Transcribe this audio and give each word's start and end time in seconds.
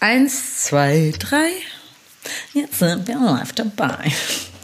Eins, 0.00 0.64
zwei, 0.64 1.12
drei. 1.18 1.50
Jetzt 2.52 2.78
sind 2.80 3.06
wir 3.08 3.18
live 3.20 3.52
dabei. 3.52 4.12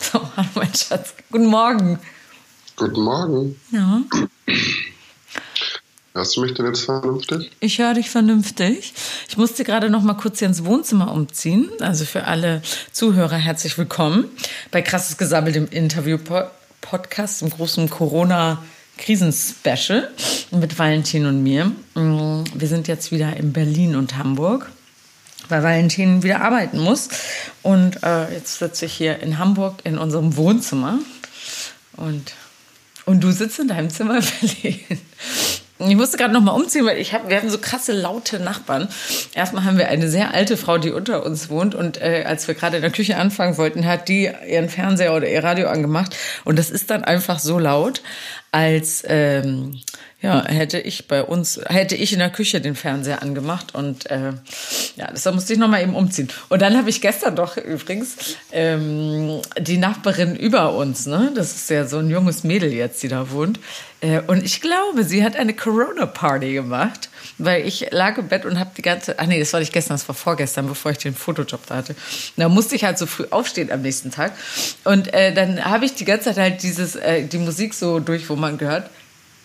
So, 0.00 0.20
hallo 0.36 0.48
mein 0.54 0.74
Schatz. 0.74 1.14
Guten 1.30 1.46
Morgen. 1.46 1.98
Guten 2.76 3.00
Morgen. 3.02 3.56
Ja, 3.70 4.02
Hörst 6.14 6.36
du 6.36 6.42
mich 6.42 6.52
denn 6.54 6.66
jetzt 6.66 6.84
vernünftig? 6.84 7.50
ich 7.60 7.78
höre 7.78 7.94
dich 7.94 8.10
vernünftig. 8.10 8.92
Ich 9.28 9.36
musste 9.38 9.64
gerade 9.64 9.88
noch 9.88 10.02
mal 10.02 10.12
kurz 10.14 10.40
hier 10.40 10.48
ins 10.48 10.64
Wohnzimmer 10.64 11.10
umziehen. 11.12 11.70
Also 11.80 12.04
für 12.04 12.24
alle 12.24 12.60
Zuhörer 12.92 13.36
herzlich 13.36 13.78
willkommen 13.78 14.26
bei 14.70 14.82
Krasses 14.82 15.16
Gesammelt 15.16 15.56
im 15.56 15.68
Interview-Podcast 15.68 17.40
im 17.42 17.48
großen 17.50 17.88
Corona-Krisen-Special 17.88 20.10
mit 20.50 20.78
Valentin 20.78 21.24
und 21.26 21.42
mir. 21.42 21.66
Mm, 21.94 22.44
Wir 22.54 22.68
sind 22.68 22.88
jetzt 22.88 23.10
wieder 23.12 23.34
in 23.38 23.52
Berlin 23.54 23.96
und 23.96 24.18
Hamburg. 24.18 24.70
Weil 25.48 25.62
Valentin 25.62 26.22
wieder 26.22 26.40
arbeiten 26.40 26.78
muss. 26.78 27.08
Und 27.62 28.02
äh, 28.02 28.32
jetzt 28.32 28.58
sitze 28.58 28.86
ich 28.86 28.92
hier 28.92 29.20
in 29.20 29.38
Hamburg 29.38 29.80
in 29.84 29.98
unserem 29.98 30.36
Wohnzimmer. 30.36 30.98
Und, 31.96 32.32
und 33.04 33.22
du 33.22 33.30
sitzt 33.32 33.58
in 33.58 33.68
deinem 33.68 33.90
Zimmer 33.90 34.18
in 34.40 34.48
Berlin. 34.62 35.00
Ich 35.88 35.96
musste 35.96 36.16
gerade 36.16 36.32
noch 36.32 36.40
mal 36.40 36.52
umziehen, 36.52 36.86
weil 36.86 36.98
ich 36.98 37.12
hab, 37.12 37.28
wir 37.28 37.36
haben 37.36 37.50
so 37.50 37.58
krasse 37.58 37.92
laute 37.92 38.38
Nachbarn. 38.38 38.88
Erstmal 39.34 39.64
haben 39.64 39.78
wir 39.78 39.88
eine 39.88 40.08
sehr 40.08 40.32
alte 40.32 40.56
Frau, 40.56 40.78
die 40.78 40.90
unter 40.90 41.24
uns 41.24 41.48
wohnt 41.48 41.74
und 41.74 42.00
äh, 42.00 42.24
als 42.26 42.46
wir 42.46 42.54
gerade 42.54 42.76
in 42.76 42.82
der 42.82 42.92
Küche 42.92 43.16
anfangen 43.16 43.56
wollten, 43.58 43.84
hat 43.86 44.08
die 44.08 44.30
ihren 44.48 44.68
Fernseher 44.68 45.14
oder 45.14 45.28
ihr 45.28 45.42
Radio 45.42 45.68
angemacht 45.68 46.16
und 46.44 46.58
das 46.58 46.70
ist 46.70 46.90
dann 46.90 47.02
einfach 47.02 47.40
so 47.40 47.58
laut, 47.58 48.02
als 48.52 49.02
ähm, 49.06 49.80
ja 50.20 50.44
hätte 50.46 50.78
ich 50.78 51.08
bei 51.08 51.24
uns 51.24 51.58
hätte 51.66 51.96
ich 51.96 52.12
in 52.12 52.18
der 52.18 52.30
Küche 52.30 52.60
den 52.60 52.74
Fernseher 52.76 53.22
angemacht 53.22 53.74
und 53.74 54.10
äh, 54.10 54.32
ja, 54.96 55.10
deshalb 55.10 55.34
musste 55.34 55.54
ich 55.54 55.58
noch 55.58 55.68
mal 55.68 55.82
eben 55.82 55.96
umziehen. 55.96 56.28
Und 56.50 56.60
dann 56.60 56.76
habe 56.76 56.90
ich 56.90 57.00
gestern 57.00 57.34
doch 57.34 57.56
übrigens 57.56 58.36
ähm, 58.52 59.40
die 59.58 59.78
Nachbarin 59.78 60.36
über 60.36 60.74
uns, 60.74 61.06
ne, 61.06 61.32
das 61.34 61.56
ist 61.56 61.70
ja 61.70 61.86
so 61.86 61.98
ein 61.98 62.10
junges 62.10 62.44
Mädel 62.44 62.72
jetzt, 62.72 63.02
die 63.02 63.08
da 63.08 63.30
wohnt. 63.30 63.58
Äh, 64.00 64.20
Und 64.26 64.44
ich 64.44 64.60
glaube, 64.60 65.04
sie 65.04 65.24
hat 65.24 65.36
eine 65.36 65.54
Corona-Party 65.54 66.52
gemacht, 66.52 67.08
weil 67.44 67.66
ich 67.66 67.88
lag 67.90 68.18
im 68.18 68.28
Bett 68.28 68.44
und 68.44 68.58
habe 68.58 68.70
die 68.76 68.82
ganze, 68.82 69.18
ach 69.18 69.26
nee, 69.26 69.38
das 69.38 69.52
war 69.52 69.60
nicht 69.60 69.72
gestern, 69.72 69.94
das 69.94 70.06
war 70.08 70.14
vorgestern, 70.14 70.66
bevor 70.66 70.92
ich 70.92 70.98
den 70.98 71.14
Fotojob 71.14 71.66
da 71.66 71.76
hatte. 71.76 71.94
Da 72.36 72.48
musste 72.48 72.74
ich 72.76 72.84
halt 72.84 72.98
so 72.98 73.06
früh 73.06 73.24
aufstehen 73.30 73.70
am 73.70 73.82
nächsten 73.82 74.10
Tag. 74.10 74.32
Und 74.84 75.12
äh, 75.12 75.32
dann 75.34 75.64
habe 75.64 75.84
ich 75.84 75.94
die 75.94 76.04
ganze 76.04 76.26
Zeit 76.26 76.38
halt 76.38 76.62
dieses, 76.62 76.96
äh, 76.96 77.24
die 77.24 77.38
Musik 77.38 77.74
so 77.74 78.00
durch, 78.00 78.28
wo 78.28 78.36
man 78.36 78.58
gehört. 78.58 78.90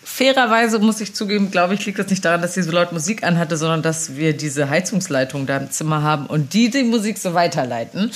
Fairerweise 0.04 0.78
muss 0.78 1.00
ich 1.02 1.14
zugeben, 1.14 1.50
glaube 1.50 1.74
ich, 1.74 1.84
liegt 1.84 1.98
das 1.98 2.08
nicht 2.08 2.24
daran, 2.24 2.40
dass 2.40 2.54
sie 2.54 2.62
so 2.62 2.72
laut 2.72 2.92
Musik 2.92 3.24
anhatte, 3.24 3.56
sondern 3.58 3.82
dass 3.82 4.16
wir 4.16 4.34
diese 4.34 4.70
Heizungsleitung 4.70 5.46
da 5.46 5.58
im 5.58 5.70
Zimmer 5.70 6.02
haben 6.02 6.26
und 6.26 6.54
die 6.54 6.70
die 6.70 6.82
Musik 6.82 7.18
so 7.18 7.34
weiterleiten. 7.34 8.10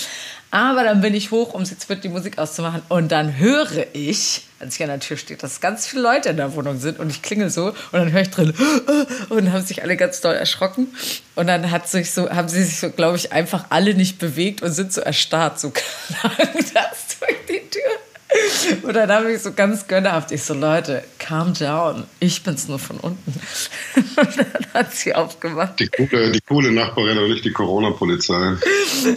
Aber 0.52 0.84
dann 0.84 1.00
bin 1.00 1.14
ich 1.14 1.30
hoch, 1.30 1.54
um 1.54 1.62
jetzt 1.64 1.88
mit 1.88 2.04
die 2.04 2.10
Musik 2.10 2.36
auszumachen. 2.36 2.82
Und 2.90 3.10
dann 3.10 3.38
höre 3.38 3.86
ich, 3.94 4.42
als 4.60 4.74
ich 4.74 4.82
an 4.82 4.90
der 4.90 5.00
Tür 5.00 5.16
stehe, 5.16 5.38
dass 5.38 5.62
ganz 5.62 5.86
viele 5.86 6.02
Leute 6.02 6.28
in 6.28 6.36
der 6.36 6.54
Wohnung 6.54 6.78
sind. 6.78 6.98
Und 6.98 7.08
ich 7.08 7.22
klingel 7.22 7.48
so 7.48 7.68
und 7.68 7.76
dann 7.92 8.12
höre 8.12 8.20
ich 8.20 8.30
drin 8.30 8.52
und 9.30 9.50
haben 9.50 9.64
sich 9.64 9.82
alle 9.82 9.96
ganz 9.96 10.20
doll 10.20 10.34
erschrocken. 10.34 10.88
Und 11.36 11.46
dann 11.46 11.70
hat 11.70 11.88
sich 11.88 12.10
so, 12.10 12.28
haben 12.28 12.50
sie 12.50 12.62
sich 12.64 12.78
so, 12.78 12.90
glaube 12.90 13.16
ich, 13.16 13.32
einfach 13.32 13.64
alle 13.70 13.94
nicht 13.94 14.18
bewegt 14.18 14.60
und 14.60 14.72
sind 14.72 14.92
so 14.92 15.00
erstarrt, 15.00 15.58
so 15.58 15.70
klang 15.74 16.32
das 16.52 17.18
durch 17.18 17.46
die 17.48 17.70
Tür. 17.70 18.11
Und 18.82 18.94
dann 18.94 19.10
habe 19.10 19.32
ich 19.32 19.42
so 19.42 19.52
ganz 19.52 19.86
gönnerhaft, 19.86 20.32
ich 20.32 20.42
so, 20.42 20.54
Leute, 20.54 21.04
calm 21.18 21.54
down, 21.54 22.04
ich 22.20 22.42
bin's 22.42 22.68
nur 22.68 22.78
von 22.78 22.98
unten. 22.98 23.40
Und 23.94 24.36
dann 24.36 24.66
hat 24.74 24.94
sie 24.94 25.14
aufgemacht. 25.14 25.80
Die 25.80 25.88
coole, 25.88 26.30
die 26.30 26.40
coole 26.40 26.72
Nachbarin 26.72 27.18
und 27.18 27.30
nicht 27.30 27.44
die 27.44 27.52
Corona-Polizei. 27.52 28.56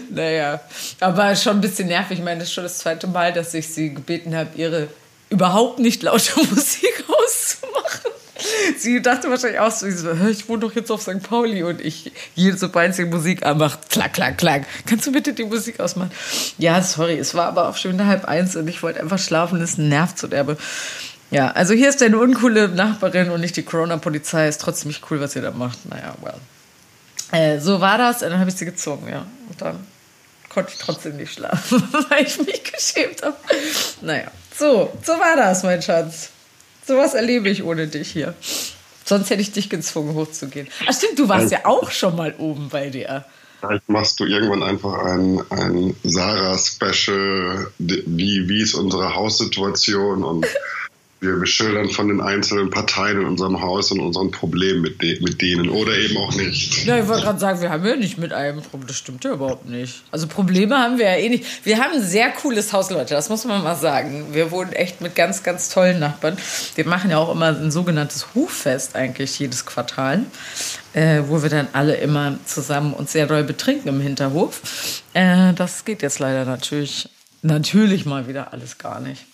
Naja, 0.09 0.61
aber 0.99 1.35
schon 1.35 1.57
ein 1.57 1.61
bisschen 1.61 1.87
nervig. 1.87 2.19
Ich 2.19 2.23
meine, 2.23 2.39
das 2.39 2.49
ist 2.49 2.53
schon 2.53 2.63
das 2.63 2.79
zweite 2.79 3.07
Mal, 3.07 3.33
dass 3.33 3.53
ich 3.53 3.67
sie 3.67 3.93
gebeten 3.93 4.35
habe, 4.35 4.49
ihre 4.55 4.89
überhaupt 5.29 5.79
nicht 5.79 6.03
laute 6.03 6.31
Musik 6.51 7.03
auszumachen. 7.07 7.14
Sie 8.77 9.01
dachte 9.01 9.29
wahrscheinlich 9.29 9.59
auch 9.59 9.71
so, 9.71 9.89
so, 9.89 10.13
"Hä, 10.13 10.29
ich 10.29 10.47
wohne 10.49 10.59
doch 10.59 10.73
jetzt 10.75 10.91
auf 10.91 11.01
St. 11.01 11.21
Pauli 11.23 11.63
und 11.63 11.81
ich 11.81 12.11
jede 12.35 12.57
sobald 12.57 12.95
sie 12.95 13.05
Musik 13.05 13.45
anmacht, 13.45 13.89
klack, 13.89 14.13
klack, 14.13 14.37
klack. 14.37 14.65
Kannst 14.85 15.07
du 15.07 15.11
bitte 15.11 15.33
die 15.33 15.43
Musik 15.43 15.79
ausmachen? 15.79 16.11
Ja, 16.57 16.81
sorry, 16.81 17.17
es 17.17 17.33
war 17.35 17.47
aber 17.47 17.69
auch 17.69 17.77
schon 17.77 18.05
halb 18.05 18.25
eins 18.25 18.55
und 18.55 18.67
ich 18.67 18.83
wollte 18.83 18.99
einfach 18.99 19.19
schlafen, 19.19 19.59
das 19.59 19.77
nervt 19.77 20.17
so 20.17 20.27
derbe. 20.27 20.57
Ja, 21.31 21.51
also 21.51 21.73
hier 21.73 21.89
ist 21.89 22.01
eine 22.03 22.17
uncoole 22.17 22.69
Nachbarin 22.69 23.29
und 23.31 23.41
nicht 23.41 23.57
die 23.57 23.63
Corona-Polizei. 23.63 24.47
Ist 24.47 24.61
trotzdem 24.61 24.89
nicht 24.89 25.01
cool, 25.09 25.19
was 25.19 25.35
ihr 25.35 25.41
da 25.41 25.51
macht. 25.51 25.85
Naja, 25.89 26.13
well. 26.21 26.35
Äh, 27.31 27.59
so 27.59 27.81
war 27.81 27.97
das 27.97 28.21
und 28.21 28.29
dann 28.29 28.39
habe 28.39 28.49
ich 28.49 28.55
sie 28.55 28.65
gezogen, 28.65 29.09
ja. 29.09 29.25
Und 29.49 29.61
dann 29.61 29.85
konnte 30.49 30.71
ich 30.71 30.79
trotzdem 30.79 31.17
nicht 31.17 31.33
schlafen, 31.33 31.83
weil 32.09 32.25
ich 32.25 32.39
mich 32.39 32.63
geschämt 32.63 33.23
habe. 33.23 33.35
Naja, 34.01 34.27
so, 34.57 34.93
so 35.03 35.13
war 35.13 35.35
das, 35.35 35.63
mein 35.63 35.81
Schatz. 35.81 36.29
Sowas 36.85 37.13
erlebe 37.13 37.49
ich 37.49 37.63
ohne 37.63 37.87
dich 37.87 38.11
hier. 38.11 38.35
Sonst 39.03 39.29
hätte 39.29 39.41
ich 39.41 39.51
dich 39.51 39.69
gezwungen, 39.69 40.15
hochzugehen. 40.15 40.67
Ach 40.87 40.93
stimmt, 40.93 41.19
du 41.19 41.29
warst 41.29 41.51
ja 41.51 41.65
auch 41.65 41.91
schon 41.91 42.15
mal 42.15 42.33
oben 42.37 42.69
bei 42.69 42.89
dir. 42.89 43.25
Vielleicht 43.59 43.89
machst 43.89 44.19
du 44.19 44.25
irgendwann 44.25 44.63
einfach 44.63 44.93
ein, 45.05 45.41
ein 45.49 45.95
Sarah-Special, 46.03 47.71
wie, 47.77 48.49
wie 48.49 48.61
ist 48.61 48.75
unsere 48.75 49.15
Haussituation 49.15 50.23
und 50.23 50.45
wir, 51.25 51.39
wir 51.39 51.47
schildern 51.47 51.89
von 51.89 52.07
den 52.07 52.21
einzelnen 52.21 52.69
Parteien 52.69 53.21
in 53.21 53.25
unserem 53.25 53.61
Haus 53.61 53.91
und 53.91 53.99
unseren 53.99 54.31
Problemen 54.31 54.81
mit, 54.81 55.01
de, 55.01 55.19
mit 55.21 55.41
denen 55.41 55.69
oder 55.69 55.95
eben 55.97 56.17
auch 56.17 56.33
nicht. 56.35 56.85
Ja, 56.85 56.97
ich 56.99 57.07
wollte 57.07 57.23
gerade 57.23 57.39
sagen, 57.39 57.61
wir 57.61 57.69
haben 57.69 57.85
ja 57.85 57.95
nicht 57.95 58.17
mit 58.17 58.33
einem 58.33 58.61
Problem. 58.61 58.87
Das 58.87 58.97
stimmt 58.97 59.23
ja 59.23 59.33
überhaupt 59.33 59.67
nicht. 59.67 60.03
Also 60.11 60.27
Probleme 60.27 60.77
haben 60.77 60.97
wir 60.97 61.05
ja 61.05 61.17
eh 61.17 61.29
nicht. 61.29 61.65
Wir 61.65 61.79
haben 61.79 61.93
ein 61.93 62.03
sehr 62.03 62.29
cooles 62.29 62.71
Haus, 62.73 62.89
Leute. 62.89 63.13
Das 63.13 63.29
muss 63.29 63.45
man 63.45 63.63
mal 63.63 63.75
sagen. 63.75 64.27
Wir 64.31 64.51
wohnen 64.51 64.73
echt 64.73 65.01
mit 65.01 65.15
ganz, 65.15 65.43
ganz 65.43 65.69
tollen 65.69 65.99
Nachbarn. 65.99 66.37
Wir 66.75 66.85
machen 66.85 67.09
ja 67.09 67.17
auch 67.17 67.31
immer 67.31 67.47
ein 67.47 67.71
sogenanntes 67.71 68.27
Hoffest 68.35 68.95
eigentlich 68.95 69.37
jedes 69.39 69.65
Quartal, 69.65 70.25
äh, 70.93 71.21
wo 71.27 71.41
wir 71.41 71.49
dann 71.49 71.67
alle 71.73 71.95
immer 71.95 72.37
zusammen 72.45 72.93
uns 72.93 73.11
sehr 73.11 73.27
doll 73.27 73.43
betrinken 73.43 73.89
im 73.89 73.99
Hinterhof. 73.99 74.61
Äh, 75.13 75.53
das 75.53 75.85
geht 75.85 76.01
jetzt 76.01 76.19
leider 76.19 76.45
natürlich, 76.45 77.09
natürlich 77.41 78.05
mal 78.05 78.27
wieder 78.27 78.53
alles 78.53 78.77
gar 78.77 78.99
nicht. 78.99 79.25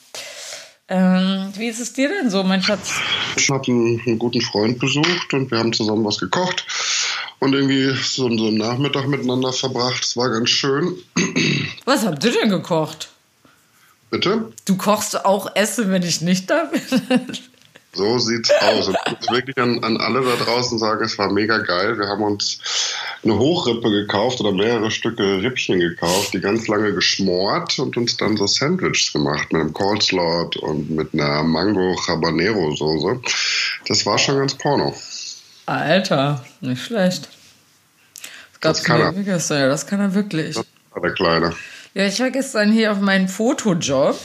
Ähm, 0.93 1.53
wie 1.55 1.67
ist 1.67 1.79
es 1.79 1.93
dir 1.93 2.09
denn 2.09 2.29
so, 2.29 2.43
mein 2.43 2.61
Schatz? 2.61 2.91
Ich 3.37 3.49
habe 3.49 3.65
einen, 3.71 4.01
einen 4.05 4.19
guten 4.19 4.41
Freund 4.41 4.77
besucht 4.77 5.33
und 5.33 5.49
wir 5.49 5.57
haben 5.57 5.71
zusammen 5.71 6.03
was 6.03 6.17
gekocht 6.17 6.65
und 7.39 7.53
irgendwie 7.53 7.95
so, 8.03 8.29
so 8.35 8.47
einen 8.47 8.57
Nachmittag 8.57 9.07
miteinander 9.07 9.53
verbracht. 9.53 10.03
Es 10.03 10.17
war 10.17 10.29
ganz 10.29 10.49
schön. 10.49 10.97
Was 11.85 12.05
habt 12.05 12.21
ihr 12.25 12.33
denn 12.33 12.49
gekocht? 12.49 13.07
Bitte? 14.09 14.51
Du 14.65 14.75
kochst 14.75 15.23
auch 15.23 15.55
Essen, 15.55 15.91
wenn 15.91 16.03
ich 16.03 16.19
nicht 16.19 16.49
da 16.49 16.65
bin. 16.65 16.81
So 17.93 18.19
sieht's 18.19 18.49
aus. 18.61 18.87
Und 18.87 18.97
ich 19.05 19.19
muss 19.19 19.29
wirklich 19.31 19.57
an, 19.57 19.83
an 19.83 19.97
alle 19.97 20.21
da 20.21 20.35
draußen 20.43 20.79
sagen, 20.79 21.03
es 21.03 21.17
war 21.17 21.31
mega 21.31 21.57
geil. 21.57 21.97
Wir 21.97 22.07
haben 22.07 22.23
uns 22.23 22.59
eine 23.23 23.37
Hochrippe 23.37 23.91
gekauft 23.91 24.39
oder 24.39 24.53
mehrere 24.53 24.89
Stücke 24.89 25.41
Rippchen 25.41 25.79
gekauft, 25.79 26.33
die 26.33 26.39
ganz 26.39 26.67
lange 26.67 26.93
geschmort 26.93 27.77
und 27.79 27.97
uns 27.97 28.15
dann 28.15 28.37
so 28.37 28.47
Sandwiches 28.47 29.11
gemacht 29.11 29.51
mit 29.51 29.61
einem 29.61 29.73
Coleslaw 29.73 30.49
und 30.61 30.89
mit 30.89 31.13
einer 31.13 31.43
Mango 31.43 31.99
Habanero 32.07 32.73
Soße. 32.75 33.19
Das 33.87 34.05
war 34.05 34.17
schon 34.17 34.37
ganz 34.37 34.55
porno. 34.55 34.95
Alter, 35.65 36.45
nicht 36.61 36.83
schlecht. 36.83 37.27
Das, 38.61 38.77
Das 38.77 38.83
kann 38.83 39.01
er. 39.01 39.11
das 39.67 39.87
kann 39.87 39.99
er 39.99 40.13
wirklich. 40.13 40.55
Das 40.55 40.65
war 40.91 41.01
der 41.01 41.13
Kleine. 41.13 41.55
Ja, 41.93 42.05
ich 42.05 42.19
war 42.21 42.29
gestern 42.29 42.71
hier 42.71 42.91
auf 42.91 42.99
meinen 42.99 43.27
Fotojob. 43.27 44.17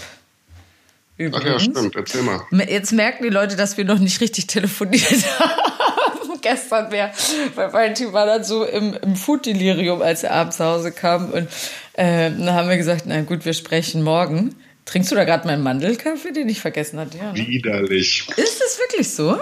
Ach 1.16 1.20
ja, 1.20 1.26
Übrigens. 1.26 1.62
stimmt. 1.62 1.96
Erzähl 1.96 2.22
mal. 2.22 2.42
Jetzt 2.68 2.92
merken 2.92 3.22
die 3.24 3.30
Leute, 3.30 3.56
dass 3.56 3.76
wir 3.76 3.84
noch 3.84 3.98
nicht 3.98 4.20
richtig 4.20 4.46
telefoniert 4.46 5.24
haben. 5.38 6.40
Gestern 6.42 6.92
wäre, 6.92 7.10
weil 7.54 7.72
Valentin 7.72 8.12
war 8.12 8.26
dann 8.26 8.44
so 8.44 8.64
im, 8.64 8.94
im 9.02 9.16
Food-Delirium, 9.16 10.00
als 10.02 10.22
er 10.22 10.32
abends 10.32 10.58
nach 10.58 10.66
Hause 10.66 10.92
kam. 10.92 11.32
Und 11.32 11.48
äh, 11.94 12.30
dann 12.30 12.52
haben 12.52 12.68
wir 12.68 12.76
gesagt, 12.76 13.04
na 13.06 13.22
gut, 13.22 13.44
wir 13.44 13.54
sprechen 13.54 14.02
morgen. 14.02 14.54
Trinkst 14.84 15.10
du 15.10 15.16
da 15.16 15.24
gerade 15.24 15.46
meinen 15.48 15.64
Mandelkaffee, 15.64 16.32
den 16.32 16.48
ich 16.48 16.60
vergessen 16.60 17.00
hatte? 17.00 17.18
Ja, 17.18 17.32
ne? 17.32 17.38
Widerlich. 17.46 18.28
Ist 18.36 18.62
es 18.62 18.78
wirklich 18.78 19.10
so? 19.10 19.36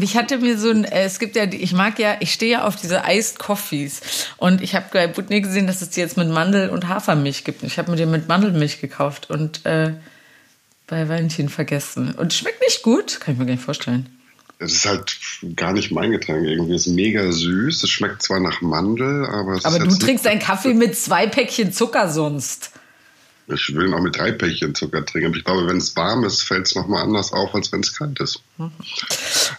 Ich 0.00 0.16
hatte 0.16 0.38
mir 0.38 0.58
so 0.58 0.70
ein, 0.70 0.84
äh, 0.84 1.04
es 1.04 1.18
gibt 1.18 1.36
ja, 1.36 1.46
die- 1.46 1.58
ich 1.62 1.72
mag 1.72 1.98
ja, 1.98 2.16
ich 2.20 2.32
stehe 2.32 2.52
ja 2.52 2.64
auf 2.66 2.74
diese 2.76 3.02
Iced 3.06 3.38
Coffees. 3.38 4.00
Und 4.38 4.60
ich 4.60 4.74
habe 4.74 4.86
bei 4.92 5.06
Butney 5.06 5.40
gesehen, 5.40 5.66
dass 5.66 5.82
es 5.82 5.90
die 5.90 6.00
jetzt 6.00 6.16
mit 6.16 6.28
Mandel- 6.28 6.70
und 6.70 6.88
Hafermilch 6.88 7.44
gibt. 7.44 7.62
Und 7.62 7.68
Ich 7.68 7.78
habe 7.78 7.90
mir 7.90 7.96
den 7.96 8.10
mit 8.10 8.26
Mandelmilch 8.28 8.80
gekauft 8.80 9.30
und 9.30 9.64
äh, 9.66 9.92
bei 10.86 11.08
Valentin 11.08 11.48
vergessen. 11.48 12.12
Und 12.14 12.34
schmeckt 12.34 12.60
nicht 12.60 12.82
gut, 12.82 13.20
kann 13.20 13.34
ich 13.34 13.38
mir 13.40 13.46
gar 13.46 13.52
nicht 13.54 13.64
vorstellen. 13.64 14.06
Es 14.58 14.72
ist 14.72 14.86
halt 14.86 15.16
gar 15.56 15.72
nicht 15.72 15.90
mein 15.90 16.10
Getränk 16.12 16.46
irgendwie. 16.46 16.74
Es 16.74 16.86
ist 16.86 16.94
mega 16.94 17.30
süß. 17.30 17.82
Es 17.82 17.90
schmeckt 17.90 18.22
zwar 18.22 18.40
nach 18.40 18.60
Mandel, 18.62 19.26
aber 19.26 19.54
es 19.54 19.64
Aber 19.64 19.76
ist 19.76 19.84
du 19.84 19.90
jetzt 19.90 20.00
trinkst 20.02 20.26
einen 20.26 20.40
Kaffee 20.40 20.74
mit 20.74 20.96
zwei 20.96 21.26
Päckchen 21.26 21.72
Zucker 21.72 22.08
sonst. 22.10 22.70
Ich 23.46 23.74
will 23.74 23.88
ihn 23.88 23.94
auch 23.94 24.00
mit 24.00 24.16
drei 24.16 24.32
Päckchen 24.32 24.74
Zucker 24.74 25.04
trinken. 25.04 25.28
Aber 25.28 25.36
ich 25.36 25.44
glaube, 25.44 25.66
wenn 25.66 25.76
es 25.76 25.94
warm 25.96 26.24
ist, 26.24 26.42
fällt 26.42 26.66
es 26.66 26.74
nochmal 26.74 27.02
anders 27.02 27.32
auf, 27.32 27.54
als 27.54 27.70
wenn 27.72 27.80
es 27.80 27.96
kalt 27.96 28.18
ist. 28.20 28.42
Warme 28.56 28.72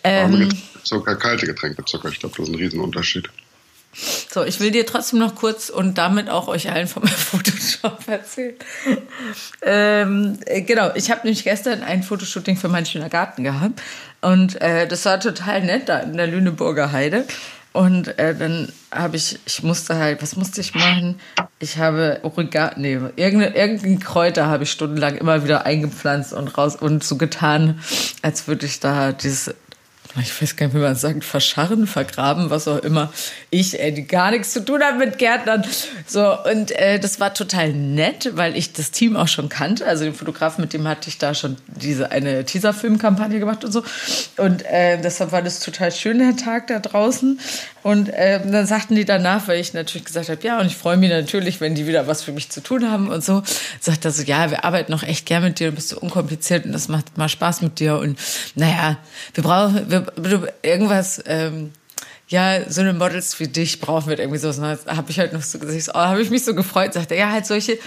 Ähm, 0.03 0.49
Zucker, 0.83 1.15
kalte 1.15 1.45
Getränke 1.45 1.85
Zucker. 1.85 2.09
Ich 2.09 2.19
glaube, 2.19 2.35
das 2.37 2.47
ist 2.47 2.53
ein 2.53 2.59
Riesenunterschied. 2.59 3.29
So, 4.29 4.43
ich 4.43 4.59
will 4.59 4.71
dir 4.71 4.85
trotzdem 4.85 5.19
noch 5.19 5.35
kurz 5.35 5.69
und 5.69 5.97
damit 5.97 6.29
auch 6.29 6.49
euch 6.49 6.69
allen 6.69 6.87
vom 6.87 7.07
Photoshop 7.07 7.99
erzählen. 8.07 8.55
ähm, 9.61 10.37
äh, 10.45 10.63
genau, 10.63 10.91
ich 10.95 11.11
habe 11.11 11.21
nämlich 11.23 11.45
gestern 11.45 11.81
ein 11.81 12.03
Fotoshooting 12.03 12.57
für 12.57 12.67
meinen 12.67 12.85
schöner 12.85 13.07
Garten 13.07 13.45
gehabt 13.45 13.81
und 14.19 14.59
äh, 14.61 14.85
das 14.85 15.05
war 15.05 15.21
total 15.21 15.63
nett 15.63 15.87
da 15.87 15.99
in 15.99 16.17
der 16.17 16.27
Lüneburger 16.27 16.91
Heide. 16.91 17.25
Und 17.75 18.17
äh, 18.19 18.33
dann 18.33 18.71
habe 18.89 19.17
ich, 19.17 19.37
ich 19.45 19.61
musste 19.61 19.97
halt, 19.97 20.21
was 20.21 20.37
musste 20.37 20.61
ich 20.61 20.73
machen? 20.75 21.19
Ich 21.59 21.77
habe 21.77 22.21
Oregano, 22.23 22.71
nee, 22.77 22.97
irgendein, 23.17 23.53
irgendein 23.53 23.99
Kräuter 23.99 24.45
habe 24.45 24.63
ich 24.63 24.71
stundenlang 24.71 25.15
immer 25.17 25.43
wieder 25.43 25.65
eingepflanzt 25.65 26.31
und 26.31 26.57
raus 26.57 26.77
und 26.77 27.03
so 27.03 27.17
getan, 27.17 27.81
als 28.21 28.47
würde 28.47 28.65
ich 28.65 28.79
da 28.79 29.11
dieses 29.11 29.53
ich 30.21 30.41
weiß 30.41 30.55
gar 30.55 30.67
nicht, 30.67 30.75
wie 30.75 30.79
man 30.79 30.95
sagt, 30.95 31.23
verscharren, 31.23 31.87
vergraben, 31.87 32.49
was 32.49 32.67
auch 32.67 32.79
immer. 32.79 33.11
Ich, 33.49 33.79
äh, 33.79 33.91
die 33.91 34.07
gar 34.07 34.31
nichts 34.31 34.53
zu 34.53 34.63
tun 34.63 34.81
hat 34.81 34.97
mit 34.97 35.17
Gärtnern. 35.17 35.63
So, 36.07 36.37
und 36.43 36.71
äh, 36.71 36.99
das 36.99 37.19
war 37.19 37.33
total 37.33 37.73
nett, 37.73 38.31
weil 38.35 38.55
ich 38.55 38.73
das 38.73 38.91
Team 38.91 39.15
auch 39.15 39.27
schon 39.27 39.49
kannte. 39.49 39.85
Also 39.85 40.05
den 40.05 40.13
Fotografen, 40.13 40.61
mit 40.61 40.73
dem 40.73 40.87
hatte 40.87 41.09
ich 41.09 41.17
da 41.17 41.33
schon 41.33 41.57
diese 41.67 42.11
eine 42.11 42.45
Teaser-Film-Kampagne 42.45 43.39
gemacht 43.39 43.63
und 43.65 43.71
so. 43.71 43.83
Und 44.37 44.63
äh, 44.65 44.99
deshalb 45.01 45.31
war 45.31 45.41
das 45.41 45.59
total 45.59 45.91
schön, 45.91 46.19
der 46.19 46.35
Tag 46.35 46.67
da 46.67 46.79
draußen. 46.79 47.39
Und 47.85 48.09
äh, 48.09 48.41
dann 48.43 48.65
sagten 48.65 48.95
die 48.95 49.05
danach, 49.05 49.47
weil 49.47 49.59
ich 49.59 49.75
natürlich 49.75 50.05
gesagt 50.05 50.29
habe, 50.29 50.41
ja, 50.41 50.59
und 50.59 50.65
ich 50.65 50.75
freue 50.75 50.97
mich 50.97 51.11
natürlich, 51.11 51.61
wenn 51.61 51.75
die 51.75 51.85
wieder 51.85 52.07
was 52.07 52.23
für 52.23 52.31
mich 52.31 52.49
zu 52.49 52.63
tun 52.63 52.89
haben 52.89 53.09
und 53.09 53.23
so, 53.23 53.43
sagt 53.79 54.05
er 54.05 54.11
so, 54.11 54.23
ja, 54.23 54.49
wir 54.49 54.65
arbeiten 54.65 54.91
noch 54.91 55.03
echt 55.03 55.27
gern 55.27 55.43
mit 55.43 55.59
dir, 55.59 55.69
du 55.69 55.75
bist 55.75 55.89
so 55.89 55.99
unkompliziert 55.99 56.65
und 56.65 56.71
das 56.71 56.87
macht 56.87 57.15
mal 57.19 57.29
Spaß 57.29 57.61
mit 57.61 57.79
dir. 57.79 57.99
Und 57.99 58.17
naja, 58.55 58.97
wir 59.35 59.43
brauchen, 59.43 59.87
wir 59.87 60.51
irgendwas, 60.63 61.21
ähm, 61.27 61.73
ja, 62.27 62.67
so 62.67 62.81
eine 62.81 62.93
Models 62.93 63.39
wie 63.39 63.49
dich 63.49 63.79
brauchen 63.79 64.09
wir 64.09 64.17
irgendwie 64.17 64.39
so. 64.39 64.51
Habe 64.51 65.05
ich 65.09 65.19
halt 65.19 65.33
noch 65.33 65.43
so 65.43 65.59
gesagt, 65.59 65.95
oh, 65.95 65.99
habe 65.99 66.23
ich 66.23 66.31
mich 66.31 66.43
so 66.43 66.55
gefreut, 66.55 66.93
sagt 66.93 67.11
er, 67.11 67.17
ja, 67.19 67.29
halt 67.29 67.45
solche, 67.45 67.77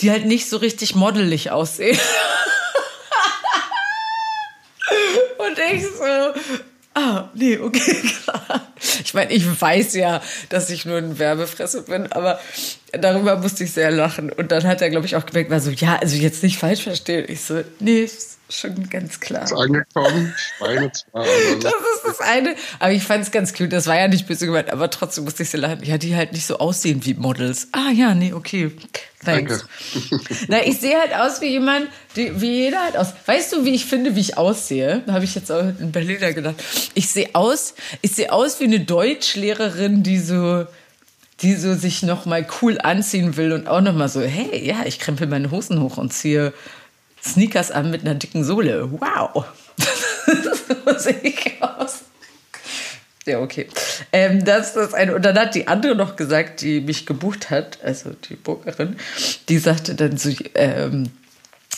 die 0.00 0.10
halt 0.10 0.24
nicht 0.24 0.48
so 0.48 0.56
richtig 0.56 0.94
modelig 0.94 1.50
aussehen. 1.50 1.98
Und 5.36 5.58
ich 5.70 5.82
so, 5.82 6.32
ah, 6.94 7.28
nee, 7.34 7.58
okay, 7.58 7.94
klar. 8.24 8.66
Ich 9.04 9.14
meine, 9.14 9.32
ich 9.32 9.60
weiß 9.60 9.94
ja, 9.94 10.20
dass 10.48 10.70
ich 10.70 10.84
nur 10.84 10.98
ein 10.98 11.18
Werbefresse 11.18 11.82
bin, 11.82 12.10
aber 12.12 12.40
darüber 12.92 13.36
musste 13.36 13.64
ich 13.64 13.72
sehr 13.72 13.90
lachen. 13.90 14.30
Und 14.30 14.52
dann 14.52 14.64
hat 14.64 14.82
er, 14.82 14.90
glaube 14.90 15.06
ich, 15.06 15.16
auch 15.16 15.26
gemerkt, 15.26 15.50
war 15.50 15.60
so, 15.60 15.70
ja, 15.70 15.96
also 15.96 16.16
jetzt 16.16 16.42
nicht 16.42 16.58
falsch 16.58 16.82
verstehen. 16.82 17.24
Ich 17.28 17.42
so, 17.42 17.62
nee, 17.80 18.08
schon 18.58 18.88
ganz 18.90 19.20
klar. 19.20 19.44
Ist 19.44 19.52
angekommen, 19.52 20.34
Schweine 20.36 20.90
zwar. 20.92 21.24
das 21.60 21.72
ist 21.72 22.04
das 22.06 22.20
eine. 22.20 22.54
Aber 22.78 22.92
ich 22.92 23.02
fand 23.02 23.24
es 23.24 23.30
ganz 23.30 23.52
cute. 23.54 23.72
Das 23.72 23.86
war 23.86 23.96
ja 23.96 24.08
nicht 24.08 24.26
böse 24.26 24.46
gemeint, 24.46 24.70
aber 24.70 24.90
trotzdem 24.90 25.24
musste 25.24 25.42
ich 25.42 25.50
sie 25.50 25.56
lachen. 25.56 25.82
Ja, 25.82 25.98
die 25.98 26.16
halt 26.16 26.32
nicht 26.32 26.46
so 26.46 26.58
aussehen 26.58 27.04
wie 27.04 27.14
Models. 27.14 27.68
Ah 27.72 27.90
ja, 27.92 28.14
nee, 28.14 28.32
okay. 28.32 28.72
Thanks. 29.24 29.64
Danke. 29.92 30.24
Na, 30.48 30.66
ich 30.66 30.80
sehe 30.80 30.98
halt 30.98 31.14
aus 31.14 31.40
wie 31.40 31.48
jemand, 31.48 31.88
die, 32.16 32.40
wie 32.40 32.50
jeder 32.50 32.82
halt 32.82 32.96
aus. 32.96 33.08
Weißt 33.26 33.52
du, 33.52 33.64
wie 33.64 33.74
ich 33.74 33.86
finde, 33.86 34.16
wie 34.16 34.20
ich 34.20 34.36
aussehe? 34.36 35.02
Da 35.06 35.14
habe 35.14 35.24
ich 35.24 35.34
jetzt 35.34 35.50
auch 35.50 35.62
in 35.62 35.92
Berliner 35.92 36.32
gedacht. 36.32 36.56
Ich 36.94 37.08
sehe 37.08 37.30
aus, 37.32 37.74
ich 38.02 38.12
sehe 38.12 38.32
aus 38.32 38.60
wie 38.60 38.64
eine 38.64 38.80
Deutschlehrerin, 38.80 40.02
die 40.02 40.18
so 40.18 40.66
die 41.42 41.56
so 41.56 41.74
sich 41.74 42.02
noch 42.02 42.26
mal 42.26 42.46
cool 42.62 42.78
anziehen 42.80 43.36
will 43.36 43.52
und 43.52 43.66
auch 43.66 43.80
noch 43.80 43.92
mal 43.92 44.08
so, 44.08 44.20
hey, 44.20 44.64
ja, 44.64 44.86
ich 44.86 45.00
krempel 45.00 45.26
meine 45.26 45.50
Hosen 45.50 45.80
hoch 45.80 45.96
und 45.96 46.12
ziehe 46.12 46.52
Sneakers 47.24 47.70
an 47.70 47.90
mit 47.90 48.02
einer 48.02 48.14
dicken 48.14 48.44
Sohle. 48.44 48.90
Wow. 48.90 49.46
so 50.86 50.98
sehe 50.98 51.20
ich 51.22 51.62
aus. 51.62 52.02
Ja, 53.26 53.40
okay. 53.40 53.68
Ähm, 54.12 54.44
das 54.44 54.76
ist 54.76 54.94
eine. 54.94 55.14
Und 55.14 55.24
dann 55.24 55.38
hat 55.38 55.54
die 55.54 55.66
andere 55.66 55.94
noch 55.94 56.16
gesagt, 56.16 56.60
die 56.60 56.80
mich 56.80 57.06
gebucht 57.06 57.50
hat, 57.50 57.78
also 57.82 58.10
die 58.10 58.36
Burgerin, 58.36 58.96
die 59.48 59.58
sagte 59.58 59.94
dann 59.94 60.18
so, 60.18 60.30
ähm, 60.54 61.10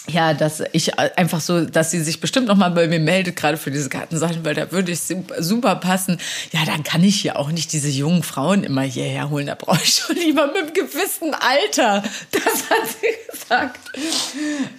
ja, 0.09 0.35
dass 0.35 0.63
ich 0.73 0.99
einfach 0.99 1.41
so, 1.41 1.65
dass 1.65 1.91
sie 1.91 2.01
sich 2.01 2.21
bestimmt 2.21 2.47
noch 2.47 2.57
mal 2.57 2.71
bei 2.71 2.87
mir 2.87 3.01
meldet, 3.01 3.37
gerade 3.37 3.57
für 3.57 3.71
diese 3.71 3.89
Gartensachen, 3.89 4.45
weil 4.45 4.55
da 4.55 4.71
würde 4.71 4.93
ich 4.93 5.01
super 5.01 5.77
passen. 5.77 6.19
Ja, 6.53 6.65
dann 6.65 6.85
kann 6.85 7.03
ich 7.03 7.23
ja 7.25 7.37
auch 7.37 7.51
nicht 7.51 7.73
diese 7.73 7.89
jungen 7.89 8.23
Frauen 8.23 8.63
immer 8.63 8.83
hierher 8.83 9.31
holen. 9.31 9.47
Da 9.47 9.57
brauche 9.57 9.83
ich 9.83 9.95
schon 9.95 10.17
lieber 10.17 10.47
mit 10.47 10.57
einem 10.57 10.73
gewissen 10.73 11.35
Alter. 11.35 12.03
Das 12.31 12.71
hat 12.71 12.89
sie 13.01 13.31
gesagt. 13.31 13.81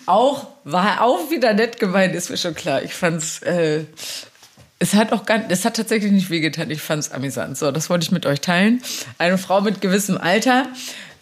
Auch, 0.05 0.47
war 0.63 1.01
auch 1.01 1.31
wieder 1.31 1.53
nett 1.53 1.79
gemeint, 1.79 2.15
ist 2.15 2.29
mir 2.29 2.37
schon 2.37 2.55
klar. 2.55 2.83
Ich 2.83 2.93
fand's, 2.93 3.41
äh, 3.41 3.85
es 4.79 4.93
hat 4.93 5.11
auch 5.11 5.25
gar, 5.25 5.49
es 5.49 5.65
hat 5.65 5.75
tatsächlich 5.75 6.11
nicht 6.11 6.29
wehgetan. 6.29 6.69
Ich 6.69 6.81
fand's 6.81 7.11
amüsant. 7.11 7.57
So, 7.57 7.71
das 7.71 7.89
wollte 7.89 8.03
ich 8.03 8.11
mit 8.11 8.25
euch 8.25 8.41
teilen. 8.41 8.81
Eine 9.17 9.37
Frau 9.37 9.61
mit 9.61 9.81
gewissem 9.81 10.17
Alter 10.17 10.67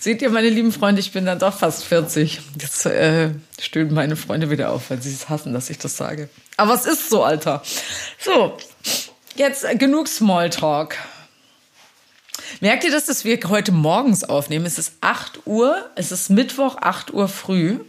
Seht 0.05 0.21
ihr, 0.21 0.29
meine 0.29 0.49
lieben 0.49 0.71
Freunde, 0.71 1.01
ich 1.01 1.13
bin 1.13 1.25
dann 1.25 1.39
doch 1.39 1.57
fast 1.57 1.83
40. 1.83 2.39
Jetzt 2.61 2.85
äh, 2.85 3.31
stöhnen 3.59 3.91
meine 3.91 4.15
Freunde 4.15 4.51
wieder 4.51 4.69
auf, 4.69 4.91
weil 4.91 5.01
sie 5.01 5.09
es 5.09 5.29
hassen, 5.29 5.51
dass 5.51 5.71
ich 5.71 5.79
das 5.79 5.97
sage. 5.97 6.29
Aber 6.57 6.75
es 6.75 6.85
ist 6.85 7.09
so, 7.09 7.23
Alter. 7.23 7.63
So, 8.19 8.55
jetzt 9.35 9.65
genug 9.79 10.07
Smalltalk. 10.07 10.95
Merkt 12.59 12.83
ihr 12.83 12.91
das, 12.91 13.05
dass 13.05 13.25
wir 13.25 13.39
heute 13.47 13.71
morgens 13.71 14.23
aufnehmen? 14.23 14.67
Es 14.67 14.77
ist 14.77 14.93
8 15.01 15.47
Uhr, 15.47 15.89
es 15.95 16.11
ist 16.11 16.29
Mittwoch, 16.29 16.77
8 16.79 17.11
Uhr 17.11 17.27
früh. 17.27 17.79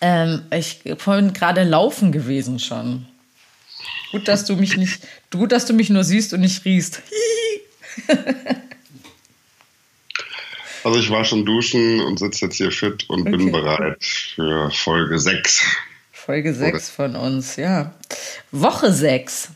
Ähm, 0.00 0.46
ich 0.50 0.82
bin 0.82 1.34
gerade 1.34 1.62
laufen 1.62 2.10
gewesen 2.10 2.58
schon. 2.58 3.06
Gut, 4.12 4.28
dass 4.28 4.46
du 4.46 4.56
mich 4.56 4.78
nicht, 4.78 5.02
gut, 5.30 5.52
dass 5.52 5.66
du 5.66 5.74
mich 5.74 5.90
nur 5.90 6.04
siehst 6.04 6.32
und 6.32 6.40
nicht 6.40 6.64
riechst. 6.64 7.02
Also 10.84 10.98
ich 10.98 11.10
war 11.10 11.24
schon 11.24 11.44
duschen 11.44 12.00
und 12.00 12.18
sitze 12.18 12.46
jetzt 12.46 12.56
hier 12.56 12.72
fit 12.72 13.08
und 13.08 13.22
okay. 13.22 13.30
bin 13.30 13.52
bereit 13.52 14.02
für 14.02 14.70
Folge 14.70 15.18
6. 15.18 15.62
Folge 16.12 16.54
6 16.54 16.90
von 16.90 17.16
uns, 17.16 17.56
ja. 17.56 17.94
Woche 18.52 18.92
6. 18.92 19.50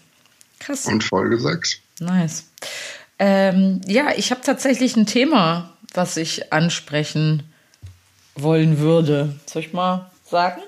Krass. 0.59 0.87
Und 0.87 1.05
Folge 1.05 1.39
6. 1.39 1.79
Nice. 2.01 2.51
Ähm, 3.19 3.81
ja, 3.87 4.13
ich 4.17 4.31
habe 4.31 4.41
tatsächlich 4.41 4.97
ein 4.97 5.07
Thema, 5.07 5.73
was 5.93 6.17
ich 6.17 6.53
ansprechen 6.53 7.45
wollen 8.35 8.79
würde. 8.79 9.35
Soll 9.47 9.63
ich 9.63 9.73
mal 9.73 10.11
sagen? 10.29 10.63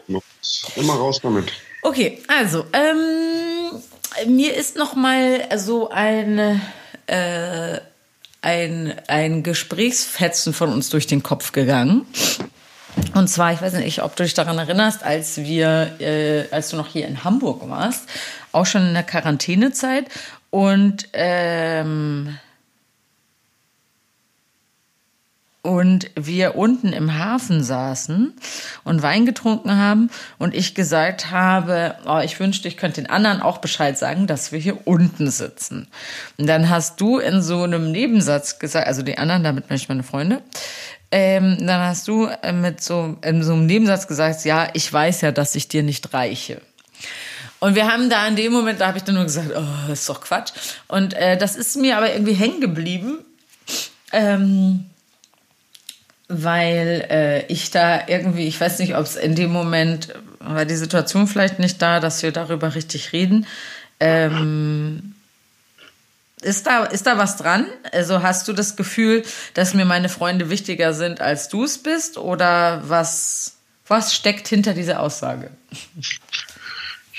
Immer 0.76 0.94
raus 0.94 1.20
damit. 1.22 1.52
Okay, 1.82 2.22
also 2.28 2.64
ähm, 2.72 3.80
mir 4.26 4.54
ist 4.54 4.76
noch 4.76 4.94
mal 4.94 5.48
so 5.56 5.90
ein 5.90 6.60
äh, 7.06 7.80
ein, 8.46 8.94
ein 9.08 9.42
Gesprächsfetzen 9.42 10.52
von 10.52 10.72
uns 10.72 10.88
durch 10.88 11.08
den 11.08 11.24
Kopf 11.24 11.50
gegangen. 11.50 12.06
Und 13.12 13.26
zwar, 13.26 13.52
ich 13.52 13.60
weiß 13.60 13.72
nicht, 13.72 14.04
ob 14.04 14.14
du 14.14 14.22
dich 14.22 14.34
daran 14.34 14.56
erinnerst, 14.56 15.02
als 15.02 15.38
wir, 15.38 15.96
äh, 15.98 16.44
als 16.52 16.70
du 16.70 16.76
noch 16.76 16.86
hier 16.86 17.08
in 17.08 17.24
Hamburg 17.24 17.68
warst, 17.68 18.08
auch 18.52 18.64
schon 18.64 18.86
in 18.86 18.94
der 18.94 19.02
Quarantänezeit 19.02 20.06
und 20.50 21.08
ähm, 21.12 22.38
und 25.66 26.12
wir 26.14 26.54
unten 26.54 26.92
im 26.92 27.18
Hafen 27.18 27.64
saßen 27.64 28.32
und 28.84 29.02
Wein 29.02 29.26
getrunken 29.26 29.76
haben 29.76 30.10
und 30.38 30.54
ich 30.54 30.76
gesagt 30.76 31.32
habe, 31.32 31.96
oh, 32.06 32.20
ich 32.20 32.38
wünschte, 32.38 32.68
ich 32.68 32.76
könnte 32.76 33.00
den 33.02 33.10
anderen 33.10 33.42
auch 33.42 33.58
Bescheid 33.58 33.98
sagen, 33.98 34.28
dass 34.28 34.52
wir 34.52 34.60
hier 34.60 34.86
unten 34.86 35.28
sitzen. 35.28 35.88
Und 36.38 36.46
dann 36.46 36.70
hast 36.70 37.00
du 37.00 37.18
in 37.18 37.42
so 37.42 37.64
einem 37.64 37.90
Nebensatz 37.90 38.60
gesagt, 38.60 38.86
also 38.86 39.02
die 39.02 39.18
anderen, 39.18 39.42
damit 39.42 39.68
meine 39.68 39.76
ich 39.76 39.88
meine 39.88 40.04
Freunde, 40.04 40.40
ähm, 41.10 41.56
dann 41.66 41.80
hast 41.80 42.06
du 42.06 42.26
äh, 42.26 42.52
mit 42.52 42.80
so, 42.80 43.16
in 43.22 43.42
so 43.42 43.54
einem 43.54 43.66
Nebensatz 43.66 44.06
gesagt, 44.06 44.44
ja, 44.44 44.68
ich 44.72 44.92
weiß 44.92 45.22
ja, 45.22 45.32
dass 45.32 45.56
ich 45.56 45.66
dir 45.66 45.82
nicht 45.82 46.14
reiche. 46.14 46.60
Und 47.58 47.74
wir 47.74 47.90
haben 47.92 48.08
da 48.08 48.24
in 48.28 48.36
dem 48.36 48.52
Moment, 48.52 48.80
da 48.80 48.86
habe 48.86 48.98
ich 48.98 49.04
dann 49.04 49.16
nur 49.16 49.24
gesagt, 49.24 49.50
oh, 49.52 49.92
ist 49.92 50.08
doch 50.08 50.20
Quatsch. 50.20 50.52
Und 50.86 51.14
äh, 51.14 51.36
das 51.36 51.56
ist 51.56 51.76
mir 51.76 51.96
aber 51.96 52.12
irgendwie 52.12 52.34
hängen 52.34 52.60
geblieben. 52.60 53.18
Ähm, 54.12 54.84
weil 56.28 57.06
äh, 57.08 57.46
ich 57.46 57.70
da 57.70 58.08
irgendwie, 58.08 58.46
ich 58.46 58.60
weiß 58.60 58.78
nicht, 58.80 58.96
ob 58.96 59.04
es 59.04 59.16
in 59.16 59.34
dem 59.34 59.52
Moment, 59.52 60.14
war 60.40 60.64
die 60.64 60.76
Situation 60.76 61.26
vielleicht 61.26 61.58
nicht 61.58 61.80
da, 61.80 62.00
dass 62.00 62.22
wir 62.22 62.32
darüber 62.32 62.74
richtig 62.74 63.12
reden. 63.12 63.46
Ähm, 64.00 65.14
ist 66.42 66.66
da, 66.66 66.84
ist 66.84 67.06
da 67.06 67.18
was 67.18 67.36
dran? 67.36 67.66
Also 67.92 68.22
hast 68.22 68.46
du 68.48 68.52
das 68.52 68.76
Gefühl, 68.76 69.24
dass 69.54 69.74
mir 69.74 69.84
meine 69.84 70.08
Freunde 70.08 70.50
wichtiger 70.50 70.92
sind, 70.92 71.20
als 71.20 71.48
du 71.48 71.64
es 71.64 71.78
bist? 71.78 72.18
Oder 72.18 72.82
was, 72.86 73.56
was 73.86 74.14
steckt 74.14 74.48
hinter 74.48 74.74
dieser 74.74 75.00
Aussage? 75.00 75.50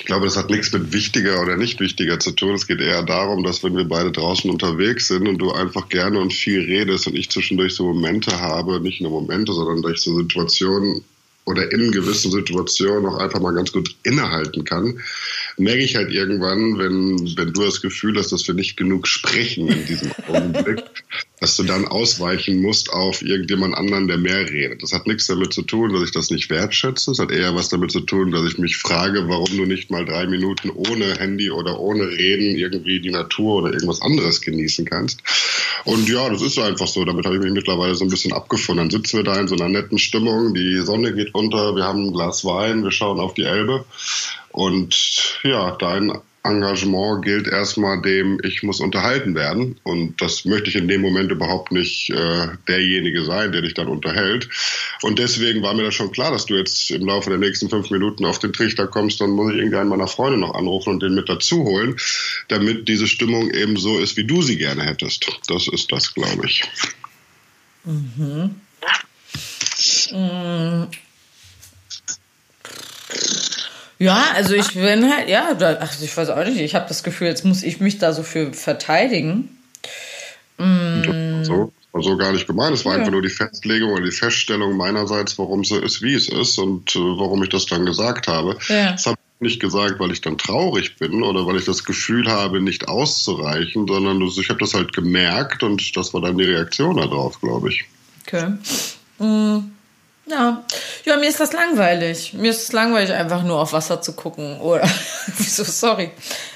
Ich 0.07 0.09
glaube, 0.09 0.23
das 0.23 0.37
hat 0.37 0.49
nichts 0.49 0.71
mit 0.71 0.93
wichtiger 0.93 1.41
oder 1.41 1.57
nicht 1.57 1.81
wichtiger 1.81 2.17
zu 2.17 2.31
tun. 2.31 2.55
Es 2.55 2.65
geht 2.65 2.79
eher 2.79 3.03
darum, 3.03 3.43
dass 3.43 3.61
wenn 3.65 3.75
wir 3.75 3.83
beide 3.83 4.09
draußen 4.09 4.49
unterwegs 4.49 5.09
sind 5.09 5.27
und 5.27 5.37
du 5.37 5.51
einfach 5.51 5.89
gerne 5.89 6.21
und 6.21 6.31
viel 6.31 6.61
redest 6.61 7.07
und 7.07 7.17
ich 7.17 7.29
zwischendurch 7.29 7.75
so 7.75 7.91
Momente 7.91 8.39
habe, 8.39 8.79
nicht 8.79 9.01
nur 9.01 9.11
Momente, 9.11 9.51
sondern 9.51 9.81
durch 9.81 9.99
so 9.99 10.17
Situationen 10.17 11.03
oder 11.43 11.69
in 11.73 11.91
gewissen 11.91 12.31
Situationen 12.31 13.05
auch 13.05 13.17
einfach 13.17 13.41
mal 13.41 13.53
ganz 13.53 13.73
gut 13.73 13.97
innehalten 14.03 14.63
kann, 14.63 14.97
merke 15.57 15.81
ich 15.81 15.95
halt 15.95 16.11
irgendwann, 16.11 16.77
wenn, 16.77 17.35
wenn 17.35 17.53
du 17.53 17.63
das 17.63 17.81
Gefühl 17.81 18.17
hast, 18.17 18.31
dass 18.31 18.47
wir 18.47 18.53
nicht 18.53 18.77
genug 18.77 19.07
sprechen 19.07 19.67
in 19.67 19.85
diesem 19.85 20.11
Augenblick, 20.27 20.83
dass 21.39 21.55
du 21.57 21.63
dann 21.63 21.87
ausweichen 21.87 22.61
musst 22.61 22.91
auf 22.91 23.21
irgendjemand 23.23 23.75
anderen, 23.75 24.07
der 24.07 24.17
mehr 24.17 24.49
redet. 24.49 24.83
Das 24.83 24.93
hat 24.93 25.07
nichts 25.07 25.27
damit 25.27 25.53
zu 25.53 25.63
tun, 25.63 25.93
dass 25.93 26.03
ich 26.03 26.11
das 26.11 26.29
nicht 26.29 26.49
wertschätze. 26.49 27.11
Es 27.11 27.19
hat 27.19 27.31
eher 27.31 27.55
was 27.55 27.69
damit 27.69 27.91
zu 27.91 28.01
tun, 28.01 28.31
dass 28.31 28.45
ich 28.47 28.57
mich 28.59 28.77
frage, 28.77 29.27
warum 29.27 29.57
du 29.57 29.65
nicht 29.65 29.89
mal 29.89 30.05
drei 30.05 30.27
Minuten 30.27 30.69
ohne 30.69 31.15
Handy 31.17 31.49
oder 31.49 31.79
ohne 31.79 32.07
Reden 32.07 32.55
irgendwie 32.55 32.99
die 32.99 33.11
Natur 33.11 33.63
oder 33.63 33.73
irgendwas 33.73 34.01
anderes 34.01 34.41
genießen 34.41 34.85
kannst. 34.85 35.21
Und 35.85 36.07
ja, 36.07 36.29
das 36.29 36.41
ist 36.41 36.59
einfach 36.59 36.87
so. 36.87 37.03
Damit 37.03 37.25
habe 37.25 37.35
ich 37.35 37.41
mich 37.41 37.53
mittlerweile 37.53 37.95
so 37.95 38.05
ein 38.05 38.09
bisschen 38.09 38.33
abgefunden. 38.33 38.89
Dann 38.89 38.91
sitzen 38.91 39.17
wir 39.17 39.23
da 39.23 39.39
in 39.39 39.47
so 39.47 39.55
einer 39.55 39.69
netten 39.69 39.97
Stimmung. 39.97 40.53
Die 40.53 40.79
Sonne 40.81 41.13
geht 41.13 41.33
unter. 41.33 41.75
Wir 41.75 41.83
haben 41.83 42.05
ein 42.05 42.13
Glas 42.13 42.45
Wein. 42.45 42.83
Wir 42.83 42.91
schauen 42.91 43.19
auf 43.19 43.33
die 43.33 43.43
Elbe. 43.43 43.85
Und 44.57 45.37
ja, 45.43 45.75
dein 45.75 46.11
Engagement 46.41 47.23
gilt 47.23 47.47
erstmal 47.47 48.01
dem, 48.01 48.39
ich 48.43 48.63
muss 48.63 48.79
unterhalten 48.79 49.35
werden. 49.35 49.79
Und 49.83 50.19
das 50.19 50.45
möchte 50.45 50.69
ich 50.69 50.75
in 50.75 50.87
dem 50.87 51.01
Moment 51.01 51.29
überhaupt 51.31 51.71
nicht 51.71 52.09
äh, 52.09 52.47
derjenige 52.67 53.23
sein, 53.23 53.51
der 53.51 53.61
dich 53.61 53.75
dann 53.75 53.87
unterhält. 53.87 54.49
Und 55.03 55.19
deswegen 55.19 55.61
war 55.61 55.75
mir 55.75 55.83
das 55.83 55.93
schon 55.93 56.11
klar, 56.11 56.31
dass 56.31 56.47
du 56.47 56.55
jetzt 56.55 56.89
im 56.89 57.05
Laufe 57.05 57.29
der 57.29 57.37
nächsten 57.37 57.69
fünf 57.69 57.91
Minuten 57.91 58.25
auf 58.25 58.39
den 58.39 58.51
Trichter 58.51 58.87
kommst. 58.87 59.21
Dann 59.21 59.29
muss 59.29 59.51
ich 59.51 59.57
irgendeinen 59.57 59.89
meiner 59.89 60.07
Freunde 60.07 60.39
noch 60.39 60.55
anrufen 60.55 60.93
und 60.93 61.03
den 61.03 61.13
mit 61.13 61.29
dazu 61.29 61.63
holen, 61.63 61.95
damit 62.47 62.87
diese 62.87 63.05
Stimmung 63.05 63.51
eben 63.51 63.77
so 63.77 63.99
ist, 63.99 64.17
wie 64.17 64.25
du 64.25 64.41
sie 64.41 64.57
gerne 64.57 64.85
hättest. 64.85 65.27
Das 65.47 65.67
ist 65.67 65.91
das, 65.91 66.15
glaube 66.15 66.47
ich. 66.47 66.63
Mhm. 67.85 68.55
Mhm. 70.11 70.87
Ja, 73.99 74.25
also 74.35 74.53
ich 74.53 74.73
bin 74.73 75.11
halt, 75.11 75.27
ja, 75.27 75.57
ach, 75.79 75.93
ich 76.01 76.15
weiß 76.15 76.29
auch 76.29 76.45
nicht, 76.45 76.59
ich 76.59 76.75
habe 76.75 76.87
das 76.87 77.03
Gefühl, 77.03 77.27
jetzt 77.27 77.45
muss 77.45 77.63
ich 77.63 77.79
mich 77.79 77.97
da 77.97 78.13
so 78.13 78.23
für 78.23 78.53
verteidigen. 78.53 79.57
Mm. 80.57 81.43
So, 81.43 81.71
so 81.99 82.17
gar 82.17 82.31
nicht 82.31 82.47
gemeint. 82.47 82.75
Es 82.75 82.85
war 82.85 82.93
ja. 82.93 82.99
einfach 82.99 83.11
nur 83.11 83.23
die 83.23 83.29
Festlegung 83.29 83.91
oder 83.91 84.05
die 84.05 84.11
Feststellung 84.11 84.77
meinerseits, 84.77 85.37
warum 85.39 85.61
es 85.61 85.69
so 85.69 85.79
ist, 85.79 86.01
wie 86.01 86.13
es 86.13 86.29
ist 86.29 86.59
und 86.59 86.95
äh, 86.95 86.99
warum 86.99 87.41
ich 87.43 87.49
das 87.49 87.65
dann 87.65 87.85
gesagt 87.85 88.27
habe. 88.27 88.57
Ja. 88.67 88.91
Das 88.91 89.07
habe 89.07 89.17
ich 89.39 89.41
nicht 89.41 89.59
gesagt, 89.59 89.99
weil 89.99 90.11
ich 90.11 90.21
dann 90.21 90.37
traurig 90.37 90.97
bin 90.97 91.23
oder 91.23 91.47
weil 91.47 91.57
ich 91.57 91.65
das 91.65 91.83
Gefühl 91.83 92.27
habe, 92.27 92.61
nicht 92.61 92.87
auszureichen, 92.87 93.87
sondern 93.87 94.21
ich 94.21 94.49
habe 94.49 94.59
das 94.59 94.75
halt 94.75 94.93
gemerkt 94.93 95.63
und 95.63 95.95
das 95.97 96.13
war 96.13 96.21
dann 96.21 96.37
die 96.37 96.45
Reaktion 96.45 96.97
darauf, 96.97 97.39
glaube 97.41 97.69
ich. 97.69 97.85
Okay. 98.25 98.53
Mm. 99.17 99.76
Ja. 100.29 100.65
ja, 101.05 101.17
mir 101.17 101.29
ist 101.29 101.39
das 101.39 101.53
langweilig. 101.53 102.33
Mir 102.33 102.51
ist 102.51 102.63
es 102.63 102.73
langweilig, 102.73 103.13
einfach 103.13 103.43
nur 103.43 103.61
auf 103.61 103.71
Wasser 103.71 104.01
zu 104.01 104.13
gucken. 104.13 104.59
Oder 104.59 104.89
wieso, 105.37 105.63
sorry. 105.63 106.11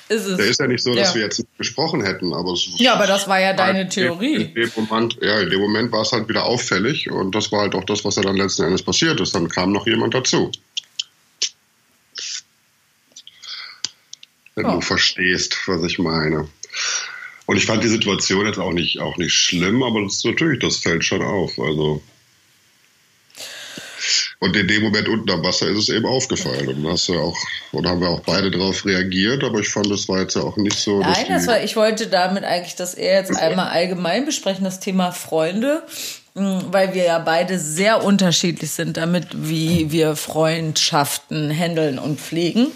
Ist 0.09 0.25
es. 0.25 0.37
Der 0.37 0.47
ist 0.47 0.59
ja 0.59 0.67
nicht 0.67 0.83
so, 0.83 0.93
dass 0.93 1.09
ja. 1.09 1.15
wir 1.15 1.21
jetzt 1.23 1.39
nicht 1.39 1.57
gesprochen 1.57 2.03
hätten, 2.03 2.33
aber 2.33 2.51
es, 2.51 2.67
Ja, 2.77 2.95
aber 2.95 3.07
das 3.07 3.29
war 3.29 3.39
ja 3.39 3.53
deine 3.53 3.87
Theorie. 3.87 4.35
In 4.35 4.53
dem 4.53 4.71
Moment, 4.75 5.17
ja, 5.21 5.39
in 5.39 5.49
dem 5.49 5.61
Moment 5.61 5.91
war 5.93 6.01
es 6.01 6.11
halt 6.11 6.27
wieder 6.27 6.43
auffällig 6.43 7.09
und 7.09 7.33
das 7.33 7.51
war 7.53 7.61
halt 7.61 7.75
auch 7.75 7.85
das, 7.85 8.03
was 8.03 8.17
ja 8.17 8.23
dann 8.23 8.35
letzten 8.35 8.63
Endes 8.63 8.83
passiert 8.83 9.21
ist. 9.21 9.33
Dann 9.33 9.47
kam 9.47 9.71
noch 9.71 9.87
jemand 9.87 10.13
dazu. 10.13 10.51
Wenn 14.55 14.65
oh. 14.65 14.71
du 14.73 14.81
verstehst, 14.81 15.57
was 15.67 15.81
ich 15.83 15.97
meine. 15.97 16.49
Und 17.45 17.55
ich 17.55 17.65
fand 17.65 17.81
die 17.83 17.87
Situation 17.87 18.45
jetzt 18.45 18.59
auch 18.59 18.73
nicht, 18.73 18.99
auch 18.99 19.15
nicht 19.15 19.33
schlimm, 19.33 19.81
aber 19.81 20.01
das 20.03 20.15
ist 20.15 20.25
natürlich, 20.25 20.59
das 20.59 20.77
fällt 20.77 21.05
schon 21.05 21.21
auf. 21.21 21.57
Also 21.57 22.03
und 24.41 24.55
in 24.55 24.67
dem 24.67 24.81
Moment 24.81 25.07
unten 25.07 25.29
am 25.29 25.43
Wasser 25.43 25.67
ist 25.67 25.77
es 25.77 25.89
eben 25.89 26.05
aufgefallen. 26.07 26.67
Und 26.67 26.91
hast 26.91 27.07
du 27.07 27.13
auch, 27.13 27.37
und 27.71 27.87
haben 27.87 28.01
wir 28.01 28.09
auch 28.09 28.21
beide 28.21 28.49
darauf 28.49 28.83
reagiert, 28.85 29.43
aber 29.43 29.59
ich 29.59 29.69
fand, 29.69 29.91
das 29.91 30.09
war 30.09 30.21
jetzt 30.21 30.35
ja 30.35 30.41
auch 30.41 30.57
nicht 30.57 30.77
so. 30.77 30.99
Nein, 30.99 31.27
das 31.29 31.45
war, 31.45 31.63
ich 31.63 31.75
wollte 31.75 32.07
damit 32.07 32.43
eigentlich 32.43 32.75
das 32.75 32.95
eher 32.95 33.19
jetzt 33.19 33.35
einmal 33.37 33.67
allgemein 33.67 34.25
besprechen, 34.25 34.63
das 34.63 34.79
Thema 34.79 35.11
Freunde, 35.11 35.83
hm, 36.35 36.63
weil 36.71 36.95
wir 36.95 37.03
ja 37.03 37.19
beide 37.19 37.59
sehr 37.59 38.03
unterschiedlich 38.03 38.71
sind 38.71 38.97
damit, 38.97 39.27
wie 39.31 39.91
wir 39.91 40.15
Freundschaften 40.15 41.51
handeln 41.51 41.99
und 41.99 42.19
pflegen. 42.19 42.71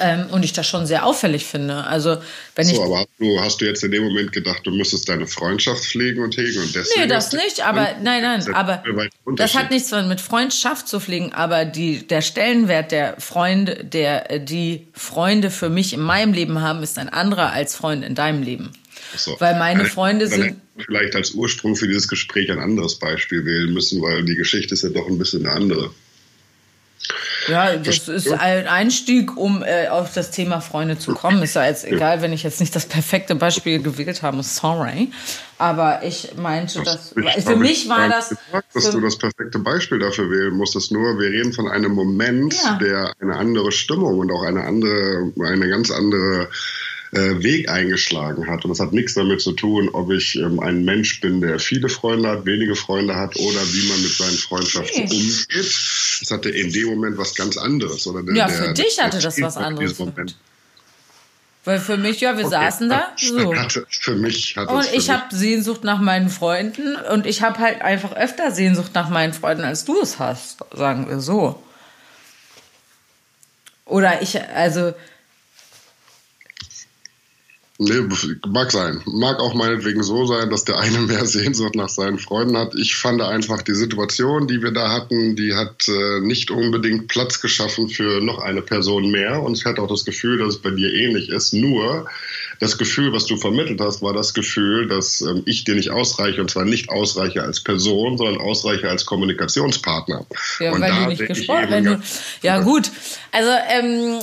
Ähm, 0.00 0.26
und 0.30 0.44
ich 0.44 0.52
das 0.52 0.66
schon 0.66 0.86
sehr 0.86 1.04
auffällig 1.04 1.44
finde. 1.44 1.84
Also, 1.84 2.16
wenn 2.54 2.66
so, 2.66 2.72
ich 2.72 2.80
aber 2.80 2.98
hast 2.98 3.08
du, 3.18 3.40
hast 3.40 3.60
du 3.60 3.64
jetzt 3.66 3.84
in 3.84 3.90
dem 3.90 4.04
Moment 4.04 4.32
gedacht, 4.32 4.60
du 4.64 4.70
müsstest 4.70 5.08
deine 5.08 5.26
Freundschaft 5.26 5.84
pflegen 5.84 6.22
und 6.22 6.36
hegen 6.36 6.60
und 6.60 6.74
deswegen. 6.74 7.02
Nee, 7.02 7.06
das 7.08 7.32
nicht, 7.32 7.64
aber 7.64 7.96
nein, 8.02 8.22
nein, 8.22 8.54
aber 8.54 8.82
das 9.36 9.54
hat 9.54 9.70
nichts 9.70 9.90
mit 9.90 10.20
Freundschaft 10.20 10.88
zu 10.88 11.00
pflegen, 11.00 11.32
aber 11.32 11.64
die, 11.64 12.06
der 12.06 12.22
Stellenwert 12.22 12.90
der 12.90 13.20
Freunde, 13.20 13.84
der 13.84 14.38
die 14.38 14.86
Freunde 14.94 15.50
für 15.50 15.68
mich 15.68 15.92
in 15.92 16.00
meinem 16.00 16.32
Leben 16.32 16.60
haben, 16.60 16.82
ist 16.82 16.98
ein 16.98 17.08
anderer 17.08 17.52
als 17.52 17.76
Freunde 17.76 18.06
in 18.06 18.14
deinem 18.14 18.42
Leben. 18.42 18.72
So. 19.16 19.36
Weil 19.38 19.58
meine 19.58 19.84
Freunde 19.84 20.26
sind. 20.26 20.56
Vielleicht 20.78 21.14
als 21.14 21.32
Ursprung 21.32 21.76
für 21.76 21.86
dieses 21.86 22.08
Gespräch 22.08 22.50
ein 22.50 22.58
anderes 22.58 22.98
Beispiel 22.98 23.44
wählen 23.44 23.72
müssen, 23.74 24.00
weil 24.00 24.24
die 24.24 24.36
Geschichte 24.36 24.72
ist 24.72 24.84
ja 24.84 24.88
doch 24.88 25.06
ein 25.06 25.18
bisschen 25.18 25.46
eine 25.46 25.54
andere. 25.54 25.90
Ja, 27.48 27.76
das 27.76 28.08
ist 28.08 28.32
ein 28.32 28.66
Einstieg, 28.68 29.36
um 29.36 29.62
äh, 29.62 29.88
auf 29.88 30.12
das 30.14 30.30
Thema 30.30 30.60
Freunde 30.60 30.98
zu 30.98 31.12
kommen. 31.14 31.42
Ist 31.42 31.54
ja 31.54 31.66
jetzt 31.66 31.84
egal, 31.84 32.22
wenn 32.22 32.32
ich 32.32 32.42
jetzt 32.42 32.60
nicht 32.60 32.74
das 32.74 32.86
perfekte 32.86 33.34
Beispiel 33.34 33.82
gewählt 33.82 34.22
habe, 34.22 34.42
sorry. 34.42 35.10
Aber 35.58 36.02
ich 36.04 36.34
meinte, 36.36 36.82
dass 36.82 37.14
ich, 37.16 37.44
für 37.44 37.56
mich 37.56 37.88
war 37.88 38.08
das. 38.08 38.30
Gesagt, 38.30 38.74
dass 38.74 38.90
du 38.90 39.00
das 39.00 39.18
perfekte 39.18 39.58
Beispiel 39.58 39.98
dafür 39.98 40.30
wählen 40.30 40.54
musstest. 40.54 40.92
Nur 40.92 41.18
wir 41.18 41.30
reden 41.30 41.52
von 41.52 41.68
einem 41.68 41.92
Moment, 41.92 42.54
ja. 42.62 42.78
der 42.80 43.12
eine 43.20 43.36
andere 43.36 43.72
Stimmung 43.72 44.18
und 44.18 44.30
auch 44.30 44.42
eine 44.42 44.64
andere, 44.64 45.32
eine 45.44 45.68
ganz 45.68 45.90
andere 45.90 46.48
äh, 47.12 47.42
Weg 47.42 47.68
eingeschlagen 47.68 48.46
hat. 48.48 48.64
Und 48.64 48.70
das 48.70 48.80
hat 48.80 48.92
nichts 48.92 49.14
damit 49.14 49.42
zu 49.42 49.52
tun, 49.52 49.90
ob 49.92 50.10
ich 50.10 50.34
ähm, 50.36 50.60
ein 50.60 50.84
Mensch 50.84 51.20
bin, 51.20 51.40
der 51.42 51.58
viele 51.58 51.88
Freunde 51.88 52.28
hat, 52.28 52.46
wenige 52.46 52.74
Freunde 52.74 53.14
hat 53.14 53.36
oder 53.36 53.60
wie 53.72 53.88
man 53.88 54.02
mit 54.02 54.12
seinen 54.12 54.36
Freundschaften 54.36 55.04
nee. 55.04 55.14
umgeht. 55.14 55.46
Das 56.20 56.30
hatte 56.30 56.48
in 56.48 56.72
dem 56.72 56.88
Moment 56.88 57.18
was 57.18 57.34
ganz 57.34 57.58
anderes. 57.58 58.06
Oder 58.06 58.22
der, 58.22 58.34
ja, 58.34 58.48
für 58.48 58.72
der, 58.72 58.72
dich 58.72 58.98
hatte 58.98 59.20
das 59.20 59.40
was 59.40 59.56
anderes. 59.58 60.02
Weil 61.64 61.78
für 61.78 61.96
mich, 61.96 62.20
ja, 62.20 62.36
wir 62.36 62.46
okay. 62.46 62.54
saßen 62.54 62.88
da. 62.88 63.12
So. 63.18 63.54
Hatte, 63.54 63.86
für 63.88 64.16
mich 64.16 64.56
hat 64.56 64.68
Und 64.68 64.90
ich 64.94 65.10
habe 65.10 65.34
Sehnsucht 65.34 65.84
nach 65.84 66.00
meinen 66.00 66.30
Freunden 66.30 66.96
und 66.96 67.26
ich 67.26 67.42
habe 67.42 67.58
halt 67.58 67.82
einfach 67.82 68.12
öfter 68.16 68.50
Sehnsucht 68.50 68.92
nach 68.94 69.10
meinen 69.10 69.32
Freunden, 69.32 69.64
als 69.64 69.84
du 69.84 70.00
es 70.00 70.18
hast, 70.18 70.60
sagen 70.74 71.08
wir 71.08 71.20
so. 71.20 71.62
Oder 73.84 74.22
ich, 74.22 74.40
also 74.40 74.94
Nee, 77.84 78.38
mag 78.46 78.70
sein. 78.70 79.00
Mag 79.06 79.40
auch 79.40 79.54
meinetwegen 79.54 80.02
so 80.02 80.24
sein, 80.26 80.50
dass 80.50 80.64
der 80.64 80.78
eine 80.78 80.98
mehr 80.98 81.26
Sehnsucht 81.26 81.74
nach 81.74 81.88
seinen 81.88 82.18
Freunden 82.18 82.56
hat. 82.56 82.74
Ich 82.76 82.94
fand 82.94 83.20
einfach 83.20 83.62
die 83.62 83.74
Situation, 83.74 84.46
die 84.46 84.62
wir 84.62 84.70
da 84.70 84.92
hatten, 84.92 85.36
die 85.36 85.54
hat 85.54 85.88
äh, 85.88 86.20
nicht 86.20 86.50
unbedingt 86.50 87.08
Platz 87.08 87.40
geschaffen 87.40 87.88
für 87.88 88.20
noch 88.20 88.38
eine 88.38 88.62
Person 88.62 89.10
mehr. 89.10 89.42
Und 89.42 89.56
ich 89.56 89.64
hatte 89.64 89.82
auch 89.82 89.88
das 89.88 90.04
Gefühl, 90.04 90.38
dass 90.38 90.54
es 90.54 90.58
bei 90.62 90.70
dir 90.70 90.92
ähnlich 90.92 91.28
ist. 91.28 91.52
Nur 91.52 92.06
das 92.60 92.78
Gefühl, 92.78 93.12
was 93.12 93.26
du 93.26 93.36
vermittelt 93.36 93.80
hast, 93.80 94.02
war 94.02 94.12
das 94.12 94.34
Gefühl, 94.34 94.86
dass 94.86 95.20
ähm, 95.20 95.42
ich 95.46 95.64
dir 95.64 95.74
nicht 95.74 95.90
ausreiche. 95.90 96.40
Und 96.40 96.50
zwar 96.50 96.64
nicht 96.64 96.90
ausreiche 96.90 97.42
als 97.42 97.60
Person, 97.60 98.16
sondern 98.16 98.40
ausreiche 98.40 98.88
als 98.88 99.04
Kommunikationspartner. 99.04 100.24
Ja, 100.60 100.72
und 100.72 100.80
weil 100.80 100.92
du 100.92 101.06
nicht 101.08 101.26
gesprochen 101.26 101.88
hast. 101.88 102.22
Ja, 102.42 102.60
gut. 102.60 102.92
Also, 103.32 103.50
ähm, 103.70 104.20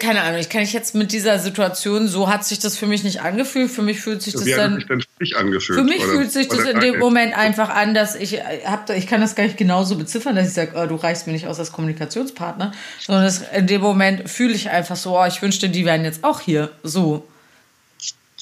keine 0.00 0.22
Ahnung, 0.22 0.40
ich 0.40 0.48
kann 0.48 0.62
ich 0.62 0.72
jetzt 0.72 0.94
mit 0.94 1.12
dieser 1.12 1.38
Situation, 1.38 2.08
so 2.08 2.28
hat 2.28 2.44
sich 2.44 2.58
das 2.58 2.76
für 2.80 2.86
mich 2.86 3.04
nicht 3.04 3.20
angefühlt. 3.20 3.70
Für 3.70 3.82
mich 3.82 4.00
fühlt 4.00 4.22
sich 4.22 4.32
das 4.32 4.44
Wie 4.44 4.50
dann. 4.52 4.72
Hat 4.72 4.80
sich 4.80 4.88
denn 4.88 5.02
für, 5.02 5.38
angefühlt, 5.38 5.78
für 5.78 5.84
mich 5.84 6.02
oder, 6.02 6.12
fühlt 6.14 6.32
sich 6.32 6.48
das 6.48 6.60
in 6.60 6.80
dem 6.80 6.98
Moment 6.98 7.36
einfach 7.36 7.68
an, 7.68 7.94
dass 7.94 8.16
ich 8.16 8.38
äh, 8.38 8.62
hab, 8.64 8.90
ich 8.90 9.06
kann 9.06 9.20
das 9.20 9.36
gar 9.36 9.44
nicht 9.44 9.56
genauso 9.56 9.96
beziffern, 9.96 10.34
dass 10.34 10.48
ich 10.48 10.54
sage, 10.54 10.72
oh, 10.74 10.86
du 10.86 10.96
reichst 10.96 11.26
mir 11.26 11.32
nicht 11.32 11.46
aus 11.46 11.60
als 11.60 11.70
Kommunikationspartner, 11.70 12.72
sondern 12.98 13.24
das, 13.24 13.42
in 13.54 13.66
dem 13.68 13.82
Moment 13.82 14.28
fühle 14.28 14.54
ich 14.54 14.70
einfach 14.70 14.96
so, 14.96 15.16
oh, 15.16 15.24
ich 15.26 15.40
wünschte, 15.42 15.68
die 15.68 15.84
wären 15.84 16.04
jetzt 16.04 16.24
auch 16.24 16.40
hier. 16.40 16.70
So. 16.82 17.28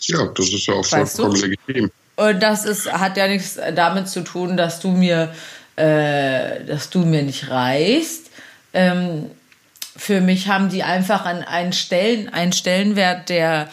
Ja, 0.03 0.27
das 0.27 0.49
ist 0.49 0.67
ja 0.67 0.75
auch 0.75 0.87
vollkommen 0.87 1.37
legitim. 1.37 1.91
Und 2.17 2.43
das 2.43 2.65
ist, 2.65 2.91
hat 2.91 3.17
ja 3.17 3.29
nichts 3.29 3.59
damit 3.75 4.09
zu 4.09 4.23
tun, 4.23 4.57
dass 4.57 4.81
du 4.81 4.91
mir, 4.91 5.35
äh, 5.77 6.65
dass 6.65 6.91
du 6.91 7.01
mir 7.01 7.23
nicht 7.23 7.51
reichst. 7.51 8.31
Ähm, 8.73 9.31
für 9.99 10.21
mich 10.21 10.47
haben 10.47 10.69
die 10.69 10.85
einfach 10.85 11.25
einen, 11.27 11.73
Stellen, 11.73 12.29
einen 12.29 12.53
Stellenwert, 12.53 13.29
der 13.29 13.69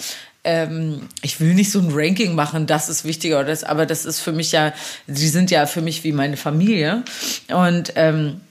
ähm, 0.46 1.10
ich 1.22 1.42
will 1.42 1.54
nicht 1.54 1.72
so 1.72 1.80
ein 1.80 1.90
Ranking 1.92 2.36
machen, 2.36 2.68
das 2.68 2.88
ist 2.88 3.04
wichtiger 3.04 3.40
oder 3.40 3.48
das, 3.48 3.64
aber 3.64 3.86
das 3.86 4.06
ist 4.06 4.22
für 4.22 4.32
mich 4.32 4.52
ja, 4.52 4.74
sie 5.08 5.28
sind 5.28 5.52
ja 5.52 5.66
für 5.66 5.82
mich 5.82 6.04
wie 6.04 6.12
meine 6.12 6.38
Familie. 6.38 7.04
Und 7.50 7.94
ähm, 7.96 8.42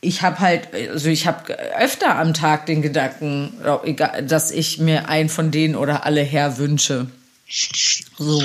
ich 0.00 0.22
habe 0.22 0.40
halt, 0.40 0.68
also 0.90 1.08
ich 1.08 1.26
habe 1.26 1.56
öfter 1.78 2.16
am 2.16 2.34
Tag 2.34 2.66
den 2.66 2.82
Gedanken, 2.82 3.52
dass 4.26 4.50
ich 4.50 4.78
mir 4.78 5.08
einen 5.08 5.28
von 5.28 5.50
denen 5.50 5.76
oder 5.76 6.04
alle 6.04 6.22
her 6.22 6.58
wünsche. 6.58 7.06
So. 8.18 8.42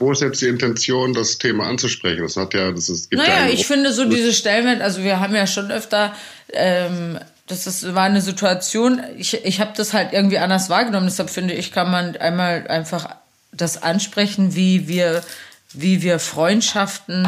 Wo 0.00 0.12
ist 0.12 0.22
jetzt 0.22 0.42
die 0.42 0.48
Intention, 0.48 1.12
das 1.14 1.38
Thema 1.38 1.68
anzusprechen? 1.68 2.22
Das 2.22 2.36
hat 2.36 2.52
ja, 2.54 2.72
das 2.72 2.88
ist. 2.88 3.12
Naja, 3.12 3.48
ich 3.48 3.66
finde 3.66 3.92
so 3.92 4.04
diese 4.06 4.32
Stellenwert, 4.32 4.80
also 4.82 5.02
wir 5.02 5.20
haben 5.20 5.34
ja 5.34 5.46
schon 5.46 5.70
öfter 5.70 6.14
ähm, 6.52 7.18
das 7.46 7.66
ist, 7.66 7.94
war 7.94 8.04
eine 8.04 8.22
Situation, 8.22 9.02
ich, 9.18 9.44
ich 9.44 9.60
habe 9.60 9.72
das 9.76 9.92
halt 9.92 10.12
irgendwie 10.12 10.38
anders 10.38 10.70
wahrgenommen, 10.70 11.06
deshalb 11.06 11.30
finde 11.30 11.54
ich, 11.54 11.72
kann 11.72 11.90
man 11.90 12.16
einmal 12.16 12.66
einfach 12.68 13.16
das 13.52 13.82
ansprechen, 13.82 14.54
wie 14.54 14.88
wir, 14.88 15.22
wie 15.72 16.02
wir 16.02 16.18
Freundschaften 16.18 17.26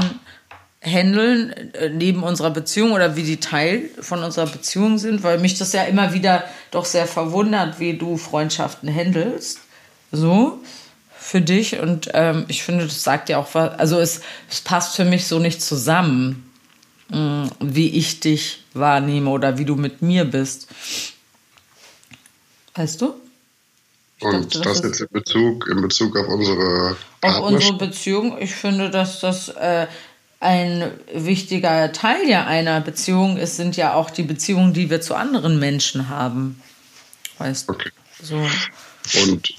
handeln 0.82 1.52
äh, 1.74 1.90
neben 1.90 2.22
unserer 2.22 2.50
Beziehung 2.50 2.92
oder 2.92 3.16
wie 3.16 3.24
die 3.24 3.40
Teil 3.40 3.90
von 4.00 4.22
unserer 4.22 4.46
Beziehung 4.46 4.98
sind, 4.98 5.22
weil 5.22 5.38
mich 5.38 5.58
das 5.58 5.72
ja 5.72 5.82
immer 5.84 6.12
wieder 6.12 6.44
doch 6.70 6.84
sehr 6.84 7.06
verwundert, 7.06 7.80
wie 7.80 7.98
du 7.98 8.16
Freundschaften 8.16 8.92
handelst. 8.92 9.60
So 10.12 10.60
für 11.18 11.40
dich 11.40 11.80
und 11.80 12.10
ähm, 12.14 12.44
ich 12.48 12.62
finde, 12.62 12.84
das 12.84 13.02
sagt 13.02 13.28
ja 13.28 13.38
auch 13.38 13.48
was, 13.52 13.78
also 13.78 13.98
es, 13.98 14.20
es 14.48 14.60
passt 14.60 14.94
für 14.94 15.04
mich 15.04 15.26
so 15.26 15.40
nicht 15.40 15.60
zusammen, 15.60 16.45
mm, 16.45 16.45
wie 17.08 17.88
ich 17.90 18.20
dich 18.20 18.64
wahrnehme 18.74 19.30
oder 19.30 19.58
wie 19.58 19.64
du 19.64 19.76
mit 19.76 20.02
mir 20.02 20.24
bist. 20.24 20.68
Weißt 22.74 23.00
du? 23.00 23.14
Und 24.20 24.54
dachte, 24.54 24.60
das, 24.60 24.80
das 24.80 24.84
jetzt 24.84 25.00
in 25.00 25.08
Bezug, 25.10 25.68
in 25.68 25.80
Bezug 25.82 26.16
auf 26.16 26.28
unsere 26.28 26.96
Auf 27.20 27.40
unsere 27.40 27.74
Beziehung. 27.74 28.38
Ich 28.40 28.54
finde, 28.54 28.90
dass 28.90 29.20
das 29.20 29.48
äh, 29.50 29.86
ein 30.40 30.90
wichtiger 31.12 31.92
Teil 31.92 32.28
ja 32.28 32.46
einer 32.46 32.80
Beziehung 32.80 33.36
ist, 33.36 33.56
sind 33.56 33.76
ja 33.76 33.94
auch 33.94 34.10
die 34.10 34.22
Beziehungen, 34.22 34.72
die 34.72 34.90
wir 34.90 35.00
zu 35.00 35.14
anderen 35.14 35.58
Menschen 35.58 36.08
haben. 36.08 36.60
Weißt 37.38 37.68
du? 37.68 37.74
Okay. 37.74 37.90
So. 38.22 38.36
Und 39.22 39.54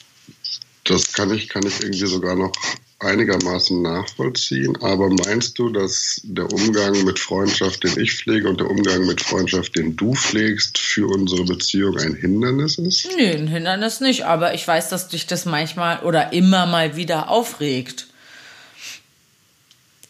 das 0.86 1.14
kann 1.14 1.34
ich, 1.34 1.50
kann 1.50 1.66
ich 1.66 1.82
irgendwie 1.82 2.08
sogar 2.08 2.36
noch 2.36 2.52
einigermaßen 3.00 3.82
nachvollziehen. 3.82 4.76
Aber 4.82 5.10
meinst 5.10 5.60
du, 5.60 5.70
dass 5.70 6.20
der 6.24 6.52
Umgang 6.52 7.04
mit 7.04 7.20
Freundschaft, 7.20 7.84
den 7.84 8.00
ich 8.00 8.14
pflege, 8.14 8.50
und 8.50 8.60
der 8.60 8.70
Umgang 8.70 9.06
mit 9.06 9.22
Freundschaft, 9.22 9.76
den 9.76 9.96
du 9.96 10.14
pflegst, 10.14 10.78
für 10.78 11.08
unsere 11.08 11.44
Beziehung 11.46 11.98
ein 11.98 12.16
Hindernis 12.16 12.78
ist? 12.78 13.10
Nee, 13.16 13.36
ein 13.36 13.48
Hindernis 13.48 14.00
nicht. 14.02 14.26
Aber 14.26 14.54
ich 14.54 14.68
weiß, 14.68 14.90
dass 14.90 15.10
dich 15.10 15.28
das 15.28 15.46
manchmal 15.46 16.00
oder 16.00 16.34
immer 16.34 16.66
mal 16.66 16.96
wieder 16.96 17.30
aufregt. 17.30 18.08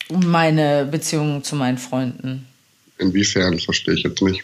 Meine 0.10 0.86
Beziehung 0.86 1.44
zu 1.44 1.58
meinen 1.58 1.78
Freunden. 1.78 2.48
Inwiefern 2.98 3.60
verstehe 3.60 3.96
ich 3.96 4.04
jetzt 4.04 4.22
nicht. 4.22 4.44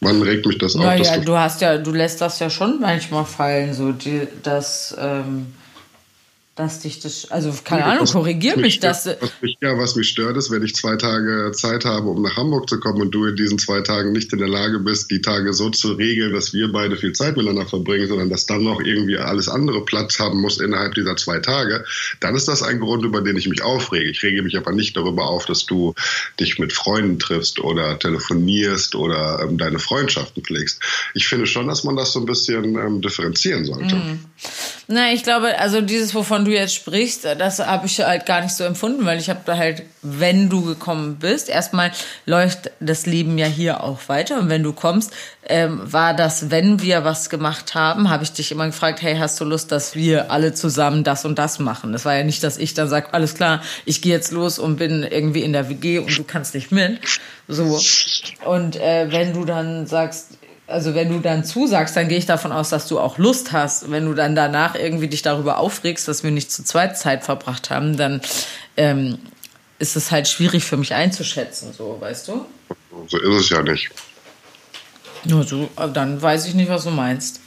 Wann 0.00 0.20
regt 0.20 0.44
mich 0.44 0.58
das 0.58 0.76
auf? 0.76 0.82
Naja, 0.82 1.16
du, 1.16 1.24
du 1.24 1.38
hast 1.38 1.62
ja, 1.62 1.78
du 1.78 1.90
lässt 1.90 2.20
das 2.20 2.38
ja 2.38 2.50
schon 2.50 2.78
manchmal 2.80 3.24
fallen, 3.24 3.72
so 3.72 3.92
die, 3.92 4.28
dass 4.42 4.94
ähm, 4.98 5.46
dass 6.54 6.80
dich 6.80 7.00
das, 7.00 7.32
also 7.32 7.52
keine 7.64 7.84
Ahnung, 7.84 8.06
korrigier 8.06 8.56
mich, 8.56 8.78
das. 8.78 9.06
Was 9.06 9.32
mich, 9.40 9.56
ja, 9.60 9.76
was 9.76 9.96
mich 9.96 10.08
stört, 10.08 10.36
ist, 10.36 10.52
wenn 10.52 10.62
ich 10.62 10.76
zwei 10.76 10.94
Tage 10.96 11.50
Zeit 11.52 11.84
habe, 11.84 12.08
um 12.08 12.22
nach 12.22 12.36
Hamburg 12.36 12.68
zu 12.68 12.78
kommen 12.78 13.02
und 13.02 13.10
du 13.10 13.24
in 13.24 13.34
diesen 13.34 13.58
zwei 13.58 13.80
Tagen 13.80 14.12
nicht 14.12 14.32
in 14.32 14.38
der 14.38 14.48
Lage 14.48 14.78
bist, 14.78 15.10
die 15.10 15.20
Tage 15.20 15.52
so 15.52 15.70
zu 15.70 15.94
regeln, 15.94 16.32
dass 16.32 16.52
wir 16.52 16.70
beide 16.70 16.96
viel 16.96 17.12
Zeit 17.12 17.36
miteinander 17.36 17.66
verbringen, 17.66 18.06
sondern 18.06 18.30
dass 18.30 18.46
dann 18.46 18.62
noch 18.62 18.80
irgendwie 18.80 19.18
alles 19.18 19.48
andere 19.48 19.84
Platz 19.84 20.20
haben 20.20 20.40
muss 20.40 20.60
innerhalb 20.60 20.94
dieser 20.94 21.16
zwei 21.16 21.40
Tage, 21.40 21.84
dann 22.20 22.36
ist 22.36 22.46
das 22.46 22.62
ein 22.62 22.78
Grund, 22.78 23.04
über 23.04 23.20
den 23.20 23.36
ich 23.36 23.48
mich 23.48 23.62
aufrege. 23.62 24.08
Ich 24.08 24.22
rege 24.22 24.42
mich 24.42 24.56
aber 24.56 24.70
nicht 24.70 24.96
darüber 24.96 25.26
auf, 25.26 25.46
dass 25.46 25.66
du 25.66 25.94
dich 26.38 26.60
mit 26.60 26.72
Freunden 26.72 27.18
triffst 27.18 27.58
oder 27.58 27.98
telefonierst 27.98 28.94
oder 28.94 29.40
ähm, 29.42 29.58
deine 29.58 29.80
Freundschaften 29.80 30.44
pflegst. 30.44 30.80
Ich 31.14 31.26
finde 31.26 31.46
schon, 31.46 31.66
dass 31.66 31.82
man 31.82 31.96
das 31.96 32.12
so 32.12 32.20
ein 32.20 32.26
bisschen 32.26 32.76
ähm, 32.78 33.00
differenzieren 33.00 33.64
sollte. 33.64 33.96
Mhm. 33.96 34.20
Na, 34.86 35.12
ich 35.12 35.22
glaube, 35.22 35.58
also 35.58 35.80
dieses, 35.80 36.14
wovon 36.14 36.43
du 36.44 36.52
jetzt 36.52 36.74
sprichst, 36.74 37.24
das 37.24 37.58
habe 37.58 37.86
ich 37.86 38.00
halt 38.00 38.26
gar 38.26 38.40
nicht 38.40 38.54
so 38.54 38.64
empfunden, 38.64 39.04
weil 39.04 39.18
ich 39.18 39.30
habe 39.30 39.40
da 39.44 39.56
halt, 39.56 39.82
wenn 40.02 40.48
du 40.48 40.62
gekommen 40.64 41.16
bist, 41.16 41.48
erstmal 41.48 41.92
läuft 42.26 42.70
das 42.80 43.06
Leben 43.06 43.38
ja 43.38 43.46
hier 43.46 43.82
auch 43.82 44.08
weiter 44.08 44.38
und 44.38 44.48
wenn 44.48 44.62
du 44.62 44.72
kommst, 44.72 45.12
ähm, 45.46 45.80
war 45.84 46.14
das, 46.14 46.50
wenn 46.50 46.80
wir 46.80 47.04
was 47.04 47.30
gemacht 47.30 47.74
haben, 47.74 48.10
habe 48.10 48.24
ich 48.24 48.32
dich 48.32 48.50
immer 48.52 48.66
gefragt, 48.66 49.02
hey, 49.02 49.16
hast 49.16 49.40
du 49.40 49.44
Lust, 49.44 49.72
dass 49.72 49.94
wir 49.94 50.30
alle 50.30 50.54
zusammen 50.54 51.04
das 51.04 51.24
und 51.24 51.38
das 51.38 51.58
machen? 51.58 51.92
Das 51.92 52.04
war 52.04 52.14
ja 52.14 52.24
nicht, 52.24 52.42
dass 52.42 52.56
ich 52.56 52.74
dann 52.74 52.88
sage, 52.88 53.12
alles 53.12 53.34
klar, 53.34 53.62
ich 53.84 54.02
gehe 54.02 54.12
jetzt 54.12 54.32
los 54.32 54.58
und 54.58 54.76
bin 54.76 55.02
irgendwie 55.02 55.42
in 55.42 55.52
der 55.52 55.68
WG 55.68 55.98
und 55.98 56.16
du 56.16 56.24
kannst 56.24 56.54
nicht 56.54 56.72
mit. 56.72 56.98
So. 57.48 57.78
Und 58.44 58.76
äh, 58.76 59.10
wenn 59.10 59.34
du 59.34 59.44
dann 59.44 59.86
sagst, 59.86 60.38
also 60.66 60.94
wenn 60.94 61.10
du 61.10 61.20
dann 61.20 61.44
zusagst, 61.44 61.96
dann 61.96 62.08
gehe 62.08 62.18
ich 62.18 62.26
davon 62.26 62.50
aus, 62.50 62.70
dass 62.70 62.88
du 62.88 62.98
auch 62.98 63.18
Lust 63.18 63.52
hast. 63.52 63.90
Wenn 63.90 64.06
du 64.06 64.14
dann 64.14 64.34
danach 64.34 64.74
irgendwie 64.74 65.08
dich 65.08 65.22
darüber 65.22 65.58
aufregst, 65.58 66.08
dass 66.08 66.22
wir 66.22 66.30
nicht 66.30 66.50
zu 66.50 66.64
zweit 66.64 66.98
Zeit 66.98 67.24
verbracht 67.24 67.70
haben, 67.70 67.96
dann 67.96 68.22
ähm, 68.76 69.18
ist 69.78 69.96
es 69.96 70.10
halt 70.10 70.26
schwierig 70.26 70.64
für 70.64 70.76
mich 70.76 70.94
einzuschätzen, 70.94 71.72
so, 71.72 71.98
weißt 72.00 72.28
du? 72.28 72.46
So 73.08 73.18
ist 73.18 73.40
es 73.40 73.48
ja 73.50 73.62
nicht. 73.62 73.90
Nur 75.24 75.44
so, 75.44 75.68
dann 75.92 76.20
weiß 76.20 76.46
ich 76.46 76.54
nicht, 76.54 76.68
was 76.68 76.84
du 76.84 76.90
meinst. 76.90 77.40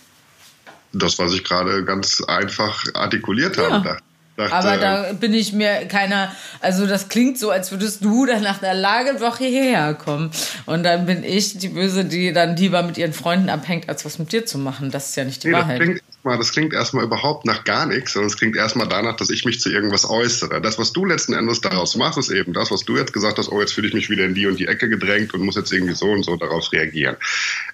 Das, 0.94 1.20
was 1.20 1.34
ich 1.34 1.44
gerade 1.44 1.84
ganz 1.86 2.22
einfach 2.22 2.84
artikuliert 2.94 3.58
ja. 3.58 3.70
habe, 3.72 3.98
Dachte, 4.38 4.54
aber 4.54 4.78
da 4.78 5.14
bin 5.14 5.34
ich 5.34 5.52
mir 5.52 5.88
keiner, 5.88 6.32
also 6.62 6.86
das 6.86 7.10
klingt 7.10 7.40
so, 7.40 7.50
als 7.50 7.72
würdest 7.72 8.06
du 8.06 8.28
dann 8.28 8.44
nach 8.44 8.62
einer 8.62 8.76
Lagerwoche 8.76 9.46
hierher 9.46 9.96
kommen. 9.96 10.30
Und 10.68 10.84
dann 10.84 11.08
bin 11.08 11.24
ich 11.24 11.58
die 11.58 11.70
Böse, 11.70 12.06
die 12.06 12.34
dann 12.34 12.56
lieber 12.56 12.84
mit 12.84 13.00
ihren 13.00 13.14
Freunden 13.14 13.50
abhängt, 13.50 13.90
als 13.90 14.06
was 14.06 14.20
mit 14.20 14.32
dir 14.32 14.46
zu 14.46 14.60
machen. 14.60 14.92
Das 14.92 15.10
ist 15.10 15.16
ja 15.16 15.26
nicht 15.26 15.44
die 15.44 15.48
nee, 15.48 15.54
Wahrheit. 15.54 15.80
Das 15.80 15.86
klingt, 15.88 16.02
erstmal, 16.06 16.38
das 16.38 16.52
klingt 16.52 16.74
erstmal 16.74 17.04
überhaupt 17.06 17.46
nach 17.46 17.64
gar 17.64 17.88
nichts, 17.88 18.14
sondern 18.14 18.28
es 18.28 18.38
klingt 18.38 18.56
erstmal 18.56 18.88
danach, 18.88 19.16
dass 19.16 19.32
ich 19.32 19.44
mich 19.44 19.60
zu 19.60 19.72
irgendwas 19.72 20.08
äußere. 20.08 20.62
Das, 20.62 20.78
was 20.78 20.94
du 20.94 21.04
letzten 21.04 21.34
Endes 21.34 21.62
daraus 21.62 21.96
machst, 21.96 22.20
ist 22.20 22.30
eben 22.30 22.54
das, 22.54 22.70
was 22.70 22.86
du 22.86 22.96
jetzt 22.96 23.14
gesagt 23.14 23.40
hast, 23.40 23.52
oh, 23.52 23.60
jetzt 23.60 23.74
fühle 23.74 23.88
ich 23.88 23.96
mich 23.96 24.12
wieder 24.12 24.26
in 24.26 24.36
die 24.36 24.46
und 24.46 24.60
die 24.60 24.68
Ecke 24.68 24.88
gedrängt 24.88 25.34
und 25.34 25.42
muss 25.42 25.56
jetzt 25.56 25.74
irgendwie 25.74 25.96
so 25.96 26.12
und 26.12 26.22
so 26.24 26.36
darauf 26.36 26.72
reagieren. 26.72 27.18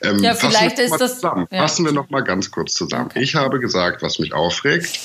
Ähm, 0.02 0.20
ja, 0.20 0.34
vielleicht 0.34 0.80
ist 0.80 0.96
das. 0.96 1.16
Zusammen. 1.16 1.46
Ja. 1.52 1.60
Fassen 1.60 1.84
wir 1.84 1.92
noch 1.92 2.10
mal 2.10 2.22
ganz 2.22 2.52
kurz 2.52 2.74
zusammen. 2.74 3.08
Okay. 3.08 3.22
Ich 3.22 3.36
habe 3.36 3.60
gesagt, 3.60 4.02
was 4.02 4.20
mich 4.20 4.34
aufregt 4.34 4.98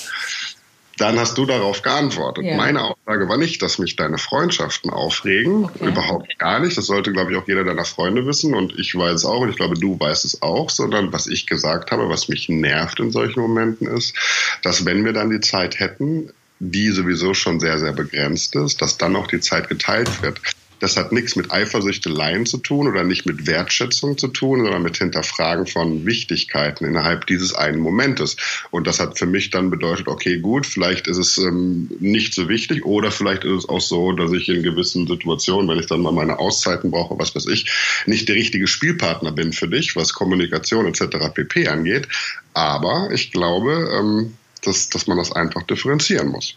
dann 0.99 1.19
hast 1.19 1.37
du 1.37 1.45
darauf 1.45 1.81
geantwortet. 1.81 2.45
Ja. 2.45 2.55
Meine 2.55 2.81
Aussage 2.83 3.27
war 3.27 3.37
nicht, 3.37 3.61
dass 3.61 3.79
mich 3.79 3.95
deine 3.95 4.17
Freundschaften 4.17 4.91
aufregen. 4.91 5.65
Okay. 5.65 5.87
Überhaupt 5.87 6.37
gar 6.39 6.59
nicht. 6.59 6.77
Das 6.77 6.85
sollte, 6.85 7.11
glaube 7.11 7.31
ich, 7.31 7.37
auch 7.37 7.47
jeder 7.47 7.63
deiner 7.63 7.85
Freunde 7.85 8.25
wissen. 8.25 8.53
Und 8.53 8.77
ich 8.77 8.95
weiß 8.95 9.13
es 9.13 9.25
auch 9.25 9.41
und 9.41 9.49
ich 9.49 9.55
glaube, 9.55 9.75
du 9.75 9.99
weißt 9.99 10.25
es 10.25 10.41
auch. 10.41 10.69
Sondern 10.69 11.13
was 11.13 11.27
ich 11.27 11.47
gesagt 11.47 11.91
habe, 11.91 12.09
was 12.09 12.29
mich 12.29 12.49
nervt 12.49 12.99
in 12.99 13.11
solchen 13.11 13.41
Momenten 13.41 13.87
ist, 13.87 14.15
dass 14.63 14.85
wenn 14.85 15.05
wir 15.05 15.13
dann 15.13 15.29
die 15.29 15.41
Zeit 15.41 15.79
hätten, 15.79 16.31
die 16.59 16.89
sowieso 16.89 17.33
schon 17.33 17.59
sehr, 17.59 17.79
sehr 17.79 17.93
begrenzt 17.93 18.55
ist, 18.55 18.81
dass 18.81 18.97
dann 18.97 19.15
auch 19.15 19.27
die 19.27 19.39
Zeit 19.39 19.69
geteilt 19.69 20.21
wird. 20.21 20.41
Das 20.79 20.97
hat 20.97 21.11
nichts 21.11 21.35
mit 21.35 21.51
Eifersüchteleien 21.51 22.45
zu 22.45 22.57
tun 22.57 22.87
oder 22.87 23.03
nicht 23.03 23.25
mit 23.25 23.47
Wertschätzung 23.47 24.17
zu 24.17 24.29
tun, 24.29 24.63
sondern 24.63 24.81
mit 24.81 24.97
Hinterfragen 24.97 25.67
von 25.67 26.05
Wichtigkeiten 26.05 26.85
innerhalb 26.85 27.27
dieses 27.27 27.53
einen 27.53 27.79
Momentes. 27.79 28.37
Und 28.71 28.87
das 28.87 28.99
hat 28.99 29.17
für 29.17 29.25
mich 29.25 29.49
dann 29.49 29.69
bedeutet, 29.69 30.07
okay, 30.07 30.39
gut, 30.39 30.65
vielleicht 30.65 31.07
ist 31.07 31.17
es 31.17 31.37
ähm, 31.37 31.89
nicht 31.99 32.33
so 32.33 32.47
wichtig 32.49 32.85
oder 32.85 33.11
vielleicht 33.11 33.43
ist 33.43 33.63
es 33.63 33.69
auch 33.69 33.81
so, 33.81 34.11
dass 34.13 34.31
ich 34.31 34.49
in 34.49 34.63
gewissen 34.63 35.07
Situationen, 35.07 35.69
wenn 35.69 35.79
ich 35.79 35.87
dann 35.87 36.01
mal 36.01 36.11
meine 36.11 36.39
Auszeiten 36.39 36.91
brauche, 36.91 37.17
was 37.19 37.35
weiß 37.35 37.47
ich, 37.47 37.69
nicht 38.05 38.29
der 38.29 38.35
richtige 38.35 38.67
Spielpartner 38.67 39.31
bin 39.31 39.53
für 39.53 39.67
dich, 39.67 39.95
was 39.95 40.13
Kommunikation 40.13 40.85
etc. 40.85 41.33
pp 41.33 41.67
angeht. 41.67 42.07
Aber 42.53 43.09
ich 43.11 43.31
glaube, 43.31 43.89
ähm, 43.97 44.33
dass, 44.63 44.89
dass 44.89 45.07
man 45.07 45.17
das 45.17 45.31
einfach 45.31 45.63
differenzieren 45.63 46.29
muss. 46.29 46.55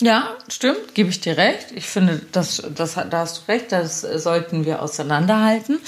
Ja, 0.00 0.36
stimmt, 0.48 0.94
gebe 0.94 1.10
ich 1.10 1.20
dir 1.20 1.36
recht. 1.36 1.68
Ich 1.74 1.86
finde, 1.86 2.22
das, 2.32 2.62
das, 2.74 2.94
da 2.94 3.18
hast 3.18 3.38
du 3.38 3.52
recht, 3.52 3.70
das 3.70 4.00
sollten 4.00 4.64
wir 4.64 4.82
auseinanderhalten. 4.82 5.78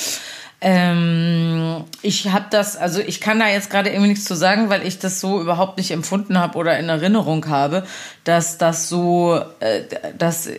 Ähm, 0.65 1.85
ich 2.03 2.29
habe 2.29 2.47
das, 2.51 2.77
also 2.77 3.01
ich 3.01 3.21
kann 3.21 3.41
da 3.41 3.49
jetzt 3.49 3.69
gerade 3.69 3.91
irgendwie 3.91 4.11
nichts 4.11 4.27
zu 4.27 4.37
sagen, 4.37 4.71
weil 4.71 4.87
ich 4.87 5.01
das 5.01 5.19
so 5.19 5.41
überhaupt 5.41 5.77
nicht 5.77 5.91
empfunden 5.91 6.39
habe 6.39 6.57
oder 6.57 6.79
in 6.79 6.89
Erinnerung 6.89 7.49
habe, 7.49 7.85
dass 8.23 8.59
das 8.59 8.89
so, 8.89 9.41
äh, 9.59 9.83
das 10.17 10.51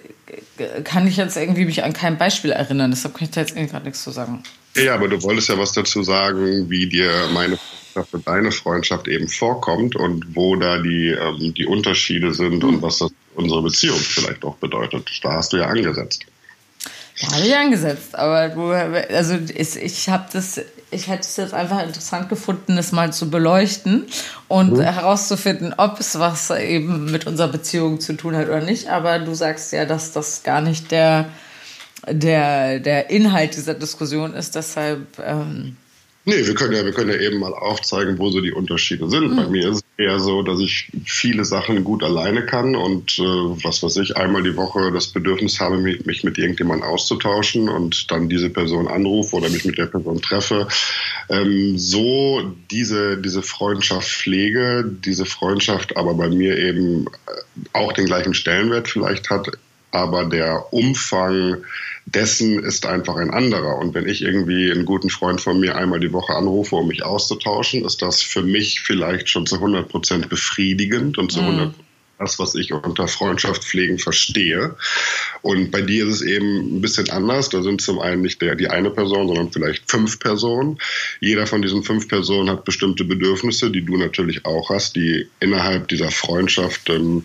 kann 0.84 1.08
ich 1.08 1.16
jetzt 1.16 1.38
irgendwie 1.38 1.64
mich 1.64 1.86
an 1.86 1.94
kein 1.94 2.18
Beispiel 2.18 2.52
erinnern. 2.52 2.92
Deshalb 2.92 3.14
kann 3.14 3.26
ich 3.26 3.32
da 3.32 3.42
jetzt 3.42 3.52
irgendwie 3.52 3.72
gerade 3.72 3.86
nichts 3.86 4.04
zu 4.04 4.12
sagen. 4.12 4.44
Ja, 4.76 4.96
aber 4.96 5.08
du 5.08 5.22
wolltest 5.24 5.48
ja 5.48 5.58
was 5.58 5.72
dazu 5.72 6.04
sagen, 6.04 6.70
wie 6.70 6.88
dir 6.88 7.10
meine 7.34 7.58
Freundschaft 7.58 8.14
und 8.14 8.28
deine 8.28 8.52
Freundschaft 8.52 9.08
eben 9.08 9.30
vorkommt 9.30 9.96
und 9.96 10.36
wo 10.36 10.58
da 10.58 10.80
die, 10.80 11.10
ähm, 11.10 11.54
die 11.54 11.66
Unterschiede 11.66 12.34
sind 12.34 12.66
und 12.66 12.82
was 12.82 12.98
das 12.98 13.12
unsere 13.36 13.62
Beziehung 13.62 14.00
vielleicht 14.00 14.44
auch 14.44 14.56
bedeutet. 14.56 15.10
Da 15.24 15.34
hast 15.34 15.54
du 15.54 15.58
ja 15.58 15.66
angesetzt. 15.66 16.26
Ja, 17.18 17.32
habe 17.32 17.46
ich 17.46 17.56
angesetzt, 17.56 18.16
aber 18.16 18.50
du, 18.50 18.72
also 18.72 19.36
ich, 19.56 19.76
ich 19.76 20.10
habe 20.10 20.26
das, 20.34 20.60
ich 20.90 21.08
hätte 21.08 21.22
es 21.22 21.38
jetzt 21.38 21.54
einfach 21.54 21.84
interessant 21.84 22.28
gefunden, 22.28 22.78
es 22.78 22.92
mal 22.92 23.14
zu 23.14 23.30
beleuchten 23.30 24.06
und 24.48 24.74
mhm. 24.74 24.82
herauszufinden, 24.82 25.76
ob 25.78 26.00
es 26.00 26.18
was 26.18 26.50
eben 26.50 27.12
mit 27.12 27.28
unserer 27.28 27.50
Beziehung 27.50 28.00
zu 28.00 28.14
tun 28.14 28.36
hat 28.36 28.48
oder 28.48 28.62
nicht. 28.62 28.90
Aber 28.90 29.20
du 29.20 29.36
sagst 29.36 29.74
ja, 29.74 29.86
dass 29.86 30.12
das 30.12 30.42
gar 30.42 30.62
nicht 30.62 30.90
der, 30.90 31.30
der, 32.10 32.80
der 32.80 33.12
Inhalt 33.12 33.56
dieser 33.56 33.76
Diskussion 33.76 34.34
ist. 34.34 34.56
Deshalb 34.56 35.20
ähm, 35.20 35.78
Nee, 36.26 36.48
wir 36.48 36.56
können 36.56 36.74
ja, 36.74 36.86
wir 36.86 36.94
können 36.94 37.10
ja 37.10 37.18
eben 37.18 37.40
mal 37.40 37.54
aufzeigen, 37.54 38.18
wo 38.18 38.30
so 38.30 38.40
die 38.40 38.54
Unterschiede 38.54 39.10
sind. 39.10 39.32
Mhm. 39.32 39.36
Bei 39.36 39.48
mir 39.48 39.70
ist 39.70 39.78
es 39.78 39.84
eher 39.98 40.20
so, 40.20 40.42
dass 40.42 40.62
ich 40.62 40.90
viele 41.04 41.44
Sachen 41.44 41.84
gut 41.84 42.02
alleine 42.02 42.46
kann 42.46 42.78
und 42.78 43.20
äh, 43.20 43.22
was 43.22 43.84
weiß 43.84 43.98
ich, 43.98 44.16
einmal 44.16 44.42
die 44.42 44.56
Woche 44.56 44.92
das 44.94 45.08
Bedürfnis 45.08 45.60
habe, 45.60 45.78
mich, 45.78 46.06
mich 46.06 46.24
mit 46.24 46.38
irgendjemandem 46.38 46.88
auszutauschen 46.88 47.68
und 47.68 48.10
dann 48.10 48.30
diese 48.30 48.50
Person 48.50 48.88
anrufe 48.88 49.36
oder 49.36 49.50
mich 49.50 49.66
mit 49.66 49.78
der 49.78 49.88
Person 49.88 50.22
treffe. 50.22 50.70
Ähm, 51.30 51.78
so 51.78 52.54
diese, 52.72 53.18
diese 53.18 53.42
Freundschaft 53.42 54.10
pflege, 54.10 54.86
diese 54.88 55.26
Freundschaft 55.26 55.98
aber 55.98 56.14
bei 56.14 56.30
mir 56.30 56.58
eben 56.58 57.06
auch 57.74 57.92
den 57.92 58.06
gleichen 58.06 58.34
Stellenwert 58.34 58.88
vielleicht 58.88 59.30
hat, 59.30 59.52
aber 59.92 60.26
der 60.26 60.74
Umfang 60.74 61.58
dessen 62.06 62.64
ist 62.64 62.86
einfach 62.86 63.16
ein 63.16 63.32
anderer. 63.32 63.78
Und 63.78 63.94
wenn 63.94 64.08
ich 64.08 64.22
irgendwie 64.22 64.72
einen 64.72 64.86
guten 64.86 65.10
Freund 65.10 65.42
von 65.42 65.60
mir 65.60 65.76
einmal 65.76 66.00
die 66.00 66.14
Woche 66.14 66.34
anrufe, 66.34 66.76
um 66.76 66.88
mich 66.88 67.04
auszutauschen, 67.04 67.86
ist 67.86 68.02
das 68.02 68.22
für 68.22 68.44
mich 68.44 68.82
vielleicht 68.82 69.30
schon 69.30 69.46
zu 69.46 69.56
100 69.56 69.90
Prozent 69.90 70.30
befriedigend 70.30 71.18
und 71.18 71.32
zu 71.32 71.42
100 71.42 71.78
mhm 71.78 71.83
das, 72.24 72.40
was 72.40 72.56
ich 72.56 72.74
unter 72.74 73.08
Freundschaft 73.08 73.64
pflegen 73.64 74.00
verstehe. 74.00 74.76
Und 75.42 75.72
bei 75.72 75.82
dir 75.82 76.08
ist 76.08 76.16
es 76.16 76.22
eben 76.22 76.78
ein 76.78 76.82
bisschen 76.82 77.10
anders. 77.10 77.50
Da 77.50 77.62
sind 77.62 77.82
zum 77.82 78.00
einen 78.00 78.22
nicht 78.22 78.42
der, 78.42 78.56
die 78.56 78.70
eine 78.70 78.90
Person, 78.90 79.28
sondern 79.28 79.52
vielleicht 79.52 79.90
fünf 79.90 80.20
Personen. 80.20 80.80
Jeder 81.20 81.48
von 81.48 81.62
diesen 81.62 81.84
fünf 81.84 82.08
Personen 82.08 82.50
hat 82.50 82.66
bestimmte 82.66 83.04
Bedürfnisse, 83.04 83.70
die 83.70 83.84
du 83.84 83.98
natürlich 83.98 84.46
auch 84.46 84.70
hast, 84.70 84.96
die 84.96 85.28
innerhalb 85.40 85.88
dieser 85.90 86.12
Freundschaft 86.12 86.90
ähm, 86.90 87.24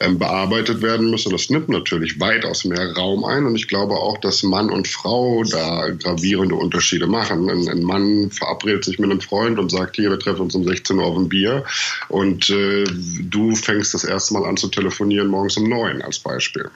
ähm, 0.00 0.18
bearbeitet 0.18 0.82
werden 0.82 1.10
müssen. 1.10 1.32
Das 1.32 1.50
nimmt 1.50 1.68
natürlich 1.68 2.20
weitaus 2.20 2.64
mehr 2.64 2.92
Raum 2.92 3.24
ein. 3.24 3.46
Und 3.46 3.56
ich 3.56 3.68
glaube 3.68 3.94
auch, 3.94 4.18
dass 4.18 4.42
Mann 4.42 4.70
und 4.70 4.88
Frau 4.88 5.42
da 5.44 5.88
gravierende 5.90 6.54
Unterschiede 6.54 7.06
machen. 7.06 7.48
Ein, 7.48 7.68
ein 7.68 7.82
Mann 7.82 8.30
verabredet 8.30 8.84
sich 8.84 8.98
mit 8.98 9.10
einem 9.10 9.20
Freund 9.20 9.58
und 9.58 9.70
sagt, 9.70 9.96
hier, 9.96 10.10
wir 10.10 10.18
treffen 10.18 10.42
uns 10.42 10.54
um 10.54 10.64
16 10.64 10.98
Uhr 10.98 11.04
auf 11.04 11.16
ein 11.16 11.28
Bier. 11.28 11.64
Und 12.08 12.50
äh, 12.50 12.84
du 13.22 13.54
fängst 13.54 13.94
das 13.94 14.04
erste 14.04 14.33
Mal 14.34 14.44
an 14.44 14.56
zu 14.56 14.68
telefonieren 14.68 15.28
morgens 15.28 15.56
um 15.56 15.68
neun 15.68 16.02
als 16.02 16.18
Beispiel. 16.18 16.70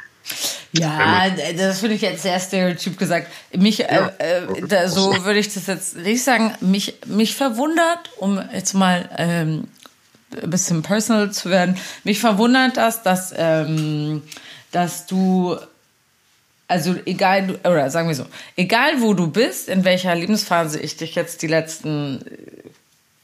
Ja, 0.72 1.30
das 1.56 1.80
finde 1.80 1.94
ich 1.96 2.02
jetzt 2.02 2.22
sehr 2.22 2.38
stereotyp 2.38 2.98
gesagt. 2.98 3.28
Mich, 3.56 3.78
ja, 3.78 4.12
äh, 4.18 4.44
äh, 4.44 4.66
da, 4.66 4.88
so 4.88 5.24
würde 5.24 5.38
ich 5.38 5.52
das 5.52 5.66
jetzt 5.66 5.96
nicht 5.96 6.22
sagen. 6.22 6.52
Mich, 6.60 6.96
mich 7.06 7.34
verwundert, 7.34 8.10
um 8.18 8.40
jetzt 8.52 8.74
mal 8.74 9.08
ähm, 9.16 9.64
ein 10.40 10.50
bisschen 10.50 10.82
personal 10.82 11.32
zu 11.32 11.48
werden, 11.48 11.76
mich 12.04 12.20
verwundert 12.20 12.76
das, 12.76 13.02
dass, 13.02 13.32
ähm, 13.36 14.22
dass 14.70 15.06
du, 15.06 15.56
also 16.66 16.94
egal, 17.06 17.58
oder 17.64 17.88
sagen 17.90 18.08
wir 18.08 18.14
so, 18.14 18.26
egal 18.56 19.00
wo 19.00 19.14
du 19.14 19.28
bist, 19.28 19.68
in 19.68 19.84
welcher 19.84 20.14
Lebensphase 20.14 20.78
ich 20.78 20.96
dich 20.96 21.14
jetzt 21.14 21.40
die 21.40 21.46
letzten 21.46 22.22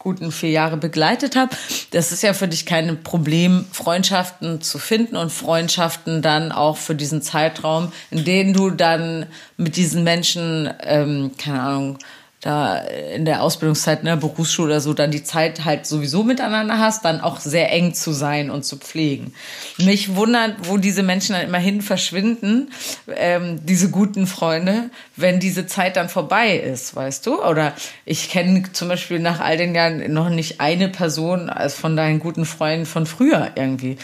guten 0.05 0.31
vier 0.31 0.51
Jahre 0.51 0.77
begleitet 0.77 1.35
habe, 1.35 1.57
das 1.91 2.13
ist 2.13 2.23
ja 2.23 2.35
für 2.35 2.47
dich 2.47 2.67
kein 2.67 3.03
Problem, 3.03 3.65
Freundschaften 3.73 4.61
zu 4.61 4.79
finden 4.79 5.17
und 5.17 5.33
Freundschaften 5.33 6.21
dann 6.21 6.53
auch 6.53 6.77
für 6.77 6.95
diesen 6.95 7.23
Zeitraum, 7.23 7.91
in 8.11 8.25
dem 8.25 8.53
du 8.53 8.71
dann 8.71 9.27
mit 9.57 9.77
diesen 9.77 10.05
Menschen, 10.05 10.71
ähm, 10.83 11.33
keine 11.39 11.61
Ahnung, 11.63 11.99
da 12.45 12.77
in 12.77 13.25
der 13.25 13.43
Ausbildungszeit, 13.43 14.05
ne, 14.05 14.19
Berufsschule 14.19 14.67
oder 14.69 14.81
so, 14.81 14.93
dann 14.93 15.11
die 15.11 15.25
Zeit 15.25 15.65
halt 15.65 15.87
sowieso 15.87 16.25
miteinander 16.25 16.79
hast, 16.79 17.03
dann 17.05 17.23
auch 17.23 17.41
sehr 17.41 17.73
eng 17.73 17.95
zu 17.95 18.13
sein 18.13 18.51
und 18.51 18.67
zu 18.67 18.77
pflegen. 18.77 19.33
Mich 19.79 20.15
wundert, 20.15 20.69
wo 20.69 20.77
diese 20.77 21.03
Menschen 21.03 21.33
dann 21.33 21.47
immerhin 21.47 21.81
verschwinden, 21.81 22.71
ähm, 23.17 23.65
diese 23.65 23.91
guten 23.91 24.27
Freunde, 24.27 24.91
wenn 25.17 25.41
diese 25.41 25.67
Zeit 25.67 25.97
dann 25.97 26.11
vorbei 26.11 26.59
ist, 26.59 26.95
weißt 26.95 27.27
du? 27.27 27.43
Oder 27.43 27.73
ich 28.05 28.29
kenne 28.29 28.65
zum 28.73 28.89
Beispiel 28.89 29.21
nach 29.21 29.41
all 29.41 29.57
den 29.57 29.75
Jahren 29.75 30.13
noch 30.13 30.29
nicht 30.29 30.61
eine 30.61 30.91
Person 30.91 31.49
als 31.49 31.75
von 31.75 31.97
deinen 31.97 32.21
guten 32.21 32.45
Freunden 32.45 32.85
von 32.85 33.07
früher 33.07 33.53
irgendwie 33.55 33.97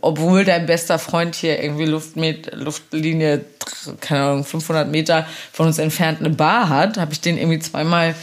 obwohl 0.00 0.44
dein 0.44 0.66
bester 0.66 0.98
Freund 0.98 1.34
hier 1.34 1.62
irgendwie 1.62 1.84
Luftmet 1.84 2.50
Luftlinie, 2.54 3.44
keine 4.00 4.22
Ahnung, 4.22 4.44
500 4.44 4.88
Meter 4.90 5.26
von 5.52 5.66
uns 5.66 5.78
entfernt 5.78 6.20
eine 6.20 6.30
Bar 6.30 6.68
hat, 6.68 6.98
habe 6.98 7.12
ich 7.12 7.20
den 7.20 7.38
irgendwie 7.38 7.58
zweimal, 7.58 8.14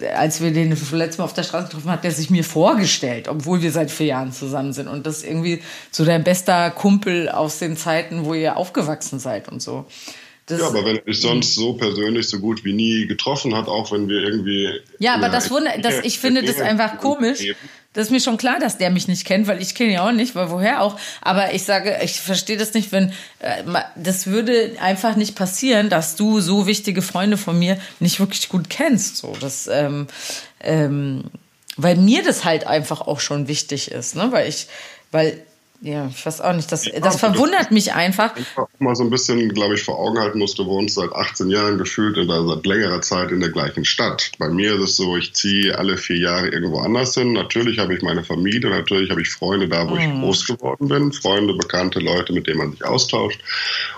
äh, 0.00 0.08
als 0.08 0.40
wir 0.40 0.52
den 0.52 0.70
letztes 0.70 1.18
Mal 1.18 1.24
auf 1.24 1.32
der 1.32 1.42
Straße 1.42 1.68
getroffen 1.68 1.90
hat 1.90 2.04
der 2.04 2.12
sich 2.12 2.30
mir 2.30 2.44
vorgestellt, 2.44 3.28
obwohl 3.28 3.62
wir 3.62 3.72
seit 3.72 3.90
vier 3.90 4.06
Jahren 4.06 4.32
zusammen 4.32 4.72
sind. 4.72 4.88
Und 4.88 5.06
das 5.06 5.18
ist 5.18 5.24
irgendwie 5.24 5.62
so 5.90 6.04
dein 6.04 6.24
bester 6.24 6.70
Kumpel 6.70 7.28
aus 7.28 7.58
den 7.58 7.76
Zeiten, 7.76 8.24
wo 8.24 8.34
ihr 8.34 8.56
aufgewachsen 8.56 9.18
seid 9.18 9.48
und 9.48 9.60
so. 9.60 9.86
Das 10.52 10.60
ja, 10.60 10.66
aber 10.66 10.84
wenn 10.84 10.96
er 10.96 11.02
dich 11.02 11.20
sonst 11.20 11.54
so 11.54 11.72
persönlich 11.72 12.28
so 12.28 12.38
gut 12.38 12.62
wie 12.62 12.74
nie 12.74 13.06
getroffen 13.06 13.54
hat, 13.56 13.68
auch 13.68 13.90
wenn 13.90 14.06
wir 14.08 14.22
irgendwie. 14.22 14.70
Ja, 14.98 15.14
aber 15.14 15.30
das 15.30 15.50
wundert, 15.50 15.82
das, 15.82 16.00
ich 16.02 16.18
finde 16.18 16.42
das 16.42 16.60
einfach 16.60 16.98
komisch. 16.98 17.40
Das 17.94 18.06
ist 18.06 18.10
mir 18.10 18.20
schon 18.20 18.38
klar, 18.38 18.58
dass 18.58 18.78
der 18.78 18.90
mich 18.90 19.08
nicht 19.08 19.26
kennt, 19.26 19.46
weil 19.46 19.60
ich 19.60 19.74
kenne 19.74 19.90
ihn 19.90 19.94
ja 19.96 20.06
auch 20.06 20.12
nicht, 20.12 20.34
weil 20.34 20.50
woher 20.50 20.82
auch. 20.82 20.98
Aber 21.20 21.54
ich 21.54 21.64
sage, 21.64 21.98
ich 22.02 22.20
verstehe 22.20 22.56
das 22.56 22.72
nicht, 22.72 22.90
wenn 22.92 23.12
äh, 23.40 23.62
das 23.96 24.26
würde 24.26 24.76
einfach 24.80 25.16
nicht 25.16 25.36
passieren, 25.36 25.90
dass 25.90 26.16
du 26.16 26.40
so 26.40 26.66
wichtige 26.66 27.02
Freunde 27.02 27.36
von 27.36 27.58
mir 27.58 27.78
nicht 28.00 28.18
wirklich 28.18 28.48
gut 28.48 28.70
kennst. 28.70 29.18
So, 29.18 29.34
das, 29.40 29.68
ähm, 29.68 30.06
ähm, 30.60 31.24
weil 31.76 31.96
mir 31.96 32.22
das 32.22 32.44
halt 32.44 32.66
einfach 32.66 33.02
auch 33.02 33.20
schon 33.20 33.48
wichtig 33.48 33.90
ist, 33.90 34.16
ne? 34.16 34.28
Weil 34.30 34.48
ich, 34.48 34.68
weil 35.10 35.42
ja, 35.84 36.06
ich 36.06 36.24
weiß 36.24 36.40
auch 36.42 36.52
nicht. 36.52 36.70
Das, 36.70 36.84
das 36.84 37.18
verwundert 37.18 37.72
mich 37.72 37.92
einfach. 37.92 38.36
Ich 38.36 38.46
mal 38.78 38.94
so 38.94 39.02
ein 39.02 39.10
bisschen, 39.10 39.52
glaube 39.52 39.74
ich, 39.74 39.82
vor 39.82 39.98
Augen 39.98 40.16
halten 40.16 40.38
musst, 40.38 40.56
du 40.60 40.66
wohnst 40.66 40.94
seit 40.94 41.12
18 41.12 41.50
Jahren 41.50 41.76
gefühlt 41.76 42.16
oder 42.18 42.46
seit 42.46 42.64
längerer 42.64 43.02
Zeit 43.02 43.32
in 43.32 43.40
der 43.40 43.50
gleichen 43.50 43.84
Stadt. 43.84 44.30
Bei 44.38 44.48
mir 44.48 44.74
ist 44.76 44.82
es 44.82 44.96
so, 44.96 45.16
ich 45.16 45.34
ziehe 45.34 45.76
alle 45.76 45.96
vier 45.96 46.18
Jahre 46.18 46.48
irgendwo 46.48 46.78
anders 46.78 47.14
hin. 47.14 47.32
Natürlich 47.32 47.80
habe 47.80 47.96
ich 47.96 48.02
meine 48.02 48.22
Familie, 48.22 48.70
natürlich 48.70 49.10
habe 49.10 49.22
ich 49.22 49.30
Freunde 49.30 49.68
da, 49.68 49.88
wo 49.88 49.96
mhm. 49.96 50.00
ich 50.00 50.20
groß 50.20 50.46
geworden 50.46 50.86
bin. 50.86 51.12
Freunde, 51.12 51.54
bekannte 51.54 51.98
Leute, 51.98 52.32
mit 52.32 52.46
denen 52.46 52.58
man 52.58 52.70
sich 52.70 52.84
austauscht. 52.84 53.40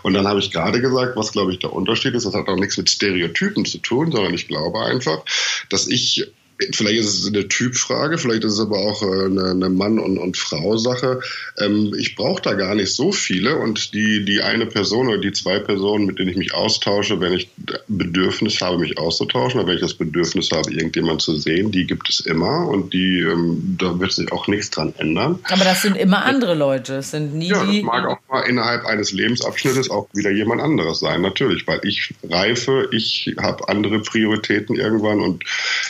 Und 0.03 0.15
dann 0.15 0.27
habe 0.27 0.39
ich 0.39 0.51
gerade 0.51 0.81
gesagt, 0.81 1.17
was, 1.17 1.33
glaube 1.33 1.53
ich, 1.53 1.59
der 1.59 1.75
Unterschied 1.75 2.15
ist. 2.15 2.25
Das 2.25 2.33
hat 2.33 2.49
auch 2.49 2.57
nichts 2.57 2.79
mit 2.79 2.89
Stereotypen 2.89 3.67
zu 3.67 3.77
tun, 3.77 4.11
sondern 4.11 4.33
ich 4.33 4.49
glaube 4.49 4.81
einfach, 4.81 5.23
dass 5.69 5.87
ich 5.87 6.33
Vielleicht 6.73 7.01
ist 7.01 7.21
es 7.21 7.27
eine 7.27 7.49
Typfrage, 7.49 8.17
vielleicht 8.17 8.45
ist 8.45 8.55
es 8.55 8.61
aber 8.61 8.79
auch 8.79 9.03
äh, 9.03 9.27
eine, 9.27 9.51
eine 9.51 9.69
Mann- 9.69 9.99
und, 9.99 10.19
und 10.19 10.37
Frau-Sache. 10.37 11.21
Ähm, 11.59 11.93
ich 11.99 12.15
brauche 12.15 12.43
da 12.43 12.55
gar 12.55 12.75
nicht 12.77 12.95
so 12.95 13.11
viele 13.11 13.57
und 13.57 13.93
die, 13.93 14.25
die 14.25 14.41
eine 14.41 14.67
Person 14.67 15.09
oder 15.09 15.19
die 15.19 15.33
zwei 15.33 15.59
Personen, 15.59 16.07
mit 16.07 16.19
denen 16.19 16.31
ich 16.31 16.37
mich 16.37 16.55
austausche, 16.55 17.21
wenn 17.21 17.33
ich 17.33 17.51
Bedürfnis 17.89 18.61
habe, 18.61 18.79
mich 18.79 18.99
auszutauschen 18.99 19.59
oder 19.59 19.69
wenn 19.69 19.77
ich 19.77 19.83
das 19.83 19.95
Bedürfnis 19.95 20.51
habe, 20.53 20.73
irgendjemand 20.73 21.23
zu 21.23 21.37
sehen, 21.37 21.73
die 21.73 21.87
gibt 21.87 22.09
es 22.09 22.21
immer 22.21 22.69
und 22.69 22.93
die, 22.93 23.21
ähm, 23.21 23.77
da 23.79 23.99
wird 23.99 24.13
sich 24.13 24.31
auch 24.31 24.47
nichts 24.47 24.71
dran 24.71 24.95
ändern. 24.99 25.41
Aber 25.51 25.65
das 25.65 25.83
sind 25.83 25.97
immer 25.97 26.25
andere 26.25 26.55
Leute, 26.55 26.95
das 26.95 27.11
sind 27.11 27.35
nie 27.35 27.49
Ja, 27.49 27.65
das 27.65 27.83
mag 27.83 28.07
auch 28.07 28.19
mal 28.31 28.43
innerhalb 28.43 28.85
eines 28.87 29.11
Lebensabschnittes 29.11 29.91
auch 29.91 30.09
wieder 30.13 30.31
jemand 30.31 30.63
anderes 30.63 31.01
sein, 31.01 31.21
natürlich, 31.21 31.67
weil 31.67 31.81
ich 31.83 32.15
reife, 32.23 32.89
ich 32.93 33.35
habe 33.39 33.69
andere 33.69 33.99
Prioritäten 34.01 34.77
irgendwann 34.77 35.21
und 35.21 35.43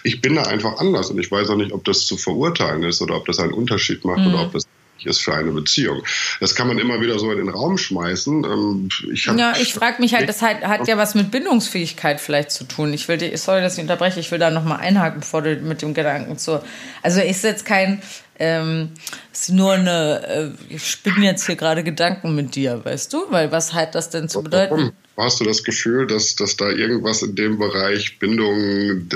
ich 0.02 0.22
bin 0.22 0.36
da 0.36 0.53
einfach 0.54 0.78
anders. 0.78 1.10
Und 1.10 1.18
ich 1.18 1.30
weiß 1.30 1.50
auch 1.50 1.56
nicht, 1.56 1.72
ob 1.72 1.84
das 1.84 2.06
zu 2.06 2.16
verurteilen 2.16 2.82
ist 2.84 3.02
oder 3.02 3.16
ob 3.16 3.26
das 3.26 3.38
einen 3.38 3.52
Unterschied 3.52 4.04
macht 4.04 4.20
mhm. 4.20 4.28
oder 4.28 4.42
ob 4.42 4.52
das 4.52 4.66
ist 5.04 5.20
für 5.20 5.34
eine 5.34 5.50
Beziehung. 5.50 6.02
Das 6.40 6.54
kann 6.54 6.68
man 6.68 6.78
immer 6.78 7.00
wieder 7.00 7.18
so 7.18 7.30
in 7.30 7.38
den 7.38 7.48
Raum 7.48 7.76
schmeißen. 7.76 8.44
Ähm, 8.44 8.88
ich 9.12 9.26
ja, 9.26 9.54
ich 9.60 9.74
frage 9.74 10.00
mich 10.00 10.14
halt, 10.14 10.28
das 10.28 10.40
hat, 10.40 10.62
hat, 10.62 10.88
ja 10.88 10.96
was 10.96 11.14
mit 11.14 11.30
Bindungsfähigkeit 11.30 12.20
vielleicht 12.20 12.50
zu 12.50 12.64
tun. 12.64 12.92
Ich 12.94 13.08
will, 13.08 13.36
sorry, 13.36 13.60
dass 13.60 13.74
ich 13.76 13.82
unterbreche, 13.82 14.20
ich 14.20 14.30
will 14.30 14.38
da 14.38 14.50
nochmal 14.50 14.78
einhaken, 14.78 15.20
bevor 15.20 15.42
du 15.42 15.56
mit 15.56 15.82
dem 15.82 15.94
Gedanken 15.94 16.38
zu. 16.38 16.62
Also 17.02 17.20
ist 17.20 17.44
jetzt 17.44 17.66
kein, 17.66 18.02
ähm, 18.38 18.90
ist 19.32 19.50
nur 19.50 19.72
eine, 19.72 20.54
äh, 20.68 20.74
ich 20.74 20.88
spinne 20.88 21.24
jetzt 21.24 21.46
hier 21.46 21.56
gerade 21.56 21.84
Gedanken 21.84 22.34
mit 22.34 22.54
dir, 22.54 22.84
weißt 22.84 23.12
du? 23.12 23.24
Weil 23.30 23.52
was 23.52 23.72
hat 23.74 23.94
das 23.94 24.10
denn 24.10 24.28
zu 24.28 24.42
bedeuten? 24.42 24.70
Warum? 24.70 24.92
Hast 25.16 25.38
du 25.38 25.44
das 25.44 25.62
Gefühl, 25.62 26.08
dass, 26.08 26.34
dass 26.34 26.56
da 26.56 26.70
irgendwas 26.70 27.22
in 27.22 27.36
dem 27.36 27.58
Bereich 27.58 28.18
Bindung, 28.18 29.08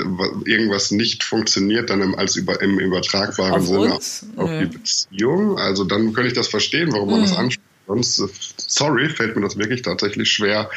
irgendwas 0.45 0.91
nicht 0.91 1.25
funktioniert, 1.25 1.89
dann 1.89 2.01
im, 2.01 2.15
als 2.15 2.37
über, 2.37 2.61
im 2.61 2.79
übertragbaren 2.79 3.55
auf 3.55 3.65
Sinne 3.67 3.95
uns? 3.95 4.25
auf 4.37 4.49
Nö. 4.49 4.59
die 4.65 4.77
Beziehung? 4.77 5.57
Also 5.57 5.83
dann 5.83 6.13
könnte 6.13 6.29
ich 6.29 6.33
das 6.33 6.47
verstehen, 6.47 6.93
warum 6.93 7.11
man 7.11 7.21
hm. 7.21 7.27
das 7.27 7.37
anspricht. 7.37 7.58
Sonst, 7.89 8.21
sorry, 8.67 9.09
fällt 9.09 9.35
mir 9.35 9.41
das 9.41 9.57
wirklich 9.57 9.81
tatsächlich 9.81 10.31
schwer, 10.31 10.69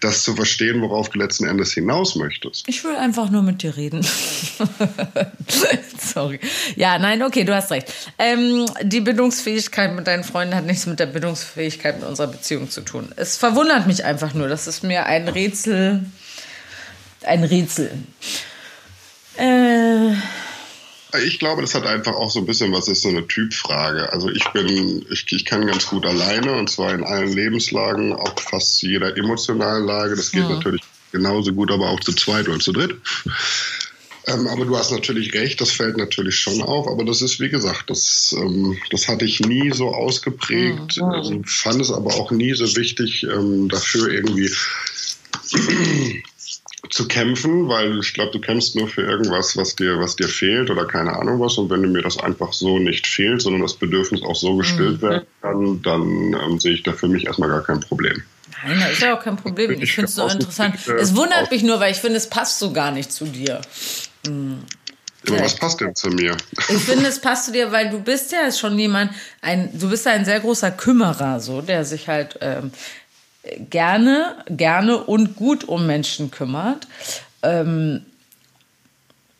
das 0.00 0.24
zu 0.24 0.34
verstehen, 0.34 0.80
worauf 0.80 1.10
du 1.10 1.18
letzten 1.18 1.44
Endes 1.44 1.74
hinaus 1.74 2.16
möchtest. 2.16 2.66
Ich 2.66 2.82
will 2.84 2.96
einfach 2.96 3.28
nur 3.28 3.42
mit 3.42 3.62
dir 3.62 3.76
reden. 3.76 4.02
sorry. 5.98 6.40
Ja, 6.74 6.98
nein, 6.98 7.22
okay, 7.22 7.44
du 7.44 7.54
hast 7.54 7.70
recht. 7.70 7.92
Ähm, 8.18 8.64
die 8.80 9.02
Bindungsfähigkeit 9.02 9.94
mit 9.94 10.06
deinen 10.06 10.24
Freunden 10.24 10.54
hat 10.54 10.64
nichts 10.64 10.86
mit 10.86 10.98
der 10.98 11.06
Bindungsfähigkeit 11.06 12.00
mit 12.00 12.08
unserer 12.08 12.28
Beziehung 12.28 12.70
zu 12.70 12.80
tun. 12.80 13.12
Es 13.16 13.36
verwundert 13.36 13.86
mich 13.86 14.02
einfach 14.06 14.32
nur. 14.32 14.48
Das 14.48 14.66
ist 14.66 14.82
mir 14.82 15.04
ein 15.04 15.28
Rätsel. 15.28 16.06
Ein 17.24 17.44
Rätsel. 17.44 17.90
Äh. 19.36 20.14
Ich 21.24 21.38
glaube, 21.38 21.62
das 21.62 21.74
hat 21.74 21.86
einfach 21.86 22.14
auch 22.14 22.30
so 22.30 22.40
ein 22.40 22.46
bisschen 22.46 22.72
was 22.72 22.88
ist 22.88 23.02
so 23.02 23.08
eine 23.08 23.26
Typfrage. 23.26 24.12
Also 24.12 24.28
ich 24.28 24.44
bin, 24.48 25.04
ich, 25.10 25.26
ich 25.30 25.44
kann 25.44 25.66
ganz 25.66 25.86
gut 25.86 26.06
alleine 26.06 26.52
und 26.52 26.70
zwar 26.70 26.92
in 26.92 27.04
allen 27.04 27.32
Lebenslagen, 27.32 28.12
auch 28.12 28.38
fast 28.38 28.82
jeder 28.82 29.16
emotionalen 29.16 29.86
Lage. 29.86 30.16
Das 30.16 30.32
geht 30.32 30.42
ja. 30.42 30.48
natürlich 30.48 30.82
genauso 31.12 31.52
gut, 31.52 31.70
aber 31.70 31.90
auch 31.90 32.00
zu 32.00 32.12
zweit 32.12 32.48
oder 32.48 32.58
zu 32.58 32.72
dritt. 32.72 32.96
Ähm, 34.26 34.46
aber 34.48 34.64
du 34.64 34.76
hast 34.76 34.90
natürlich 34.90 35.34
recht, 35.34 35.60
das 35.60 35.70
fällt 35.70 35.96
natürlich 35.96 36.36
schon 36.36 36.62
auf. 36.62 36.88
Aber 36.88 37.04
das 37.04 37.20
ist, 37.20 37.40
wie 37.40 37.50
gesagt, 37.50 37.90
das, 37.90 38.34
ähm, 38.38 38.78
das 38.90 39.08
hatte 39.08 39.24
ich 39.24 39.40
nie 39.40 39.70
so 39.72 39.94
ausgeprägt, 39.94 40.96
mhm. 40.96 41.12
ähm, 41.14 41.44
fand 41.44 41.80
es 41.80 41.92
aber 41.92 42.14
auch 42.14 42.30
nie 42.30 42.54
so 42.54 42.64
wichtig, 42.76 43.24
ähm, 43.24 43.68
dafür 43.68 44.10
irgendwie 44.10 44.50
zu 46.90 47.08
kämpfen, 47.08 47.68
weil 47.68 47.98
ich 47.98 48.14
glaube, 48.14 48.32
du 48.32 48.40
kämpfst 48.40 48.76
nur 48.76 48.88
für 48.88 49.02
irgendwas, 49.02 49.56
was 49.56 49.76
dir, 49.76 49.98
was 49.98 50.16
dir 50.16 50.28
fehlt 50.28 50.70
oder 50.70 50.86
keine 50.86 51.16
Ahnung 51.16 51.40
was. 51.40 51.56
Und 51.58 51.70
wenn 51.70 51.80
mir 51.92 52.02
das 52.02 52.18
einfach 52.18 52.52
so 52.52 52.78
nicht 52.78 53.06
fehlt, 53.06 53.42
sondern 53.42 53.62
das 53.62 53.74
Bedürfnis 53.74 54.22
auch 54.22 54.36
so 54.36 54.56
gestillt 54.56 55.02
mhm. 55.02 55.08
werden 55.08 55.26
kann, 55.40 55.82
dann 55.82 56.34
ähm, 56.34 56.60
sehe 56.60 56.74
ich 56.74 56.82
da 56.82 56.92
für 56.92 57.08
mich 57.08 57.26
erstmal 57.26 57.48
gar 57.48 57.62
kein 57.62 57.80
Problem. 57.80 58.22
Nein, 58.66 58.80
das 58.80 58.92
ist 58.92 59.02
ja 59.02 59.16
auch 59.16 59.22
kein 59.22 59.36
Problem. 59.36 59.70
Ich, 59.82 59.92
finde 59.92 60.08
es 60.08 60.14
so 60.14 60.26
interessant. 60.26 60.76
Es 60.86 61.14
wundert 61.14 61.50
mich 61.50 61.62
nur, 61.62 61.80
weil 61.80 61.92
ich 61.92 61.98
finde, 61.98 62.16
es 62.16 62.28
passt 62.28 62.58
so 62.58 62.72
gar 62.72 62.90
nicht 62.90 63.12
zu 63.12 63.26
dir. 63.26 63.60
Hm. 64.26 64.60
Aber 65.26 65.40
was 65.40 65.56
passt 65.56 65.80
denn 65.80 65.94
zu 65.94 66.08
mir? 66.08 66.36
Ich 66.68 66.82
finde, 66.84 67.06
es 67.06 67.18
passt 67.18 67.46
zu 67.46 67.52
dir, 67.52 67.72
weil 67.72 67.90
du 67.90 67.98
bist 67.98 68.32
ja 68.32 68.52
schon 68.52 68.78
jemand, 68.78 69.12
ein, 69.40 69.70
du 69.78 69.88
bist 69.88 70.04
ja 70.04 70.12
ein 70.12 70.24
sehr 70.24 70.40
großer 70.40 70.70
Kümmerer, 70.70 71.40
so, 71.40 71.62
der 71.62 71.84
sich 71.84 72.08
halt 72.08 72.38
ähm, 72.42 72.72
gerne, 73.70 74.36
gerne 74.48 74.98
und 74.98 75.36
gut 75.36 75.64
um 75.64 75.86
Menschen 75.86 76.30
kümmert. 76.30 76.86
Ähm, 77.42 78.06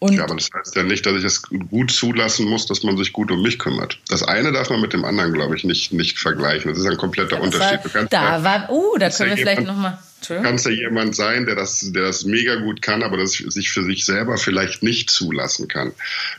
und 0.04 0.12
ja, 0.12 0.24
aber 0.24 0.34
das 0.34 0.50
heißt 0.52 0.76
ja 0.76 0.82
nicht, 0.82 1.06
dass 1.06 1.14
ich 1.14 1.24
es 1.24 1.40
gut 1.70 1.90
zulassen 1.90 2.46
muss, 2.46 2.66
dass 2.66 2.82
man 2.82 2.98
sich 2.98 3.14
gut 3.14 3.30
um 3.30 3.40
mich 3.40 3.58
kümmert. 3.58 3.98
Das 4.10 4.22
eine 4.22 4.52
darf 4.52 4.68
man 4.68 4.82
mit 4.82 4.92
dem 4.92 5.02
anderen, 5.02 5.32
glaube 5.32 5.56
ich, 5.56 5.64
nicht, 5.64 5.94
nicht 5.94 6.18
vergleichen. 6.18 6.70
Das 6.70 6.78
ist 6.78 6.84
ein 6.84 6.98
kompletter 6.98 7.40
Unterschied. 7.40 7.80
War, 7.94 8.04
da 8.04 8.36
ja, 8.36 8.44
war, 8.44 8.70
uh, 8.70 8.98
da 8.98 9.08
können 9.08 9.30
wir 9.30 9.36
ja 9.38 9.42
vielleicht 9.42 9.66
nochmal. 9.66 9.98
Kannst 10.28 10.66
ja 10.66 10.72
jemand 10.72 11.16
sein, 11.16 11.46
der 11.46 11.54
das, 11.54 11.90
der 11.90 12.02
das 12.02 12.24
mega 12.24 12.56
gut 12.56 12.82
kann, 12.82 13.02
aber 13.02 13.16
das 13.16 13.32
sich 13.32 13.70
für 13.70 13.82
sich 13.82 14.04
selber 14.04 14.36
vielleicht 14.36 14.82
nicht 14.82 15.08
zulassen 15.08 15.68
kann. 15.68 15.92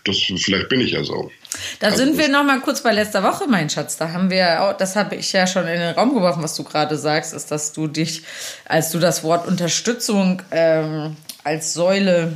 Das, 0.03 0.17
vielleicht 0.19 0.69
bin 0.69 0.79
ich 0.79 0.91
ja 0.91 1.03
so. 1.03 1.31
Da 1.79 1.87
also 1.87 1.97
sind 1.97 2.19
wir 2.19 2.29
noch 2.29 2.43
mal 2.43 2.61
kurz 2.61 2.83
bei 2.83 2.93
letzter 2.93 3.23
Woche, 3.23 3.47
mein 3.47 3.71
Schatz. 3.71 3.97
Da 3.97 4.11
haben 4.11 4.29
wir, 4.29 4.75
das 4.77 4.95
habe 4.95 5.15
ich 5.15 5.33
ja 5.33 5.47
schon 5.47 5.65
in 5.65 5.79
den 5.79 5.95
Raum 5.95 6.13
geworfen, 6.13 6.43
was 6.43 6.55
du 6.55 6.63
gerade 6.63 6.97
sagst, 6.99 7.33
ist, 7.33 7.49
dass 7.49 7.73
du 7.73 7.87
dich, 7.87 8.21
als 8.65 8.91
du 8.91 8.99
das 8.99 9.23
Wort 9.23 9.47
Unterstützung 9.47 10.43
ähm, 10.51 11.17
als 11.43 11.73
Säule 11.73 12.33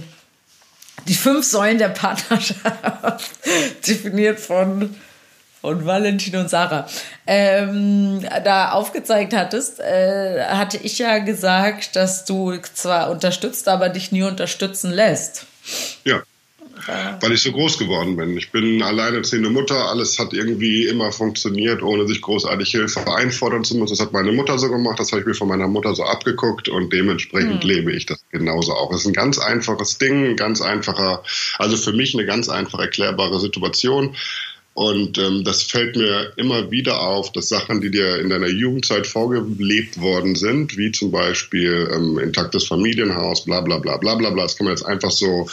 die 1.09 1.15
fünf 1.15 1.45
Säulen 1.45 1.79
der 1.79 1.89
Partnerschaft, 1.89 3.29
definiert 3.87 4.39
von, 4.39 4.95
von 5.59 5.85
Valentin 5.85 6.37
und 6.37 6.49
Sarah, 6.49 6.87
ähm, 7.25 8.25
da 8.43 8.71
aufgezeigt 8.71 9.33
hattest, 9.33 9.79
äh, 9.79 10.45
hatte 10.45 10.77
ich 10.77 10.99
ja 10.99 11.17
gesagt, 11.17 11.95
dass 11.95 12.25
du 12.25 12.55
zwar 12.73 13.09
unterstützt, 13.09 13.67
aber 13.67 13.89
dich 13.89 14.11
nie 14.11 14.23
unterstützen 14.23 14.91
lässt. 14.91 15.47
Ja 16.05 16.21
weil 16.87 17.31
ich 17.31 17.41
so 17.41 17.51
groß 17.51 17.77
geworden 17.77 18.15
bin. 18.15 18.37
Ich 18.37 18.51
bin 18.51 18.81
alleinerziehende 18.81 19.49
Mutter, 19.49 19.89
alles 19.89 20.17
hat 20.19 20.33
irgendwie 20.33 20.87
immer 20.87 21.11
funktioniert, 21.11 21.81
ohne 21.81 22.07
sich 22.07 22.21
großartig 22.21 22.71
Hilfe 22.71 23.11
einfordern 23.13 23.63
zu 23.63 23.75
müssen. 23.75 23.93
Das 23.93 23.99
hat 23.99 24.13
meine 24.13 24.31
Mutter 24.31 24.57
so 24.57 24.69
gemacht, 24.69 24.99
das 24.99 25.11
habe 25.11 25.21
ich 25.21 25.27
mir 25.27 25.35
von 25.35 25.47
meiner 25.47 25.67
Mutter 25.67 25.95
so 25.95 26.03
abgeguckt 26.03 26.69
und 26.69 26.93
dementsprechend 26.93 27.63
mhm. 27.63 27.69
lebe 27.69 27.91
ich 27.93 28.05
das 28.05 28.23
genauso 28.31 28.73
auch. 28.73 28.91
Es 28.93 29.01
ist 29.01 29.07
ein 29.07 29.13
ganz 29.13 29.39
einfaches 29.39 29.97
Ding, 29.97 30.25
ein 30.25 30.35
ganz 30.35 30.61
einfacher, 30.61 31.23
also 31.57 31.77
für 31.77 31.93
mich 31.93 32.13
eine 32.13 32.25
ganz 32.25 32.49
einfach 32.49 32.79
erklärbare 32.79 33.39
Situation. 33.39 34.15
Und 34.75 35.17
ähm, 35.17 35.43
das 35.43 35.63
fällt 35.63 35.97
mir 35.97 36.31
immer 36.37 36.71
wieder 36.71 37.01
auf, 37.01 37.33
dass 37.33 37.49
Sachen, 37.49 37.81
die 37.81 37.91
dir 37.91 38.19
in 38.19 38.29
deiner 38.29 38.47
Jugendzeit 38.47 39.07
vorgelebt 39.07 39.99
worden 39.99 40.35
sind, 40.35 40.77
wie 40.77 40.93
zum 40.93 41.11
Beispiel 41.11 41.89
ähm, 41.93 42.17
intaktes 42.17 42.65
Familienhaus, 42.65 43.43
bla 43.43 43.59
bla 43.59 43.79
bla 43.79 43.97
bla 43.97 44.15
bla 44.15 44.29
bla, 44.29 44.43
das 44.43 44.55
kann 44.55 44.65
man 44.65 44.73
jetzt 44.73 44.85
einfach 44.85 45.11
so 45.11 45.49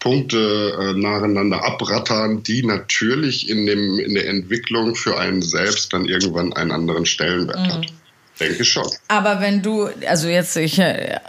Punkte 0.00 0.76
äh, 0.80 0.98
nacheinander 0.98 1.64
abrattern, 1.64 2.42
die 2.42 2.64
natürlich 2.64 3.48
in, 3.48 3.66
dem, 3.66 3.98
in 3.98 4.14
der 4.14 4.26
Entwicklung 4.28 4.94
für 4.94 5.18
einen 5.18 5.42
selbst 5.42 5.92
dann 5.92 6.06
irgendwann 6.06 6.52
einen 6.54 6.72
anderen 6.72 7.06
Stellenwert 7.06 7.60
mhm. 7.60 7.72
hat. 7.72 7.86
Denke 8.40 8.64
schon. 8.64 8.90
Aber 9.08 9.40
wenn 9.42 9.62
du, 9.62 9.90
also 10.06 10.28
jetzt, 10.28 10.56
ich 10.56 10.78
äh, 10.78 11.20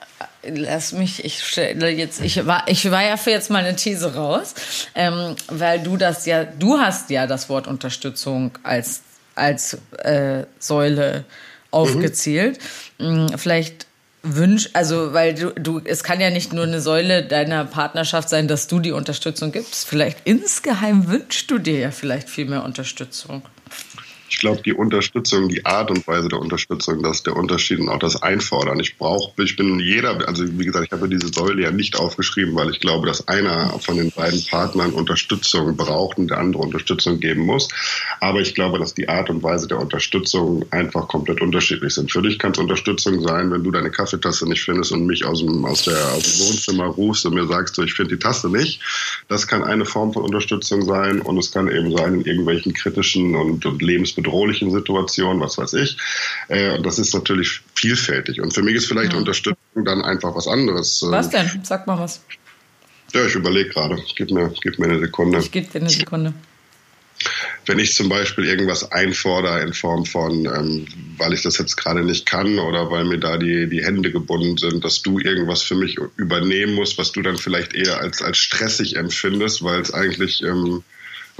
lass 0.43 0.93
mich, 0.93 1.23
ich 1.25 1.43
stelle 1.43 1.89
jetzt, 1.89 2.21
ich 2.21 2.45
war, 2.47 2.63
ich 2.67 2.89
war 2.89 3.03
ja 3.03 3.17
für 3.17 3.31
jetzt 3.31 3.49
mal 3.49 3.63
eine 3.63 3.75
These 3.75 4.15
raus, 4.15 4.53
ähm, 4.95 5.35
weil 5.49 5.83
du 5.83 5.97
das 5.97 6.25
ja, 6.25 6.45
du 6.45 6.79
hast 6.79 7.09
ja 7.09 7.27
das 7.27 7.49
Wort 7.49 7.67
Unterstützung 7.67 8.51
als, 8.63 9.01
als 9.35 9.77
äh, 9.97 10.45
Säule 10.59 11.25
aufgezählt. 11.71 12.59
Mhm. 12.99 13.37
Vielleicht 13.37 13.85
wünsch, 14.23 14.69
also 14.73 15.13
weil 15.13 15.33
du, 15.33 15.51
du, 15.51 15.81
es 15.83 16.03
kann 16.03 16.21
ja 16.21 16.29
nicht 16.29 16.53
nur 16.53 16.63
eine 16.63 16.81
Säule 16.81 17.23
deiner 17.23 17.65
Partnerschaft 17.65 18.29
sein, 18.29 18.47
dass 18.47 18.67
du 18.67 18.79
die 18.79 18.91
Unterstützung 18.91 19.51
gibst. 19.51 19.87
Vielleicht 19.87 20.19
insgeheim 20.25 21.07
wünschst 21.07 21.49
du 21.49 21.57
dir 21.57 21.79
ja 21.79 21.91
vielleicht 21.91 22.29
viel 22.29 22.45
mehr 22.45 22.63
Unterstützung 22.63 23.43
ich 24.31 24.37
glaube, 24.37 24.61
die 24.63 24.73
Unterstützung, 24.73 25.49
die 25.49 25.65
Art 25.65 25.91
und 25.91 26.07
Weise 26.07 26.29
der 26.29 26.39
Unterstützung, 26.39 27.03
das 27.03 27.17
ist 27.17 27.27
der 27.27 27.35
Unterschied 27.35 27.79
und 27.79 27.89
auch 27.89 27.99
das 27.99 28.23
Einfordern. 28.23 28.79
Ich 28.79 28.97
brauche, 28.97 29.43
ich 29.43 29.57
bin 29.57 29.77
jeder, 29.79 30.25
also 30.25 30.45
wie 30.57 30.63
gesagt, 30.63 30.85
ich 30.85 30.91
habe 30.93 31.09
diese 31.09 31.27
Säule 31.27 31.63
ja 31.63 31.71
nicht 31.71 31.99
aufgeschrieben, 31.99 32.55
weil 32.55 32.69
ich 32.69 32.79
glaube, 32.79 33.05
dass 33.07 33.27
einer 33.27 33.77
von 33.79 33.97
den 33.97 34.09
beiden 34.09 34.41
Partnern 34.45 34.93
Unterstützung 34.93 35.75
braucht 35.75 36.17
und 36.17 36.29
der 36.29 36.37
andere 36.37 36.63
Unterstützung 36.63 37.19
geben 37.19 37.41
muss. 37.45 37.67
Aber 38.21 38.39
ich 38.39 38.55
glaube, 38.55 38.79
dass 38.79 38.93
die 38.93 39.09
Art 39.09 39.29
und 39.29 39.43
Weise 39.43 39.67
der 39.67 39.79
Unterstützung 39.79 40.65
einfach 40.71 41.09
komplett 41.09 41.41
unterschiedlich 41.41 41.93
sind. 41.93 42.09
Für 42.09 42.21
dich 42.21 42.39
kann 42.39 42.53
es 42.53 42.57
Unterstützung 42.59 43.21
sein, 43.21 43.51
wenn 43.51 43.65
du 43.65 43.71
deine 43.71 43.91
Kaffeetasse 43.91 44.47
nicht 44.47 44.63
findest 44.63 44.93
und 44.93 45.05
mich 45.05 45.25
aus 45.25 45.41
dem, 45.41 45.65
aus 45.65 45.83
der, 45.83 46.07
aus 46.13 46.23
dem 46.23 46.47
Wohnzimmer 46.47 46.85
rufst 46.85 47.25
und 47.25 47.33
mir 47.33 47.47
sagst, 47.47 47.75
so, 47.75 47.83
ich 47.83 47.93
finde 47.93 48.15
die 48.15 48.19
Tasse 48.19 48.49
nicht. 48.49 48.79
Das 49.27 49.45
kann 49.45 49.61
eine 49.61 49.83
Form 49.83 50.13
von 50.13 50.23
Unterstützung 50.23 50.83
sein 50.83 51.19
und 51.19 51.37
es 51.37 51.51
kann 51.51 51.67
eben 51.67 51.91
sein 51.97 52.13
in 52.13 52.25
irgendwelchen 52.25 52.73
kritischen 52.73 53.35
und, 53.35 53.65
und 53.65 53.81
lebensbedrohlichen 53.81 54.20
bedrohlichen 54.21 54.71
Situationen, 54.71 55.41
was 55.41 55.57
weiß 55.57 55.73
ich. 55.73 55.97
Äh, 56.47 56.75
und 56.77 56.85
das 56.85 56.99
ist 56.99 57.13
natürlich 57.13 57.61
vielfältig. 57.75 58.41
Und 58.41 58.53
für 58.53 58.61
mich 58.61 58.75
ist 58.75 58.87
vielleicht 58.87 59.13
ja. 59.13 59.19
Unterstützung 59.19 59.85
dann 59.85 60.01
einfach 60.01 60.35
was 60.35 60.47
anderes. 60.47 61.03
Was 61.07 61.29
denn? 61.29 61.61
Sag 61.63 61.87
mal 61.87 61.99
was. 61.99 62.21
Ja, 63.13 63.25
ich 63.25 63.35
überlege 63.35 63.69
gerade. 63.69 64.01
Gib 64.15 64.31
mir, 64.31 64.53
gib 64.61 64.79
mir 64.79 64.85
eine 64.85 64.99
Sekunde. 64.99 65.39
Ich 65.39 65.51
gebe 65.51 65.67
dir 65.67 65.81
eine 65.81 65.89
Sekunde. 65.89 66.33
Wenn 67.67 67.77
ich 67.77 67.93
zum 67.93 68.09
Beispiel 68.09 68.45
irgendwas 68.45 68.91
einfordere 68.91 69.61
in 69.61 69.73
Form 69.73 70.05
von, 70.05 70.45
ähm, 70.45 70.87
weil 71.17 71.33
ich 71.33 71.43
das 71.43 71.59
jetzt 71.59 71.75
gerade 71.75 72.03
nicht 72.03 72.25
kann 72.25 72.57
oder 72.57 72.89
weil 72.89 73.05
mir 73.05 73.19
da 73.19 73.37
die, 73.37 73.69
die 73.69 73.83
Hände 73.83 74.11
gebunden 74.11 74.57
sind, 74.57 74.83
dass 74.83 75.03
du 75.03 75.19
irgendwas 75.19 75.61
für 75.61 75.75
mich 75.75 75.99
übernehmen 76.17 76.73
musst, 76.73 76.97
was 76.97 77.11
du 77.11 77.21
dann 77.21 77.37
vielleicht 77.37 77.75
eher 77.75 77.99
als, 77.99 78.23
als 78.23 78.37
stressig 78.37 78.95
empfindest, 78.95 79.63
weil 79.63 79.81
es 79.81 79.93
eigentlich 79.93 80.41
ähm, 80.41 80.83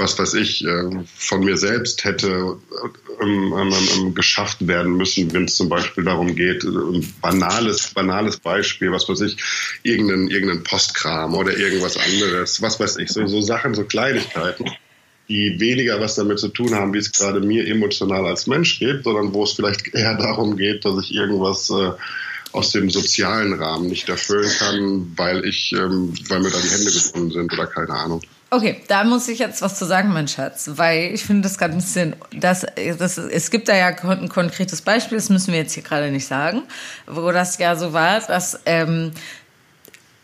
was 0.02 0.20
weiß 0.20 0.34
ich, 0.34 0.66
äh, 0.66 1.04
von 1.16 1.46
mir 1.46 1.58
selbst 1.58 2.04
hätte 2.04 2.58
ähm, 3.22 4.14
geschafft 4.14 4.68
werden 4.68 4.98
müssen, 4.98 5.32
wenn 5.32 5.46
es 5.46 5.56
zum 5.56 5.70
Beispiel 5.70 6.04
darum 6.04 6.36
geht, 6.36 6.64
ein 6.64 7.14
banales, 7.22 7.94
banales 7.94 8.38
Beispiel, 8.38 8.92
was 8.92 9.08
weiß 9.08 9.22
ich, 9.22 9.38
irgendeinen, 9.84 10.30
irgendeinen 10.30 10.64
Postkram 10.64 11.36
oder 11.36 11.56
irgendwas 11.56 11.98
anderes, 11.98 12.62
was 12.62 12.80
weiß 12.80 12.98
ich, 12.98 13.10
so, 13.10 13.26
so 13.28 13.42
Sachen, 13.42 13.74
so 13.74 13.86
Kleinigkeiten 13.86 14.66
die 15.30 15.58
weniger 15.62 16.02
was 16.02 16.16
damit 16.16 16.40
zu 16.40 16.50
tun 16.50 16.76
haben, 16.76 16.94
wie 16.94 16.98
es 16.98 17.14
gerade 17.14 17.40
mir 17.40 17.66
emotional 17.66 18.26
als 18.26 18.48
Mensch 18.48 18.80
geht, 18.80 19.06
sondern 19.06 19.34
wo 19.34 19.46
es 19.46 19.54
vielleicht 19.54 19.94
eher 19.94 20.18
darum 20.18 20.58
geht, 20.58 20.84
dass 20.84 21.02
ich 21.02 21.16
irgendwas 21.16 21.70
äh, 21.70 21.92
aus 22.52 22.72
dem 22.72 22.90
sozialen 22.90 23.54
Rahmen 23.54 23.88
nicht 23.88 24.10
erfüllen 24.10 24.52
kann, 24.60 25.14
weil 25.16 25.46
ich, 25.46 25.72
ähm, 25.72 26.14
weil 26.28 26.42
mir 26.42 26.50
da 26.50 26.58
die 26.60 26.70
Hände 26.70 26.92
gebunden 26.92 27.32
sind 27.32 27.54
oder 27.54 27.68
keine 27.68 27.94
Ahnung. 27.94 28.22
Okay, 28.54 28.82
da 28.90 29.06
muss 29.06 29.30
ich 29.30 29.40
jetzt 29.40 29.62
was 29.62 29.80
zu 29.80 29.86
sagen, 29.86 30.12
mein 30.12 30.28
Schatz, 30.28 30.72
weil 30.74 31.14
ich 31.14 31.24
finde 31.24 31.44
das 31.44 31.58
gerade 31.58 31.74
ein 31.74 31.78
bisschen, 31.80 32.18
das, 32.36 32.66
das, 33.00 33.18
es 33.18 33.50
gibt 33.50 33.70
da 33.70 33.76
ja 33.78 33.88
ein 33.88 34.28
konkretes 34.28 34.82
Beispiel, 34.82 35.18
das 35.18 35.30
müssen 35.30 35.54
wir 35.54 35.60
jetzt 35.60 35.74
hier 35.74 35.84
gerade 35.84 36.12
nicht 36.12 36.28
sagen, 36.28 36.64
wo 37.08 37.32
das 37.32 37.58
ja 37.60 37.78
so 37.78 37.94
war, 37.94 38.20
dass 38.20 38.60
ähm, 38.66 39.14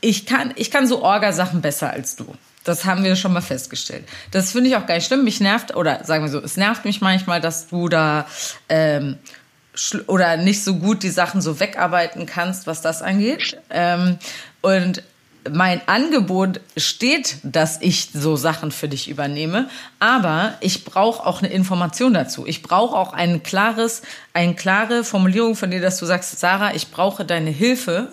ich 0.01 0.25
kann, 0.25 0.51
ich 0.57 0.71
kann 0.71 0.87
so 0.87 1.03
Orgasachen 1.03 1.61
besser 1.61 1.91
als 1.91 2.17
du. 2.17 2.35
Das 2.65 2.83
haben 2.83 3.05
wir 3.05 3.15
schon 3.15 3.31
mal 3.31 3.39
festgestellt. 3.39 4.03
Das 4.31 4.51
finde 4.51 4.69
ich 4.69 4.75
auch 4.75 4.85
gar 4.85 4.95
nicht 4.95 5.07
schlimm. 5.07 5.23
Mich 5.23 5.39
nervt, 5.39 5.73
oder 5.73 6.03
sagen 6.03 6.25
wir 6.25 6.29
so, 6.29 6.41
es 6.43 6.57
nervt 6.57 6.83
mich 6.83 6.99
manchmal, 6.99 7.39
dass 7.39 7.69
du 7.69 7.87
da 7.87 8.27
ähm, 8.67 9.17
oder 10.07 10.35
nicht 10.35 10.65
so 10.65 10.75
gut 10.75 11.01
die 11.03 11.11
Sachen 11.11 11.39
so 11.39 11.61
wegarbeiten 11.61 12.25
kannst, 12.25 12.67
was 12.67 12.81
das 12.81 13.01
angeht. 13.01 13.57
Ähm, 13.69 14.17
und 14.61 15.01
mein 15.51 15.81
Angebot 15.87 16.59
steht, 16.75 17.37
dass 17.43 17.81
ich 17.81 18.09
so 18.13 18.35
Sachen 18.35 18.71
für 18.71 18.87
dich 18.87 19.09
übernehme, 19.09 19.69
aber 19.99 20.53
ich 20.61 20.85
brauche 20.85 21.25
auch 21.25 21.41
eine 21.41 21.51
Information 21.51 22.13
dazu. 22.13 22.45
Ich 22.45 22.63
brauche 22.63 22.95
auch 22.95 23.13
ein 23.13 23.43
klares, 23.43 24.01
eine 24.33 24.55
klare 24.55 25.03
Formulierung 25.03 25.55
von 25.55 25.71
dir, 25.71 25.81
dass 25.81 25.97
du 25.97 26.05
sagst, 26.05 26.39
Sarah, 26.39 26.73
ich 26.75 26.91
brauche 26.91 27.25
deine 27.25 27.49
Hilfe 27.49 28.09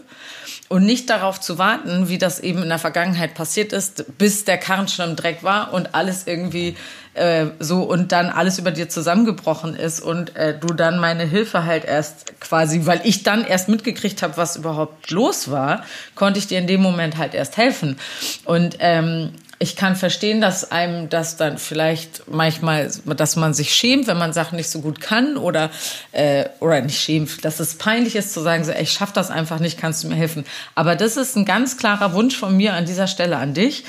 und 0.68 0.84
nicht 0.84 1.10
darauf 1.10 1.40
zu 1.40 1.58
warten, 1.58 2.08
wie 2.08 2.18
das 2.18 2.40
eben 2.40 2.62
in 2.62 2.68
der 2.68 2.78
Vergangenheit 2.78 3.34
passiert 3.34 3.72
ist, 3.72 4.18
bis 4.18 4.44
der 4.44 4.58
Karren 4.58 4.88
schon 4.88 5.10
im 5.10 5.16
Dreck 5.16 5.42
war 5.42 5.72
und 5.72 5.94
alles 5.94 6.26
irgendwie 6.26 6.76
äh, 7.14 7.46
so 7.58 7.82
und 7.82 8.12
dann 8.12 8.26
alles 8.26 8.58
über 8.58 8.70
dir 8.70 8.88
zusammengebrochen 8.88 9.74
ist 9.74 10.00
und 10.00 10.36
äh, 10.36 10.58
du 10.58 10.74
dann 10.74 10.98
meine 10.98 11.24
Hilfe 11.24 11.64
halt 11.64 11.84
erst 11.84 12.40
quasi, 12.40 12.86
weil 12.86 13.00
ich 13.04 13.22
dann 13.22 13.44
erst 13.44 13.68
mitgekriegt 13.68 14.22
habe, 14.22 14.36
was 14.36 14.56
überhaupt 14.56 15.10
los 15.10 15.50
war, 15.50 15.84
konnte 16.14 16.38
ich 16.38 16.46
dir 16.46 16.58
in 16.58 16.66
dem 16.66 16.82
Moment 16.82 17.16
halt 17.16 17.34
erst 17.34 17.56
helfen. 17.56 17.96
Und 18.44 18.76
ähm, 18.80 19.30
ich 19.64 19.76
kann 19.76 19.96
verstehen, 19.96 20.42
dass 20.42 20.70
einem 20.70 21.08
das 21.08 21.38
dann 21.38 21.56
vielleicht 21.56 22.30
manchmal, 22.30 22.90
dass 23.16 23.34
man 23.34 23.54
sich 23.54 23.74
schämt, 23.74 24.06
wenn 24.06 24.18
man 24.18 24.34
Sachen 24.34 24.56
nicht 24.56 24.68
so 24.68 24.82
gut 24.82 25.00
kann 25.00 25.38
oder 25.38 25.70
äh, 26.12 26.44
oder 26.60 26.82
nicht 26.82 27.00
schämt, 27.00 27.46
dass 27.46 27.60
es 27.60 27.76
peinlich 27.76 28.14
ist 28.14 28.34
zu 28.34 28.40
sagen, 28.40 28.62
so, 28.62 28.72
ey, 28.72 28.82
ich 28.82 28.92
schaff 28.92 29.12
das 29.12 29.30
einfach 29.30 29.60
nicht, 29.60 29.78
kannst 29.78 30.04
du 30.04 30.08
mir 30.08 30.16
helfen. 30.16 30.44
Aber 30.74 30.96
das 30.96 31.16
ist 31.16 31.34
ein 31.34 31.46
ganz 31.46 31.78
klarer 31.78 32.12
Wunsch 32.12 32.36
von 32.36 32.54
mir 32.54 32.74
an 32.74 32.84
dieser 32.84 33.06
Stelle 33.06 33.38
an 33.38 33.54
dich, 33.54 33.84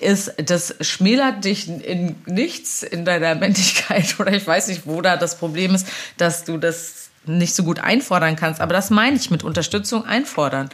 ist, 0.00 0.32
das 0.38 0.76
schmälert 0.80 1.44
dich 1.44 1.68
in 1.68 2.16
nichts 2.24 2.82
in 2.82 3.04
deiner 3.04 3.34
Männlichkeit 3.34 4.16
oder 4.18 4.32
ich 4.32 4.46
weiß 4.46 4.68
nicht, 4.68 4.86
wo 4.86 5.02
da 5.02 5.18
das 5.18 5.36
Problem 5.36 5.74
ist, 5.74 5.86
dass 6.16 6.44
du 6.44 6.56
das 6.56 7.10
nicht 7.26 7.54
so 7.54 7.64
gut 7.64 7.80
einfordern 7.80 8.34
kannst. 8.34 8.62
Aber 8.62 8.72
das 8.72 8.88
meine 8.88 9.16
ich 9.16 9.30
mit 9.30 9.42
Unterstützung 9.44 10.06
einfordern. 10.06 10.70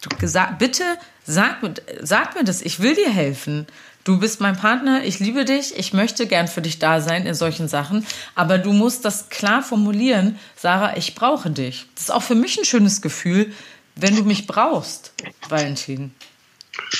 Du, 0.00 0.08
bitte 0.58 0.84
sag, 1.24 1.58
sag 2.00 2.34
mir 2.34 2.44
das, 2.44 2.62
ich 2.62 2.80
will 2.80 2.94
dir 2.94 3.10
helfen. 3.10 3.66
Du 4.02 4.18
bist 4.18 4.40
mein 4.40 4.56
Partner, 4.56 5.04
ich 5.04 5.18
liebe 5.20 5.44
dich, 5.44 5.76
ich 5.76 5.92
möchte 5.92 6.26
gern 6.26 6.48
für 6.48 6.62
dich 6.62 6.78
da 6.78 7.02
sein 7.02 7.26
in 7.26 7.34
solchen 7.34 7.68
Sachen, 7.68 8.06
aber 8.34 8.56
du 8.56 8.72
musst 8.72 9.04
das 9.04 9.28
klar 9.28 9.62
formulieren, 9.62 10.38
Sarah, 10.56 10.96
ich 10.96 11.14
brauche 11.14 11.50
dich. 11.50 11.86
Das 11.94 12.04
ist 12.04 12.10
auch 12.10 12.22
für 12.22 12.34
mich 12.34 12.58
ein 12.58 12.64
schönes 12.64 13.02
Gefühl, 13.02 13.52
wenn 13.96 14.16
du 14.16 14.24
mich 14.24 14.46
brauchst, 14.46 15.12
Valentin. 15.48 16.14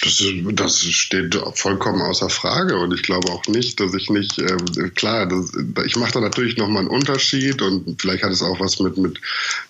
Das, 0.02 0.22
das, 0.54 0.83
steht 0.83 1.38
vollkommen 1.54 2.02
außer 2.02 2.28
Frage 2.28 2.76
und 2.76 2.92
ich 2.92 3.02
glaube 3.02 3.30
auch 3.30 3.46
nicht, 3.46 3.78
dass 3.78 3.94
ich 3.94 4.11
nicht, 4.11 4.38
äh, 4.38 4.56
klar, 4.94 5.26
das, 5.26 5.52
ich 5.87 5.96
mache 5.96 6.12
da 6.12 6.20
natürlich 6.20 6.56
nochmal 6.56 6.80
einen 6.80 6.88
Unterschied 6.88 7.62
und 7.62 8.00
vielleicht 8.00 8.24
hat 8.24 8.33
es 8.33 8.42
auch 8.42 8.59
was 8.59 8.80
mit, 8.80 8.96
mit, 8.96 9.20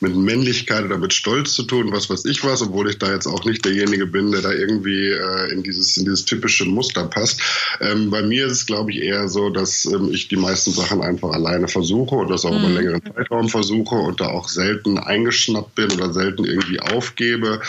mit 0.01 0.17
Männlichkeit 0.17 0.85
oder 0.85 0.97
mit 0.97 1.13
Stolz 1.13 1.53
zu 1.53 1.65
tun, 1.65 1.93
was 1.93 2.09
weiß 2.09 2.25
ich 2.25 2.43
was, 2.45 2.63
obwohl 2.63 2.89
ich 2.89 2.99
da 2.99 3.13
jetzt 3.13 3.27
auch 3.27 3.45
nicht 3.45 3.65
derjenige 3.65 4.07
bin, 4.07 4.33
der 4.33 4.41
da 4.41 4.53
irgendwie 4.53 5.09
äh, 5.09 5.53
in, 5.53 5.63
dieses, 5.63 5.97
in 5.99 6.05
dieses 6.05 6.25
typische 6.25 6.65
Muster 6.65 7.05
passt. 7.05 7.41
Ähm, 7.81 8.11
bei 8.11 8.23
mir 8.23 8.47
ist 8.47 8.53
es, 8.53 8.67
glaube 8.67 8.93
ich, 8.93 9.03
eher 9.03 9.29
so, 9.29 9.51
dass 9.51 9.85
ähm, 9.85 10.11
ich 10.13 10.29
die 10.29 10.37
meisten 10.37 10.71
Sachen 10.71 11.03
einfach 11.03 11.31
alleine 11.31 11.69
versuche 11.69 12.15
und 12.15 12.31
das 12.31 12.47
auch 12.47 12.53
mhm. 12.53 12.59
über 12.59 12.67
einen 12.67 12.77
längeren 12.77 13.03
Zeitraum 13.03 13.49
versuche 13.49 13.97
und 13.97 14.21
da 14.21 14.29
auch 14.29 14.49
selten 14.49 14.99
eingeschnappt 14.99 15.75
bin 15.75 15.93
oder 15.93 16.13
selten 16.13 16.45
irgendwie 16.45 16.81
aufgebe. 16.81 17.61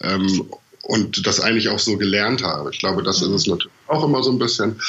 Ähm, 0.00 0.46
und 0.90 1.24
das 1.26 1.40
eigentlich 1.40 1.68
auch 1.68 1.78
so 1.78 1.96
gelernt 1.96 2.42
habe. 2.42 2.70
Ich 2.72 2.80
glaube, 2.80 3.02
das 3.02 3.22
ist 3.22 3.28
es 3.28 3.46
natürlich 3.46 3.72
auch 3.86 4.04
immer 4.04 4.22
so 4.22 4.32
ein 4.32 4.38
bisschen. 4.38 4.80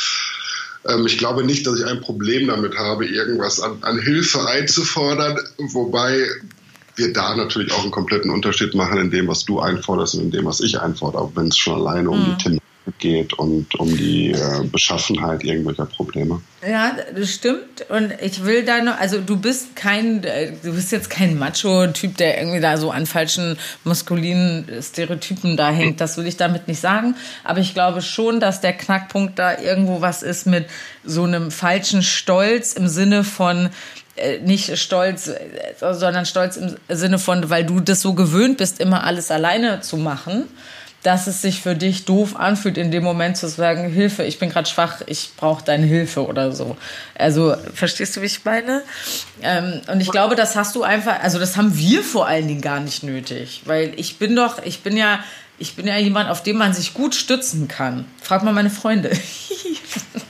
Ähm, 0.88 1.06
ich 1.06 1.20
glaube 1.20 1.44
nicht, 1.44 1.66
dass 1.68 1.80
ich 1.80 1.86
ein 1.86 2.02
Problem 2.02 2.48
damit 2.48 2.76
habe, 2.76 3.06
irgendwas 3.06 3.62
an, 3.62 3.78
an 3.82 4.00
Hilfe 4.00 4.48
einzufordern, 4.48 5.38
wobei 5.60 6.26
wir 6.96 7.14
da 7.14 7.36
natürlich 7.36 7.72
auch 7.72 7.84
einen 7.84 7.92
kompletten 7.92 8.32
Unterschied 8.32 8.74
machen 8.74 8.98
in 8.98 9.12
dem, 9.12 9.28
was 9.28 9.46
du 9.46 9.60
einforderst 9.60 10.16
und 10.16 10.22
in 10.22 10.32
dem, 10.32 10.46
was 10.46 10.60
ich 10.60 10.80
einfordere, 10.80 11.32
wenn 11.36 11.48
es 11.48 11.58
schon 11.58 11.76
alleine 11.76 12.10
um 12.10 12.24
die 12.24 12.32
mhm. 12.32 12.38
Themen 12.40 12.62
geht 13.00 13.34
und 13.34 13.76
um 13.80 13.96
die 13.96 14.32
äh, 14.32 14.64
Beschaffenheit 14.64 15.44
irgendwelcher 15.44 15.86
Probleme. 15.86 16.42
Ja, 16.68 16.96
das 17.16 17.32
stimmt. 17.32 17.90
Und 17.90 18.14
ich 18.22 18.44
will 18.44 18.64
da 18.64 18.82
noch, 18.82 19.00
also 19.00 19.20
du 19.20 19.38
bist 19.38 19.76
kein, 19.76 20.22
du 20.22 20.74
bist 20.74 20.92
jetzt 20.92 21.10
kein 21.10 21.38
Macho-Typ, 21.38 22.18
der 22.18 22.40
irgendwie 22.40 22.60
da 22.60 22.78
so 22.78 22.92
an 22.92 23.06
falschen 23.06 23.58
maskulinen 23.84 24.66
Stereotypen 24.82 25.58
da 25.58 25.70
hängt. 25.70 26.02
Das 26.02 26.18
will 26.18 26.28
ich 26.28 26.38
damit 26.38 26.68
nicht 26.68 26.80
sagen. 26.80 27.16
Aber 27.44 27.60
ich 27.60 27.74
glaube 27.74 28.02
schon, 28.02 28.40
dass 28.40 28.62
der 28.62 28.74
Knackpunkt 28.74 29.38
da 29.38 29.60
irgendwo 29.60 30.02
was 30.02 30.24
ist 30.24 30.48
mit 30.48 30.66
so 31.04 31.24
einem 31.24 31.52
falschen 31.52 32.02
Stolz 32.02 32.74
im 32.74 32.88
Sinne 32.88 33.24
von, 33.24 33.70
äh, 34.16 34.40
nicht 34.40 34.78
stolz, 34.78 35.28
äh, 35.28 35.38
sondern 35.80 36.26
stolz 36.26 36.58
im 36.58 36.76
Sinne 36.90 37.20
von, 37.20 37.50
weil 37.52 37.64
du 37.64 37.80
das 37.80 38.02
so 38.02 38.14
gewöhnt 38.14 38.58
bist, 38.58 38.80
immer 38.80 39.04
alles 39.04 39.30
alleine 39.30 39.82
zu 39.82 39.98
machen 39.98 40.48
dass 41.04 41.28
es 41.28 41.42
sich 41.42 41.62
für 41.62 41.76
dich 41.76 42.06
doof 42.06 42.36
anfühlt, 42.36 42.78
in 42.78 42.92
dem 42.92 43.04
Moment 43.04 43.38
zu 43.38 43.48
sagen, 43.48 43.90
Hilfe, 43.90 44.24
ich 44.24 44.38
bin 44.40 44.50
gerade 44.50 44.70
schwach, 44.70 45.02
ich 45.08 45.32
brauche 45.36 45.64
deine 45.64 45.86
Hilfe 45.86 46.26
oder 46.26 46.52
so. 46.52 46.78
Also, 47.16 47.56
verstehst 47.74 48.16
du, 48.16 48.22
wie 48.22 48.28
ich 48.28 48.46
meine? 48.46 48.84
Ähm, 49.42 49.82
und 49.92 50.02
ich 50.02 50.12
glaube, 50.12 50.36
das 50.36 50.56
hast 50.56 50.76
du 50.76 50.84
einfach, 50.84 51.22
also 51.22 51.40
das 51.40 51.58
haben 51.58 51.76
wir 51.78 52.04
vor 52.04 52.28
allen 52.28 52.48
Dingen 52.48 52.62
gar 52.62 52.80
nicht 52.80 53.04
nötig. 53.04 53.62
Weil 53.66 53.94
ich 53.98 54.18
bin 54.18 54.36
doch, 54.36 54.64
ich 54.64 54.82
bin 54.82 54.96
ja, 54.96 55.20
ich 55.58 55.76
bin 55.76 55.88
ja 55.88 55.98
jemand, 55.98 56.30
auf 56.30 56.44
den 56.44 56.58
man 56.58 56.74
sich 56.74 56.94
gut 56.94 57.16
stützen 57.16 57.68
kann. 57.68 58.06
Frag 58.22 58.44
mal 58.44 58.54
meine 58.54 58.70
Freunde. 58.70 59.12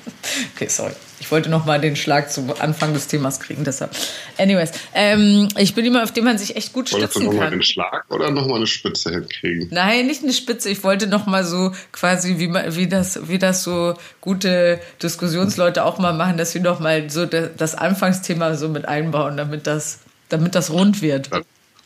okay, 0.61 0.69
sorry. 0.69 0.93
Ich 1.19 1.31
wollte 1.31 1.49
noch 1.49 1.65
mal 1.65 1.79
den 1.79 1.95
Schlag 1.95 2.31
zum 2.31 2.51
Anfang 2.59 2.93
des 2.93 3.07
Themas 3.07 3.39
kriegen, 3.39 3.63
deshalb. 3.63 3.91
Anyways, 4.37 4.71
ähm, 4.93 5.47
ich 5.57 5.73
bin 5.75 5.85
jemand, 5.85 6.03
auf 6.03 6.11
den 6.11 6.23
man 6.23 6.37
sich 6.37 6.55
echt 6.55 6.73
gut 6.73 6.91
Wolltest 6.91 7.13
stützen 7.13 7.25
du 7.25 7.31
noch 7.31 7.39
kann. 7.39 7.49
Mal 7.49 7.57
den 7.57 7.63
Schlag 7.63 8.05
oder 8.09 8.31
noch 8.31 8.47
mal 8.47 8.57
eine 8.57 8.67
Spitze 8.67 9.11
hinkriegen? 9.11 9.67
Nein, 9.71 10.07
nicht 10.07 10.23
eine 10.23 10.33
Spitze. 10.33 10.69
Ich 10.69 10.83
wollte 10.83 11.07
noch 11.07 11.25
mal 11.25 11.43
so 11.43 11.71
quasi 11.91 12.37
wie, 12.37 12.53
wie 12.53 12.87
das 12.87 13.27
wie 13.27 13.39
das 13.39 13.63
so 13.63 13.95
gute 14.19 14.79
Diskussionsleute 15.01 15.83
auch 15.83 15.97
mal 15.99 16.13
machen, 16.13 16.37
dass 16.37 16.53
wir 16.53 16.61
noch 16.61 16.79
mal 16.79 17.09
so 17.09 17.25
das 17.25 17.75
Anfangsthema 17.75 18.55
so 18.55 18.69
mit 18.69 18.87
einbauen, 18.87 19.37
damit 19.37 19.67
das 19.67 19.99
damit 20.29 20.55
das 20.55 20.71
rund 20.71 21.01
wird. 21.01 21.31
Dann 21.31 21.43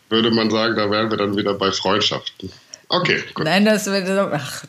würde 0.10 0.32
man 0.32 0.50
sagen, 0.50 0.76
da 0.76 0.90
wären 0.90 1.10
wir 1.10 1.18
dann 1.18 1.36
wieder 1.36 1.56
bei 1.56 1.72
Freundschaften. 1.72 2.52
Okay, 2.88 3.24
gut. 3.34 3.46
Nein, 3.46 3.66
das 3.66 3.88
ach, 3.88 4.64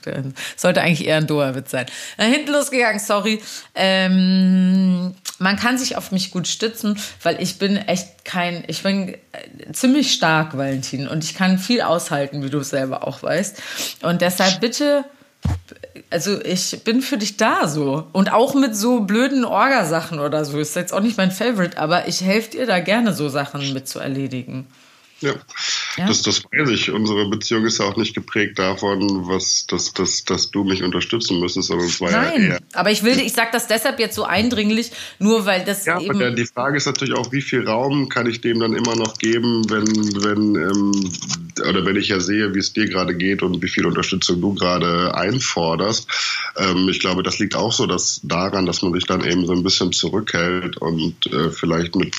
sollte 0.56 0.80
eigentlich 0.80 1.06
eher 1.06 1.18
ein 1.18 1.26
Doha-Witz 1.26 1.70
sein. 1.70 1.86
Na, 2.16 2.24
hinten 2.24 2.50
losgegangen, 2.52 2.98
sorry. 2.98 3.42
Ähm, 3.74 5.14
man 5.38 5.56
kann 5.56 5.76
sich 5.76 5.96
auf 5.96 6.12
mich 6.12 6.30
gut 6.30 6.48
stützen, 6.48 6.98
weil 7.22 7.40
ich 7.42 7.58
bin 7.58 7.76
echt 7.76 8.24
kein, 8.24 8.64
ich 8.68 8.82
bin 8.82 9.08
äh, 9.08 9.72
ziemlich 9.72 10.12
stark, 10.12 10.56
Valentin, 10.56 11.08
und 11.08 11.24
ich 11.24 11.34
kann 11.34 11.58
viel 11.58 11.82
aushalten, 11.82 12.42
wie 12.42 12.50
du 12.50 12.62
selber 12.62 13.06
auch 13.06 13.22
weißt. 13.22 13.62
Und 14.02 14.22
deshalb 14.22 14.60
bitte, 14.60 15.04
also 16.08 16.40
ich 16.42 16.84
bin 16.84 17.02
für 17.02 17.18
dich 17.18 17.36
da 17.36 17.68
so. 17.68 18.06
Und 18.12 18.32
auch 18.32 18.54
mit 18.54 18.74
so 18.74 19.00
blöden 19.00 19.44
Orgasachen 19.44 20.20
oder 20.20 20.46
so. 20.46 20.58
Ist 20.58 20.74
jetzt 20.74 20.94
auch 20.94 21.00
nicht 21.00 21.18
mein 21.18 21.30
Favorite, 21.30 21.78
aber 21.78 22.08
ich 22.08 22.22
helfe 22.22 22.52
dir 22.52 22.66
da 22.66 22.80
gerne, 22.80 23.12
so 23.12 23.28
Sachen 23.28 23.74
mit 23.74 23.88
zu 23.88 23.98
erledigen. 23.98 24.66
Ja, 25.20 25.34
ja? 25.96 26.06
Das, 26.06 26.22
das 26.22 26.44
weiß 26.44 26.68
ich. 26.70 26.90
Unsere 26.90 27.28
Beziehung 27.28 27.64
ist 27.64 27.78
ja 27.78 27.86
auch 27.86 27.96
nicht 27.96 28.14
geprägt 28.14 28.58
davon, 28.58 29.26
was, 29.26 29.66
dass, 29.66 29.94
dass, 29.94 30.24
dass 30.24 30.50
du 30.50 30.64
mich 30.64 30.82
unterstützen 30.82 31.40
müsstest, 31.40 31.68
sondern 31.68 31.86
es 31.86 32.00
war 32.00 32.10
Nein, 32.10 32.42
ja 32.42 32.48
eher. 32.48 32.60
Aber 32.74 32.90
ich 32.90 33.02
will, 33.02 33.18
ich 33.18 33.32
sage 33.32 33.48
das 33.52 33.66
deshalb 33.66 33.98
jetzt 33.98 34.14
so 34.14 34.24
eindringlich, 34.24 34.92
nur 35.18 35.46
weil 35.46 35.64
das. 35.64 35.86
Ja, 35.86 35.98
eben 35.98 36.10
aber 36.10 36.32
die 36.32 36.44
Frage 36.44 36.76
ist 36.76 36.86
natürlich 36.86 37.14
auch, 37.14 37.32
wie 37.32 37.40
viel 37.40 37.66
Raum 37.66 38.10
kann 38.10 38.28
ich 38.28 38.42
dem 38.42 38.60
dann 38.60 38.74
immer 38.74 38.94
noch 38.94 39.16
geben, 39.16 39.68
wenn, 39.70 39.86
wenn, 40.22 40.54
ähm, 40.54 41.12
oder 41.60 41.86
wenn 41.86 41.96
ich 41.96 42.08
ja 42.08 42.20
sehe, 42.20 42.54
wie 42.54 42.58
es 42.58 42.72
dir 42.72 42.86
gerade 42.86 43.14
geht 43.14 43.42
und 43.42 43.62
wie 43.62 43.68
viel 43.68 43.86
Unterstützung 43.86 44.40
du 44.40 44.54
gerade 44.54 45.14
einforderst. 45.14 46.08
Ähm, 46.56 46.88
ich 46.90 47.00
glaube, 47.00 47.22
das 47.22 47.38
liegt 47.38 47.56
auch 47.56 47.72
so 47.72 47.86
dass 47.86 48.20
daran, 48.22 48.66
dass 48.66 48.82
man 48.82 48.92
sich 48.92 49.06
dann 49.06 49.24
eben 49.24 49.46
so 49.46 49.52
ein 49.52 49.62
bisschen 49.62 49.92
zurückhält 49.92 50.76
und 50.76 51.26
äh, 51.32 51.50
vielleicht 51.50 51.96
mit 51.96 52.14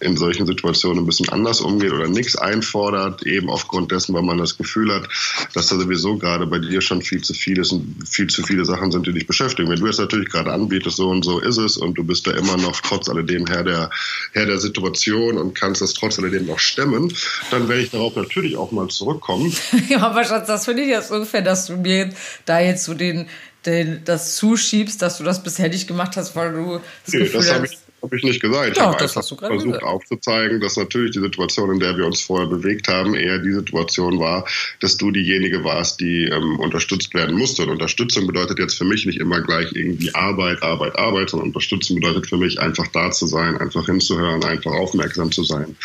in, 0.00 0.16
solchen 0.16 0.46
Situationen 0.46 1.04
ein 1.04 1.06
bisschen 1.06 1.28
anders 1.28 1.60
umgeht 1.60 1.92
oder 1.92 2.08
nicht 2.08 2.24
nichts 2.24 2.36
einfordert, 2.36 3.26
eben 3.26 3.50
aufgrund 3.50 3.92
dessen, 3.92 4.14
weil 4.14 4.22
man 4.22 4.38
das 4.38 4.56
Gefühl 4.56 4.92
hat, 4.92 5.08
dass 5.52 5.68
da 5.68 5.76
sowieso 5.76 6.16
gerade 6.16 6.46
bei 6.46 6.58
dir 6.58 6.80
schon 6.80 7.02
viel 7.02 7.22
zu 7.22 7.34
viel 7.34 7.58
ist 7.58 7.72
und 7.72 7.96
viel 8.08 8.28
zu 8.28 8.42
viele 8.42 8.64
Sachen 8.64 8.90
sind, 8.90 9.06
die 9.06 9.12
dich 9.12 9.26
beschäftigen. 9.26 9.68
Wenn 9.68 9.80
du 9.80 9.86
jetzt 9.86 9.98
natürlich 9.98 10.30
gerade 10.30 10.52
anbietest, 10.52 10.96
so 10.96 11.10
und 11.10 11.22
so 11.22 11.38
ist 11.40 11.58
es 11.58 11.76
und 11.76 11.98
du 11.98 12.04
bist 12.04 12.26
da 12.26 12.30
immer 12.30 12.56
noch 12.56 12.80
trotz 12.80 13.10
alledem 13.10 13.46
Herr 13.46 13.62
der, 13.62 13.90
Herr 14.32 14.46
der 14.46 14.58
Situation 14.58 15.36
und 15.36 15.54
kannst 15.54 15.82
das 15.82 15.92
trotz 15.92 16.18
alledem 16.18 16.46
noch 16.46 16.58
stemmen, 16.58 17.12
dann 17.50 17.68
werde 17.68 17.82
ich 17.82 17.90
darauf 17.90 18.16
natürlich 18.16 18.56
auch 18.56 18.63
mal 18.70 18.88
zurückkommen. 18.88 19.54
ja, 19.88 19.98
aber 19.98 20.24
Schatz, 20.24 20.46
das 20.46 20.64
finde 20.64 20.82
ich 20.82 20.88
jetzt 20.88 21.10
ungefähr, 21.10 21.42
dass 21.42 21.66
du 21.66 21.76
mir 21.76 22.10
da 22.44 22.60
jetzt 22.60 22.84
so 22.84 22.94
den, 22.94 23.28
den, 23.66 24.02
das 24.04 24.36
zuschiebst, 24.36 25.00
dass 25.00 25.18
du 25.18 25.24
das 25.24 25.42
bisher 25.42 25.68
nicht 25.68 25.86
gemacht 25.86 26.16
hast, 26.16 26.36
weil 26.36 26.52
du 26.52 26.80
das 27.04 27.14
nee, 27.14 27.20
Gefühl 27.20 27.40
das 27.40 27.52
hast, 27.52 27.83
habe 28.04 28.16
ich 28.16 28.22
nicht 28.22 28.40
gesagt. 28.40 28.70
Ich 28.72 28.76
ja, 28.76 28.86
habe 28.86 28.98
einfach 28.98 29.12
versucht 29.12 29.40
gesagt. 29.40 29.82
aufzuzeigen, 29.82 30.60
dass 30.60 30.76
natürlich 30.76 31.12
die 31.12 31.20
Situation, 31.20 31.72
in 31.72 31.80
der 31.80 31.96
wir 31.96 32.06
uns 32.06 32.20
vorher 32.20 32.46
bewegt 32.46 32.88
haben, 32.88 33.14
eher 33.14 33.38
die 33.38 33.52
Situation 33.52 34.18
war, 34.18 34.46
dass 34.80 34.96
du 34.96 35.10
diejenige 35.10 35.64
warst, 35.64 36.00
die 36.00 36.24
ähm, 36.24 36.58
unterstützt 36.60 37.14
werden 37.14 37.36
musste. 37.36 37.62
Und 37.62 37.70
Unterstützung 37.70 38.26
bedeutet 38.26 38.58
jetzt 38.58 38.76
für 38.76 38.84
mich 38.84 39.06
nicht 39.06 39.18
immer 39.18 39.40
gleich 39.40 39.72
irgendwie 39.72 40.14
Arbeit, 40.14 40.62
Arbeit, 40.62 40.98
Arbeit, 40.98 41.30
sondern 41.30 41.48
Unterstützung 41.48 42.00
bedeutet 42.00 42.26
für 42.28 42.36
mich 42.36 42.60
einfach 42.60 42.86
da 42.88 43.10
zu 43.10 43.26
sein, 43.26 43.56
einfach 43.56 43.86
hinzuhören, 43.86 44.44
einfach 44.44 44.72
aufmerksam 44.72 45.32
zu 45.32 45.44
sein, 45.44 45.76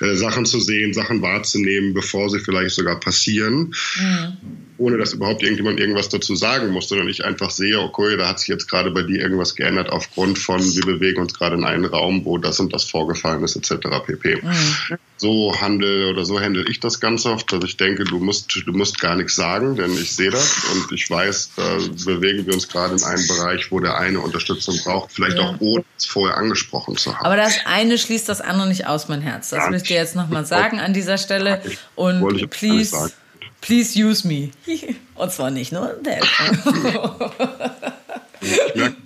äh, 0.00 0.14
Sachen 0.14 0.44
zu 0.44 0.60
sehen, 0.60 0.92
Sachen 0.92 1.22
wahrzunehmen, 1.22 1.94
bevor 1.94 2.28
sie 2.30 2.40
vielleicht 2.40 2.74
sogar 2.74 2.98
passieren. 2.98 3.74
Mhm 3.96 4.69
ohne 4.80 4.96
dass 4.96 5.12
überhaupt 5.12 5.42
irgendjemand 5.42 5.78
irgendwas 5.78 6.08
dazu 6.08 6.34
sagen 6.34 6.70
muss, 6.70 6.88
sondern 6.88 7.08
ich 7.08 7.24
einfach 7.24 7.50
sehe, 7.50 7.78
okay, 7.78 8.16
da 8.16 8.28
hat 8.28 8.40
sich 8.40 8.48
jetzt 8.48 8.68
gerade 8.68 8.90
bei 8.90 9.02
dir 9.02 9.20
irgendwas 9.20 9.54
geändert 9.54 9.90
aufgrund 9.90 10.38
von, 10.38 10.60
wir 10.60 10.86
bewegen 10.86 11.20
uns 11.20 11.34
gerade 11.34 11.56
in 11.56 11.64
einen 11.64 11.84
Raum, 11.84 12.24
wo 12.24 12.38
das 12.38 12.58
und 12.60 12.72
das 12.72 12.84
vorgefallen 12.84 13.44
ist, 13.44 13.56
etc. 13.56 13.88
pp. 14.06 14.36
Mhm. 14.42 14.96
So 15.18 15.54
handle 15.60 16.08
oder 16.08 16.24
so 16.24 16.40
handle 16.40 16.64
ich 16.66 16.80
das 16.80 16.98
ganz 16.98 17.26
oft, 17.26 17.52
dass 17.52 17.62
ich 17.62 17.76
denke, 17.76 18.04
du 18.04 18.18
musst, 18.20 18.62
du 18.66 18.72
musst 18.72 18.98
gar 19.00 19.16
nichts 19.16 19.36
sagen, 19.36 19.76
denn 19.76 19.92
ich 19.92 20.16
sehe 20.16 20.30
das 20.30 20.64
und 20.72 20.92
ich 20.92 21.10
weiß, 21.10 21.50
da 21.56 21.76
bewegen 22.06 22.46
wir 22.46 22.54
uns 22.54 22.66
gerade 22.66 22.94
in 22.94 23.04
einem 23.04 23.26
Bereich, 23.26 23.70
wo 23.70 23.80
der 23.80 23.98
eine 23.98 24.20
Unterstützung 24.20 24.78
braucht, 24.82 25.12
vielleicht 25.12 25.36
ja. 25.36 25.44
auch 25.44 25.56
ohne 25.60 25.84
es 25.98 26.06
vorher 26.06 26.38
angesprochen 26.38 26.96
zu 26.96 27.14
haben. 27.14 27.26
Aber 27.26 27.36
das 27.36 27.58
eine 27.66 27.98
schließt 27.98 28.30
das 28.30 28.40
andere 28.40 28.68
nicht 28.68 28.86
aus, 28.86 29.08
mein 29.08 29.20
Herz. 29.20 29.50
Das 29.50 29.68
will 29.68 29.76
ich 29.76 29.82
dir 29.82 29.96
jetzt 29.96 30.16
nochmal 30.16 30.46
sagen 30.46 30.80
an 30.80 30.94
dieser 30.94 31.18
Stelle. 31.18 31.60
Und 31.96 32.48
please 32.48 33.12
Please 33.60 33.98
use 33.98 34.26
me. 34.26 34.50
Und 35.14 35.32
zwar 35.32 35.50
nicht 35.50 35.72
nur 35.72 35.94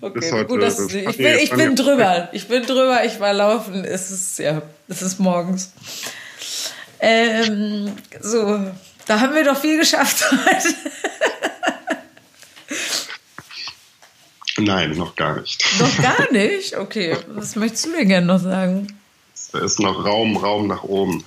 okay, 0.01 0.45
gut, 0.45 0.63
dass, 0.63 0.79
ich, 0.79 1.17
bin, 1.17 1.39
ich 1.39 1.51
bin 1.51 1.75
drüber. 1.75 2.29
Ich 2.33 2.47
bin 2.47 2.65
drüber. 2.65 3.05
Ich 3.05 3.19
war 3.19 3.33
laufen. 3.33 3.85
Es 3.85 4.13
ist 4.13 4.39
ja, 4.39 4.63
es 4.87 5.03
ist 5.03 5.19
morgens. 5.19 5.73
Ähm, 7.01 7.93
so, 8.21 8.61
da 9.07 9.21
haben 9.21 9.35
wir 9.35 9.45
doch 9.45 9.61
viel 9.61 9.79
geschafft 9.79 10.25
heute. 10.31 10.75
Nein, 14.59 14.93
noch 14.93 15.17
gar 15.17 15.41
nicht. 15.41 15.65
Noch 15.81 15.97
gar 16.01 16.31
nicht? 16.31 16.77
Okay, 16.77 17.17
was 17.27 17.57
möchtest 17.57 17.87
du 17.87 17.93
denn 17.93 18.09
gerne 18.09 18.27
noch 18.27 18.39
sagen? 18.41 18.87
Da 19.53 19.59
ist 19.61 19.81
noch 19.81 20.05
Raum, 20.05 20.37
Raum 20.37 20.69
nach 20.69 20.85
oben. 20.85 21.25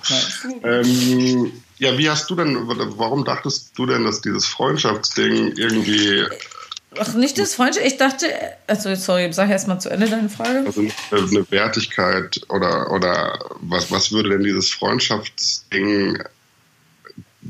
Ähm, 0.62 1.52
ja, 1.78 1.96
wie 1.96 2.10
hast 2.10 2.28
du 2.30 2.34
denn, 2.34 2.56
warum 2.66 3.24
dachtest 3.24 3.78
du 3.78 3.86
denn, 3.86 4.04
dass 4.04 4.20
dieses 4.20 4.46
Freundschaftsding 4.46 5.52
irgendwie. 5.56 6.24
Ach, 6.98 7.14
nicht 7.14 7.38
das 7.38 7.54
Freundschaft. 7.54 7.86
Ich 7.86 7.96
dachte, 7.98 8.26
also 8.66 8.94
sorry, 8.94 9.32
sag 9.32 9.50
erst 9.50 9.68
mal 9.68 9.78
zu 9.78 9.90
Ende 9.90 10.08
deine 10.08 10.28
Frage. 10.28 10.64
Also 10.66 10.80
eine 11.10 11.50
Wertigkeit 11.50 12.40
oder, 12.48 12.90
oder 12.90 13.38
was, 13.60 13.90
was 13.90 14.10
würde 14.10 14.30
denn 14.30 14.42
dieses 14.42 14.70
Freundschaftsding 14.70 16.18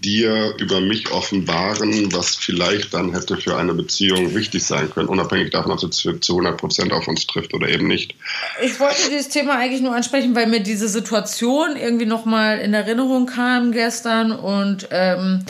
dir 0.01 0.55
über 0.59 0.81
mich 0.81 1.11
offenbaren, 1.11 2.13
was 2.13 2.37
vielleicht 2.37 2.95
dann 2.95 3.13
hätte 3.13 3.37
für 3.37 3.57
eine 3.57 3.75
Beziehung 3.75 4.35
wichtig 4.35 4.65
sein 4.65 4.91
können, 4.91 5.09
unabhängig 5.09 5.51
davon, 5.51 5.73
ob 5.73 5.83
es 5.83 5.97
zu 5.99 6.33
100 6.33 6.57
Prozent 6.57 6.93
auf 6.93 7.09
uns 7.09 7.27
trifft 7.27 7.55
oder 7.55 7.69
eben 7.69 7.87
nicht. 7.87 8.15
Ich 8.63 8.79
wollte 8.81 9.11
dieses 9.11 9.29
Thema 9.29 9.57
eigentlich 9.57 9.83
nur 9.83 9.95
ansprechen, 9.95 10.35
weil 10.35 10.47
mir 10.47 10.61
diese 10.61 10.89
Situation 10.89 11.77
irgendwie 11.77 12.07
nochmal 12.07 12.59
in 12.59 12.75
Erinnerung 12.75 13.27
kam 13.27 13.73
gestern 13.73 14.33
und 14.33 14.89
ähm, 14.91 15.45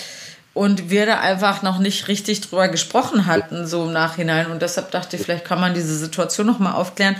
und 0.59 0.91
wir 0.91 1.07
da 1.07 1.21
einfach 1.21 1.63
noch 1.63 1.79
nicht 1.79 2.09
richtig 2.09 2.41
drüber 2.41 2.67
gesprochen 2.67 3.27
hatten, 3.27 3.65
so 3.65 3.85
im 3.85 3.93
Nachhinein. 3.93 4.51
Und 4.51 4.61
deshalb 4.61 4.91
dachte 4.91 5.15
ich, 5.15 5.23
vielleicht 5.23 5.45
kann 5.45 5.61
man 5.61 5.73
diese 5.73 5.97
Situation 5.97 6.49
nochmal 6.49 6.73
aufklären, 6.73 7.15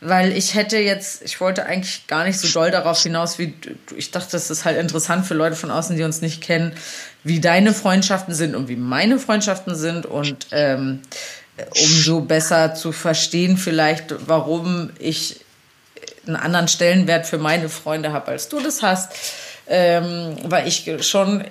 weil 0.00 0.30
ich 0.30 0.54
hätte 0.54 0.78
jetzt, 0.78 1.20
ich 1.22 1.40
wollte 1.40 1.66
eigentlich 1.66 2.06
gar 2.06 2.22
nicht 2.22 2.38
so 2.38 2.46
doll 2.46 2.70
darauf 2.70 3.02
hinaus, 3.02 3.40
wie 3.40 3.52
ich 3.96 4.12
dachte, 4.12 4.28
das 4.30 4.48
ist 4.48 4.64
halt 4.64 4.78
interessant 4.78 5.26
für 5.26 5.34
Leute 5.34 5.56
von 5.56 5.72
außen, 5.72 5.96
die 5.96 6.04
uns 6.04 6.22
nicht 6.22 6.40
kennen, 6.40 6.72
wie 7.24 7.40
deine 7.40 7.74
Freundschaften 7.74 8.32
sind 8.32 8.54
und 8.54 8.68
wie 8.68 8.76
meine 8.76 9.18
Freundschaften 9.18 9.74
sind 9.74 10.06
und 10.06 10.46
ähm, 10.52 11.00
umso 11.70 12.20
besser 12.20 12.76
zu 12.76 12.92
verstehen 12.92 13.56
vielleicht, 13.56 14.14
warum 14.28 14.90
ich 15.00 15.40
einen 16.28 16.36
anderen 16.36 16.68
Stellenwert 16.68 17.26
für 17.26 17.38
meine 17.38 17.68
Freunde 17.68 18.12
habe, 18.12 18.28
als 18.28 18.48
du 18.48 18.60
das 18.60 18.82
hast. 18.82 19.10
Ähm, 19.66 20.36
weil 20.44 20.68
ich 20.68 20.88
schon 21.00 21.42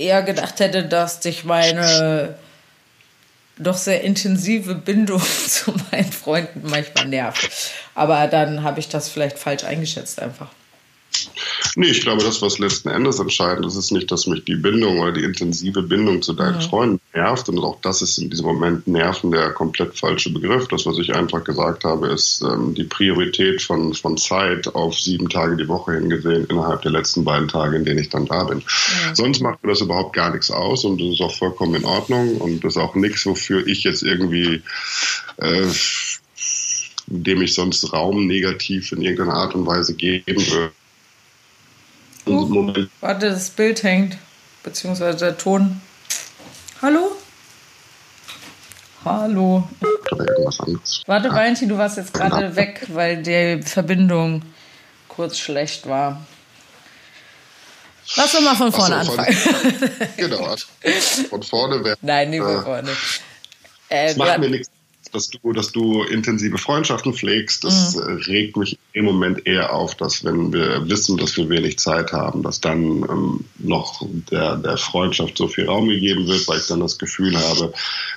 eher 0.00 0.22
gedacht 0.22 0.60
hätte, 0.60 0.84
dass 0.84 1.20
dich 1.20 1.44
meine 1.44 2.34
doch 3.58 3.76
sehr 3.76 4.02
intensive 4.02 4.74
Bindung 4.74 5.22
zu 5.48 5.74
meinen 5.90 6.10
Freunden 6.10 6.62
manchmal 6.68 7.06
nervt. 7.06 7.50
Aber 7.94 8.26
dann 8.26 8.62
habe 8.62 8.80
ich 8.80 8.88
das 8.88 9.08
vielleicht 9.08 9.38
falsch 9.38 9.64
eingeschätzt 9.64 10.20
einfach. 10.20 10.48
Nee, 11.76 11.88
ich 11.88 12.00
glaube, 12.00 12.22
das, 12.22 12.42
was 12.42 12.58
letzten 12.58 12.88
Endes 12.88 13.18
entscheidend 13.18 13.66
ist, 13.66 13.76
ist 13.76 13.90
nicht, 13.92 14.10
dass 14.10 14.26
mich 14.26 14.44
die 14.44 14.56
Bindung 14.56 14.98
oder 14.98 15.12
die 15.12 15.24
intensive 15.24 15.82
Bindung 15.82 16.22
zu 16.22 16.32
deinen 16.32 16.56
mhm. 16.56 16.62
Freunden 16.62 17.00
nervt. 17.14 17.48
Und 17.48 17.58
auch 17.58 17.80
das 17.82 18.02
ist 18.02 18.18
in 18.18 18.30
diesem 18.30 18.46
Moment 18.46 18.86
Nerven 18.86 19.30
der 19.30 19.50
komplett 19.50 19.98
falsche 19.98 20.32
Begriff. 20.32 20.68
Das, 20.68 20.86
was 20.86 20.98
ich 20.98 21.14
einfach 21.14 21.44
gesagt 21.44 21.84
habe, 21.84 22.08
ist 22.08 22.42
ähm, 22.42 22.74
die 22.74 22.84
Priorität 22.84 23.62
von, 23.62 23.94
von 23.94 24.16
Zeit 24.16 24.74
auf 24.74 24.98
sieben 24.98 25.28
Tage 25.28 25.56
die 25.56 25.68
Woche 25.68 25.92
hingesehen 25.92 26.46
innerhalb 26.46 26.82
der 26.82 26.92
letzten 26.92 27.24
beiden 27.24 27.48
Tage, 27.48 27.76
in 27.76 27.84
denen 27.84 28.00
ich 28.00 28.08
dann 28.08 28.26
da 28.26 28.44
bin. 28.44 28.58
Mhm. 28.58 29.14
Sonst 29.14 29.40
macht 29.40 29.62
mir 29.62 29.70
das 29.70 29.80
überhaupt 29.80 30.14
gar 30.14 30.30
nichts 30.30 30.50
aus 30.50 30.84
und 30.84 31.00
das 31.00 31.08
ist 31.08 31.20
auch 31.20 31.34
vollkommen 31.34 31.74
in 31.74 31.84
Ordnung 31.84 32.36
und 32.38 32.64
das 32.64 32.76
ist 32.76 32.82
auch 32.82 32.94
nichts, 32.94 33.26
wofür 33.26 33.66
ich 33.66 33.84
jetzt 33.84 34.02
irgendwie 34.02 34.62
äh, 35.38 35.66
dem 37.10 37.42
ich 37.42 37.54
sonst 37.54 37.92
Raum 37.92 38.26
negativ 38.26 38.92
in 38.92 39.02
irgendeiner 39.02 39.34
Art 39.34 39.54
und 39.54 39.66
Weise 39.66 39.94
geben 39.94 40.24
würde. 40.26 40.72
Uh, 42.26 42.86
warte, 43.00 43.30
das 43.30 43.50
Bild 43.50 43.82
hängt, 43.82 44.16
beziehungsweise 44.62 45.18
der 45.18 45.38
Ton. 45.38 45.80
Hallo? 46.82 47.12
Hallo. 49.04 49.68
Warte, 51.06 51.30
Valentin, 51.30 51.68
du 51.68 51.78
warst 51.78 51.96
jetzt 51.96 52.12
gerade 52.12 52.54
weg, 52.56 52.86
weil 52.88 53.22
die 53.22 53.62
Verbindung 53.62 54.42
kurz 55.08 55.38
schlecht 55.38 55.88
war. 55.88 56.24
Lass 58.16 58.34
uns 58.34 58.44
mal 58.44 58.56
von 58.56 58.72
vorne 58.72 59.04
so, 59.04 59.12
anfangen. 59.12 59.36
genau, 60.16 60.56
von 61.28 61.42
vorne 61.42 61.84
wäre. 61.84 61.96
Nein, 62.02 62.30
nicht 62.30 62.42
von 62.42 62.56
äh, 62.56 62.62
vorne. 62.62 62.90
Äh, 63.88 64.08
das 64.08 64.16
macht 64.16 64.38
mir 64.38 64.50
nichts 64.50 64.70
dass 65.12 65.28
du, 65.28 65.52
dass 65.52 65.72
du 65.72 66.02
intensive 66.02 66.58
Freundschaften 66.58 67.14
pflegst, 67.14 67.64
das 67.64 67.96
mhm. 67.96 68.16
regt 68.26 68.56
mich 68.56 68.78
im 68.92 69.04
Moment 69.04 69.46
eher 69.46 69.72
auf, 69.72 69.94
dass 69.94 70.24
wenn 70.24 70.52
wir 70.52 70.88
wissen, 70.88 71.16
dass 71.16 71.36
wir 71.36 71.48
wenig 71.48 71.78
Zeit 71.78 72.12
haben, 72.12 72.42
dass 72.42 72.60
dann 72.60 73.02
ähm, 73.02 73.44
noch 73.58 74.02
der, 74.30 74.56
der 74.56 74.76
Freundschaft 74.76 75.36
so 75.36 75.48
viel 75.48 75.66
Raum 75.66 75.88
gegeben 75.88 76.26
wird, 76.26 76.46
weil 76.48 76.58
ich 76.58 76.66
dann 76.66 76.80
das 76.80 76.98
Gefühl 76.98 77.36
habe, 77.36 77.72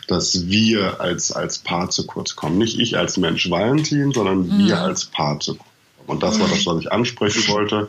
dass 0.08 0.48
wir 0.48 1.00
als, 1.02 1.32
als 1.32 1.60
Paar 1.60 1.90
zu 1.90 2.06
kurz 2.06 2.36
kommen. 2.36 2.58
Nicht 2.58 2.80
ich 2.80 2.98
als 2.98 3.18
Mensch 3.18 3.50
Valentin, 3.50 4.12
sondern 4.12 4.48
mhm. 4.48 4.66
wir 4.66 4.80
als 4.80 5.06
Paar 5.06 5.40
zu 5.40 5.56
kurz 5.56 5.60
kommen. 5.60 5.74
Und 6.06 6.22
das 6.22 6.40
war 6.40 6.50
das, 6.50 6.66
was 6.66 6.82
ich 6.82 6.92
ansprechen 6.92 7.48
wollte. 7.48 7.88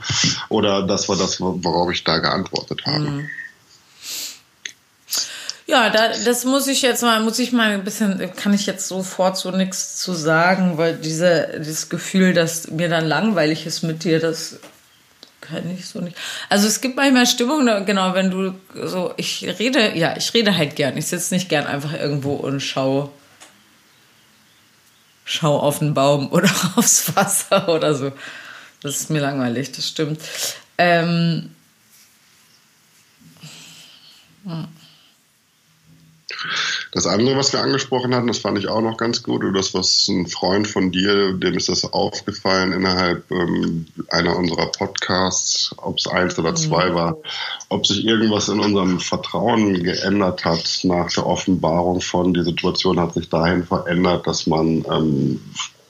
Oder 0.48 0.82
das 0.86 1.09
war 1.09 1.16
das, 1.16 1.40
worauf 1.40 1.92
ich 1.92 2.05
da 2.05 2.18
geantwortet 2.18 2.86
habe. 2.86 3.00
Mhm. 3.00 3.28
Ja, 5.67 5.89
da, 5.89 6.09
das 6.25 6.45
muss 6.45 6.67
ich 6.67 6.83
jetzt 6.83 7.03
mal, 7.03 7.21
muss 7.21 7.39
ich 7.39 7.53
mal 7.53 7.71
ein 7.71 7.85
bisschen, 7.85 8.31
kann 8.37 8.53
ich 8.53 8.67
jetzt 8.67 8.87
sofort 8.87 9.39
so 9.39 9.51
nichts 9.51 9.97
zu 9.97 10.12
sagen, 10.12 10.77
weil 10.77 10.97
diese, 10.97 11.55
dieses 11.59 11.89
Gefühl, 11.89 12.35
dass 12.35 12.71
mir 12.71 12.91
dann 12.91 13.07
langweilig 13.07 13.65
ist 13.65 13.83
mit 13.83 14.05
dir, 14.05 14.21
das 14.21 14.59
kann 15.41 15.71
ich 15.71 15.87
so 15.87 16.01
nicht. 16.01 16.17
Also 16.51 16.67
es 16.67 16.83
gibt 16.83 16.97
manchmal 16.97 17.27
Stimmung, 17.27 17.65
genau, 17.87 18.15
wenn 18.15 18.31
du 18.31 18.55
so, 18.75 19.15
ich 19.17 19.43
rede, 19.59 19.97
ja, 19.97 20.17
ich 20.17 20.35
rede 20.35 20.57
halt 20.57 20.77
gern. 20.77 20.97
Ich 20.99 21.07
sitze 21.07 21.33
nicht 21.33 21.49
gern 21.49 21.67
einfach 21.67 21.95
irgendwo 21.95 22.35
und 22.35 22.61
schau, 22.61 23.11
schau 25.25 25.59
auf 25.59 25.79
den 25.79 25.95
Baum 25.95 26.29
oder 26.33 26.51
aufs 26.77 27.17
Wasser 27.17 27.69
oder 27.71 27.95
so. 27.95 28.12
Das 28.83 28.97
ist 28.97 29.11
mir 29.11 29.21
langweilig, 29.21 29.73
das 29.73 29.89
stimmt. 29.89 30.21
Ähm, 30.77 31.55
hm. 34.45 34.69
Das 36.92 37.07
andere, 37.07 37.36
was 37.36 37.53
wir 37.53 37.61
angesprochen 37.61 38.14
hatten, 38.14 38.26
das 38.26 38.38
fand 38.38 38.59
ich 38.59 38.68
auch 38.68 38.80
noch 38.80 38.97
ganz 38.97 39.22
gut, 39.22 39.42
oder 39.42 39.53
das, 39.53 39.74
was 39.74 40.07
ein 40.09 40.26
Freund 40.26 40.66
von 40.66 40.90
dir, 40.90 41.32
dem 41.32 41.55
ist 41.55 41.68
das 41.68 41.92
aufgefallen 41.92 42.72
innerhalb 42.72 43.30
ähm, 43.30 43.86
einer 44.09 44.36
unserer 44.36 44.66
Podcasts, 44.66 45.74
ob 45.78 45.99
es 45.99 46.07
eins 46.07 46.38
oder 46.38 46.55
zwei 46.55 46.90
mhm. 46.90 46.95
war, 46.95 47.16
ob 47.68 47.86
sich 47.86 48.05
irgendwas 48.05 48.49
in 48.49 48.61
unserem 48.61 49.01
Vertrauen 49.01 49.82
geändert 49.82 50.45
hat 50.45 50.80
nach 50.84 51.11
der 51.11 51.26
Offenbarung 51.26 52.01
von, 52.01 52.34
die 52.34 52.42
Situation 52.45 53.01
hat 53.01 53.14
sich 53.14 53.28
dahin 53.28 53.64
verändert, 53.64 54.26
dass 54.26 54.47
man 54.47 54.84
ähm, 54.90 55.40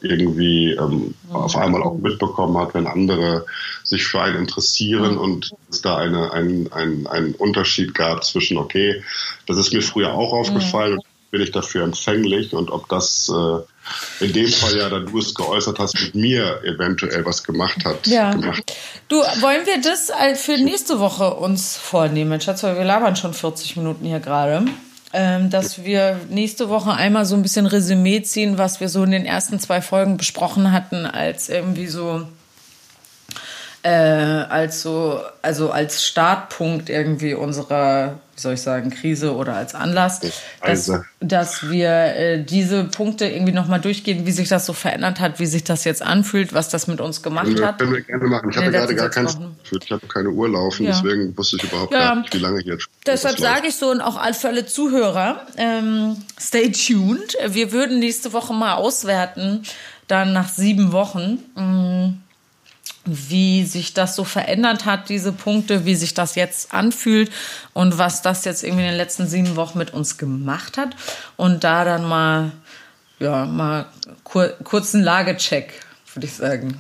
irgendwie 0.05 0.73
ähm, 0.73 1.15
auf 1.33 1.57
einmal 1.57 1.83
auch 1.83 1.97
mitbekommen 1.99 2.57
hat, 2.59 2.75
wenn 2.75 2.87
andere 2.87 3.47
sich 3.83 4.05
für 4.05 4.21
einen 4.21 4.37
interessieren 4.37 5.19
und 5.19 5.53
es 5.71 5.83
da 5.83 5.97
eine, 5.97 6.33
ein, 6.33 6.73
ein, 6.73 7.07
einen 7.07 7.35
Unterschied 7.35 7.95
gab 7.95 8.25
zwischen, 8.25 8.59
okay, 8.59 9.03
das 9.47 9.59
ist 9.59 9.73
mir 9.73 9.83
früher 9.83 10.13
auch 10.13 10.33
aufgefallen, 10.33 10.97
mhm. 10.97 11.31
bin 11.31 11.41
ich 11.43 11.51
dafür 11.51 11.85
empfänglich 11.85 12.53
und 12.53 12.71
ob 12.71 12.89
das 12.89 13.31
äh, 13.31 14.25
in 14.25 14.33
dem 14.33 14.49
Fall 14.49 14.77
ja, 14.77 14.89
da 14.89 15.01
du 15.01 15.19
es 15.19 15.35
geäußert 15.35 15.79
hast, 15.79 16.01
mit 16.01 16.15
mir 16.15 16.63
eventuell 16.65 17.25
was 17.25 17.43
gemacht 17.43 17.85
hat. 17.85 18.07
Ja. 18.07 18.33
Gemacht. 18.33 18.73
Du, 19.09 19.17
wollen 19.17 19.67
wir 19.67 19.81
das 19.81 20.11
für 20.41 20.57
nächste 20.57 21.01
Woche 21.01 21.35
uns 21.35 21.77
vornehmen, 21.77 22.41
Schatz, 22.41 22.63
weil 22.63 22.77
wir 22.77 22.85
labern 22.85 23.17
schon 23.17 23.35
40 23.35 23.77
Minuten 23.77 24.07
hier 24.07 24.21
gerade 24.21 24.65
ähm, 25.15 25.49
dass 25.49 25.85
wir 25.85 26.21
nächste 26.29 26.69
Woche 26.69 26.93
einmal 26.93 27.25
so 27.25 27.37
ein 27.37 27.43
bisschen 27.43 27.67
Resümee 27.67 28.23
ziehen, 28.23 28.59
was 28.59 28.81
wir 28.81 28.89
so 28.89 29.05
in 29.05 29.13
den 29.13 29.25
ersten 29.25 29.61
zwei 29.61 29.81
Folgen 29.81 30.17
besprochen 30.17 30.73
hatten, 30.73 31.07
als 31.07 31.49
irgendwie 31.49 31.87
so 31.87 32.27
äh, 33.85 33.91
als 33.91 34.81
so, 34.81 35.21
also 35.43 35.71
als 35.71 36.03
Startpunkt 36.07 36.89
irgendwie 36.89 37.35
unserer, 37.35 38.19
wie 38.35 38.41
soll 38.41 38.55
ich 38.55 38.63
sagen, 38.63 38.89
Krise 38.89 39.37
oder 39.37 39.55
als 39.57 39.75
Anlass, 39.75 40.21
dass, 40.63 40.91
dass 41.21 41.69
wir 41.69 41.91
äh, 41.91 42.43
diese 42.43 42.85
Punkte 42.85 43.27
irgendwie 43.27 43.53
nochmal 43.53 43.83
durchgehen, 43.83 44.25
wie 44.25 44.33
sich 44.33 44.49
das 44.49 44.65
so 44.65 44.73
verändert 44.73 45.21
hat, 45.21 45.39
wie 45.39 45.45
sich 45.45 45.65
das 45.65 45.85
jetzt 45.85 46.01
anfühlt, 46.01 46.55
was 46.55 46.71
das 46.71 46.87
mit 46.87 47.03
uns 47.03 47.23
gemacht 47.23 47.45
Können 47.45 47.59
wir, 47.59 47.67
hat. 47.67 47.79
können 47.79 47.93
wir 47.93 48.01
gerne 48.01 48.25
machen. 48.25 48.49
Ich 48.51 48.57
hatte 48.57 48.71
den 48.71 48.81
gerade 48.81 48.95
gar 48.95 49.11
geführt. 49.11 49.85
Ich 49.85 49.93
habe 49.93 50.07
keine 50.07 50.31
Uhr 50.31 50.49
laufen, 50.49 50.87
Ja. 50.87 50.93
deswegen 50.93 51.37
wusste 51.37 51.57
ich 51.57 51.65
überhaupt 51.65 51.93
Ja, 51.93 51.99
gar 51.99 52.17
nicht, 52.17 52.33
wie 52.35 52.39
lange 52.39 52.61
ich 52.61 52.67
jetzt 52.67 52.89
Deshalb 53.07 53.39
sage 53.39 53.67
ich 53.69 53.77
so 53.77 53.91
und 53.91 54.01
auch 54.01 54.19
für 54.35 54.49
alle 54.49 54.65
Zuhörer, 54.65 55.43
ähm, 55.59 56.17
stay 56.41 56.73
tuned. 56.73 57.37
Wir 57.49 57.71
würden 57.71 57.99
nächste 57.99 58.33
Woche 58.33 58.55
mal 58.55 58.77
auswerten, 58.77 59.63
dann 60.09 60.33
nach 60.33 60.49
sieben 60.49 60.93
Wochen, 60.93 61.39
mh, 61.55 62.15
wie 63.05 63.65
sich 63.65 63.95
das 63.95 64.17
so 64.17 64.25
verändert 64.25 64.85
hat, 64.85 65.09
diese 65.09 65.33
Punkte, 65.33 65.85
wie 65.85 65.95
sich 65.95 66.15
das 66.15 66.35
jetzt 66.35 66.73
anfühlt 66.73 67.31
und 67.73 67.99
was 67.99 68.23
das 68.23 68.45
jetzt 68.45 68.63
irgendwie 68.63 68.83
in 68.83 68.91
den 68.91 68.97
letzten 68.97 69.27
sieben 69.27 69.57
Wochen 69.57 69.79
mit 69.79 69.93
uns 69.93 70.19
gemacht 70.19 70.79
hat. 70.79 70.97
Und 71.37 71.65
da 71.65 71.85
dann 71.85 72.05
mal, 72.05 72.53
ja, 73.19 73.45
mal 73.45 73.87
kur 74.23 74.49
kurzen 74.65 75.03
Lagecheck, 75.03 75.73
würde 76.15 76.27
ich 76.27 76.35
sagen. 76.35 76.79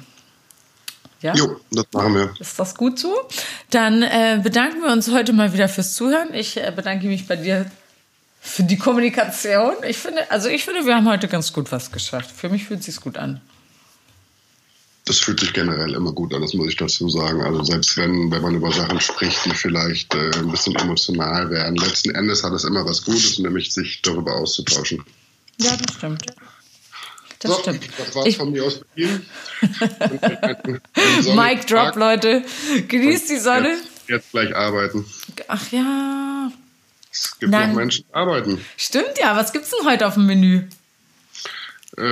Ja? 1.20 1.34
Jo, 1.34 1.58
das 1.70 1.86
machen 1.92 2.14
wir. 2.14 2.34
Ist 2.38 2.58
das 2.58 2.74
gut 2.74 2.98
so? 2.98 3.14
Dann 3.70 4.02
äh, 4.02 4.40
bedanken 4.42 4.82
wir 4.82 4.92
uns 4.92 5.10
heute 5.10 5.32
mal 5.32 5.52
wieder 5.54 5.68
fürs 5.68 5.94
Zuhören. 5.94 6.34
Ich 6.34 6.58
äh, 6.58 6.70
bedanke 6.74 7.06
mich 7.06 7.26
bei 7.26 7.36
dir 7.36 7.70
für 8.40 8.62
die 8.62 8.76
Kommunikation. 8.76 9.72
Ich 9.88 9.96
finde, 9.96 10.30
also 10.30 10.50
ich 10.50 10.66
finde, 10.66 10.84
wir 10.84 10.94
haben 10.94 11.08
heute 11.08 11.28
ganz 11.28 11.54
gut 11.54 11.72
was 11.72 11.90
geschafft. 11.90 12.30
Für 12.30 12.50
mich 12.50 12.64
fühlt 12.64 12.80
es 12.80 12.86
sich 12.86 13.00
gut 13.00 13.16
an. 13.16 13.40
Das 15.06 15.18
fühlt 15.18 15.40
sich 15.40 15.52
generell 15.52 15.92
immer 15.94 16.12
gut 16.12 16.32
an, 16.32 16.40
das 16.40 16.54
muss 16.54 16.68
ich 16.68 16.76
dazu 16.76 17.10
sagen. 17.10 17.42
Also 17.42 17.62
selbst 17.62 17.96
wenn, 17.98 18.30
wenn 18.30 18.40
man 18.40 18.54
über 18.54 18.72
Sachen 18.72 19.00
spricht, 19.00 19.44
die 19.44 19.50
vielleicht 19.50 20.14
äh, 20.14 20.30
ein 20.36 20.50
bisschen 20.50 20.74
emotional 20.76 21.50
werden, 21.50 21.76
letzten 21.76 22.14
Endes 22.14 22.42
hat 22.42 22.54
es 22.54 22.64
immer 22.64 22.86
was 22.86 23.04
Gutes, 23.04 23.38
nämlich 23.38 23.70
sich 23.72 24.00
darüber 24.00 24.36
auszutauschen. 24.36 25.04
Ja, 25.58 25.76
das 25.76 25.96
stimmt. 25.96 26.24
Das 27.40 27.50
so, 27.50 27.60
stimmt. 27.60 27.86
das 27.98 28.14
war's 28.14 28.26
Ich, 28.26 28.38
von 28.38 28.50
mir 28.50 28.64
aus 28.64 28.80
Mic 31.34 31.66
Drop. 31.66 31.96
Leute. 31.96 32.42
Genießt 32.88 33.28
die 33.28 33.38
Sonne. 33.38 33.68
Jetzt, 33.68 34.08
jetzt 34.08 34.30
gleich 34.30 34.56
arbeiten. 34.56 35.04
Ach 35.48 35.70
ja. 35.70 36.50
Es 37.12 37.38
gibt 37.38 37.52
Nein. 37.52 37.68
noch 37.68 37.76
Menschen, 37.76 38.06
die 38.08 38.14
arbeiten. 38.14 38.64
Stimmt 38.78 39.18
ja. 39.20 39.36
Was 39.36 39.52
gibt's 39.52 39.70
denn 39.70 39.86
heute 39.86 40.06
auf 40.06 40.14
dem 40.14 40.24
Menü? 40.24 40.62
Äh, 41.96 42.02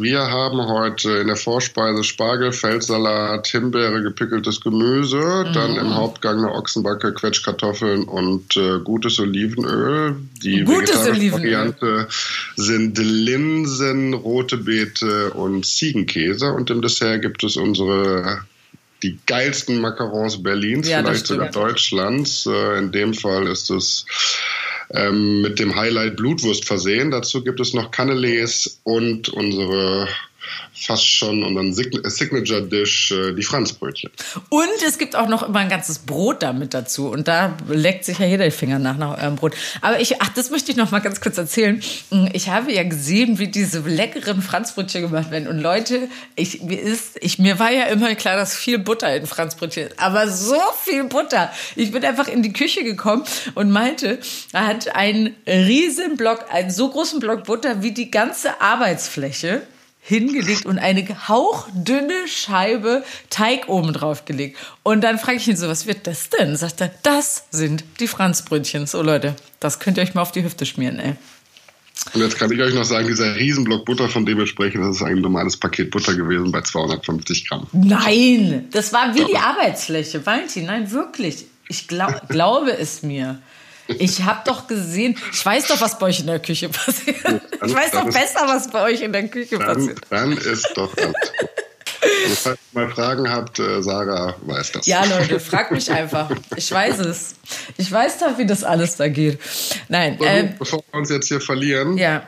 wir 0.00 0.20
haben 0.20 0.66
heute 0.66 1.10
in 1.18 1.26
der 1.26 1.36
Vorspeise 1.36 2.02
Spargel, 2.02 2.50
Feldsalat, 2.52 3.46
Himbeere, 3.46 4.02
gepickeltes 4.02 4.60
Gemüse, 4.60 5.44
dann 5.52 5.72
Mhm. 5.72 5.78
im 5.78 5.94
Hauptgang 5.96 6.38
eine 6.38 6.52
Ochsenbacke, 6.52 7.12
Quetschkartoffeln 7.12 8.04
und 8.04 8.56
äh, 8.56 8.78
gutes 8.82 9.20
Olivenöl. 9.20 10.16
Die 10.42 10.62
Gutes 10.64 10.90
vegetarische 11.04 11.10
Olivenöl. 11.10 11.42
Variante 11.42 12.08
sind 12.56 12.96
Linsen, 12.98 14.14
rote 14.14 14.56
Beete 14.56 15.30
und 15.32 15.66
Ziegenkäse 15.66 16.50
und 16.52 16.70
im 16.70 16.80
Dessert 16.80 17.20
gibt 17.20 17.44
es 17.44 17.56
unsere 17.56 18.42
die 19.02 19.18
geilsten 19.26 19.80
Macarons 19.80 20.42
Berlins, 20.42 20.88
Ja, 20.88 21.02
vielleicht 21.02 21.26
sogar. 21.26 21.50
Deutschlands. 21.50 22.46
Äh, 22.46 22.78
in 22.78 22.92
dem 22.92 23.12
Fall 23.14 23.48
ist 23.48 23.68
es 23.68 24.06
ähm, 24.94 25.42
mit 25.42 25.58
dem 25.58 25.76
Highlight 25.76 26.16
Blutwurst 26.16 26.64
versehen. 26.64 27.10
Dazu 27.10 27.42
gibt 27.42 27.60
es 27.60 27.74
noch 27.74 27.90
Canelés 27.90 28.78
und 28.84 29.28
unsere 29.28 30.08
fast 30.74 31.06
schon 31.06 31.42
unseren 31.42 31.72
Sign- 31.72 32.00
Signature 32.04 32.62
Dish, 32.62 33.10
äh, 33.12 33.32
die 33.34 33.42
Franzbrötchen. 33.42 34.10
Und 34.48 34.68
es 34.86 34.98
gibt 34.98 35.16
auch 35.16 35.28
noch 35.28 35.42
immer 35.42 35.60
ein 35.60 35.68
ganzes 35.68 36.00
Brot 36.00 36.42
damit 36.42 36.74
dazu. 36.74 37.08
Und 37.08 37.28
da 37.28 37.56
leckt 37.68 38.04
sich 38.04 38.18
ja 38.18 38.26
jeder 38.26 38.44
die 38.44 38.50
Finger 38.50 38.78
nach, 38.78 38.96
nach 38.96 39.18
eurem 39.18 39.36
Brot. 39.36 39.54
Aber 39.80 40.00
ich, 40.00 40.20
ach, 40.20 40.30
das 40.34 40.50
möchte 40.50 40.70
ich 40.70 40.76
noch 40.76 40.90
mal 40.90 41.00
ganz 41.00 41.20
kurz 41.20 41.38
erzählen. 41.38 41.82
Ich 42.32 42.48
habe 42.48 42.72
ja 42.72 42.82
gesehen, 42.82 43.38
wie 43.38 43.48
diese 43.48 43.80
leckeren 43.80 44.42
Franzbrötchen 44.42 45.02
gemacht 45.02 45.30
werden. 45.30 45.48
Und 45.48 45.60
Leute, 45.60 46.08
ich, 46.36 46.62
mir 46.62 46.80
ist, 46.80 47.18
ich, 47.20 47.38
mir 47.38 47.58
war 47.58 47.70
ja 47.70 47.84
immer 47.84 48.14
klar, 48.14 48.36
dass 48.36 48.54
viel 48.56 48.78
Butter 48.78 49.14
in 49.14 49.26
Franzbrötchen 49.26 49.88
ist. 49.88 49.98
Aber 49.98 50.28
so 50.28 50.60
viel 50.84 51.04
Butter. 51.04 51.52
Ich 51.76 51.92
bin 51.92 52.04
einfach 52.04 52.28
in 52.28 52.42
die 52.42 52.52
Küche 52.52 52.82
gekommen 52.84 53.24
und 53.54 53.70
meinte, 53.70 54.18
er 54.52 54.66
hat 54.66 54.94
einen 54.94 55.34
riesen 55.46 56.16
Block, 56.16 56.46
einen 56.50 56.70
so 56.70 56.88
großen 56.88 57.20
Block 57.20 57.44
Butter 57.44 57.82
wie 57.82 57.92
die 57.92 58.10
ganze 58.10 58.60
Arbeitsfläche 58.60 59.62
hingelegt 60.04 60.66
und 60.66 60.78
eine 60.78 61.06
hauchdünne 61.28 62.26
Scheibe 62.26 63.04
Teig 63.30 63.68
oben 63.68 63.92
drauf 63.92 64.24
gelegt. 64.24 64.58
Und 64.82 65.02
dann 65.02 65.18
frage 65.18 65.38
ich 65.38 65.48
ihn 65.48 65.56
so, 65.56 65.68
was 65.68 65.86
wird 65.86 66.06
das 66.08 66.28
denn? 66.28 66.56
Sagt 66.56 66.80
er, 66.80 66.90
das 67.02 67.44
sind 67.52 67.84
die 68.00 68.08
Franzbrötchen. 68.08 68.86
So 68.86 69.00
Leute, 69.00 69.36
das 69.60 69.78
könnt 69.78 69.96
ihr 69.96 70.02
euch 70.02 70.14
mal 70.14 70.22
auf 70.22 70.32
die 70.32 70.42
Hüfte 70.42 70.66
schmieren, 70.66 70.98
ey. 70.98 71.14
Und 72.14 72.20
jetzt 72.20 72.36
kann 72.36 72.50
ich 72.50 72.60
euch 72.60 72.74
noch 72.74 72.84
sagen, 72.84 73.06
dieser 73.06 73.36
Riesenblock 73.36 73.84
Butter, 73.84 74.08
von 74.08 74.26
dem 74.26 74.38
wir 74.38 74.46
sprechen, 74.46 74.80
das 74.80 74.96
ist 74.96 75.02
ein 75.02 75.18
normales 75.18 75.56
Paket 75.56 75.92
Butter 75.92 76.14
gewesen 76.14 76.50
bei 76.50 76.62
250 76.62 77.48
Gramm. 77.48 77.68
Nein, 77.72 78.66
das 78.72 78.92
war 78.92 79.14
wie 79.14 79.24
die 79.24 79.36
Arbeitsfläche. 79.36 80.24
Valentin, 80.26 80.66
nein, 80.66 80.90
wirklich. 80.90 81.46
Ich 81.68 81.86
glaub, 81.86 82.28
glaube 82.28 82.76
es 82.76 83.02
mir. 83.02 83.38
Ich 83.88 84.22
habe 84.22 84.40
doch 84.46 84.66
gesehen, 84.68 85.18
ich 85.32 85.44
weiß 85.44 85.66
doch, 85.68 85.80
was 85.80 85.98
bei 85.98 86.06
euch 86.06 86.20
in 86.20 86.26
der 86.26 86.38
Küche 86.40 86.68
passiert. 86.68 87.16
Ich 87.64 87.74
weiß 87.74 87.90
doch 87.90 88.00
dann 88.00 88.08
ist- 88.08 88.14
besser, 88.14 88.46
was 88.46 88.70
bei 88.70 88.82
euch 88.82 89.00
in 89.02 89.12
der 89.12 89.28
Küche 89.28 89.58
Dann, 89.58 89.66
passiert. 89.76 90.00
dann 90.10 90.32
ist 90.36 90.72
doch 90.74 90.94
gut. 90.96 91.14
Also, 92.24 92.34
falls 92.36 92.58
ihr 92.74 92.80
mal 92.80 92.90
Fragen 92.90 93.30
habt, 93.30 93.58
äh, 93.60 93.80
Sarah 93.82 94.34
weiß 94.42 94.72
das. 94.72 94.86
Ja, 94.86 95.04
Leute, 95.04 95.38
fragt 95.38 95.70
mich 95.70 95.90
einfach. 95.90 96.30
Ich 96.56 96.70
weiß 96.70 96.98
es. 97.00 97.34
Ich 97.76 97.90
weiß 97.92 98.18
doch, 98.18 98.38
wie 98.38 98.46
das 98.46 98.64
alles 98.64 98.96
da 98.96 99.08
geht. 99.08 99.38
Nein, 99.88 100.16
So, 100.18 100.24
ähm, 100.24 100.54
bevor 100.58 100.82
wir 100.90 100.98
uns 100.98 101.10
jetzt 101.10 101.28
hier 101.28 101.40
verlieren, 101.40 101.96
ja. 101.96 102.26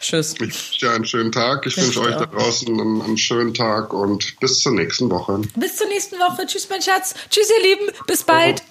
Tschüss. 0.00 0.32
ich 0.34 0.40
wünsche 0.40 0.78
dir 0.80 0.90
einen 0.92 1.04
schönen 1.04 1.30
Tag. 1.32 1.66
Ich 1.66 1.74
Das 1.74 1.84
wünsche 1.84 2.00
euch 2.00 2.14
da 2.16 2.22
auch. 2.24 2.30
draußen 2.30 2.68
einen, 2.68 3.02
einen 3.02 3.18
schönen 3.18 3.52
Tag 3.52 3.92
und 3.92 4.40
bis 4.40 4.60
zur 4.60 4.72
nächsten 4.72 5.10
Woche. 5.10 5.42
Bis 5.56 5.76
zur 5.76 5.88
nächsten 5.88 6.16
Woche. 6.18 6.46
Tschüss, 6.46 6.68
mein 6.70 6.80
Schatz. 6.80 7.14
Tschüss, 7.28 7.50
ihr 7.50 7.62
Lieben. 7.76 7.92
Bis 8.06 8.22
bald. 8.22 8.62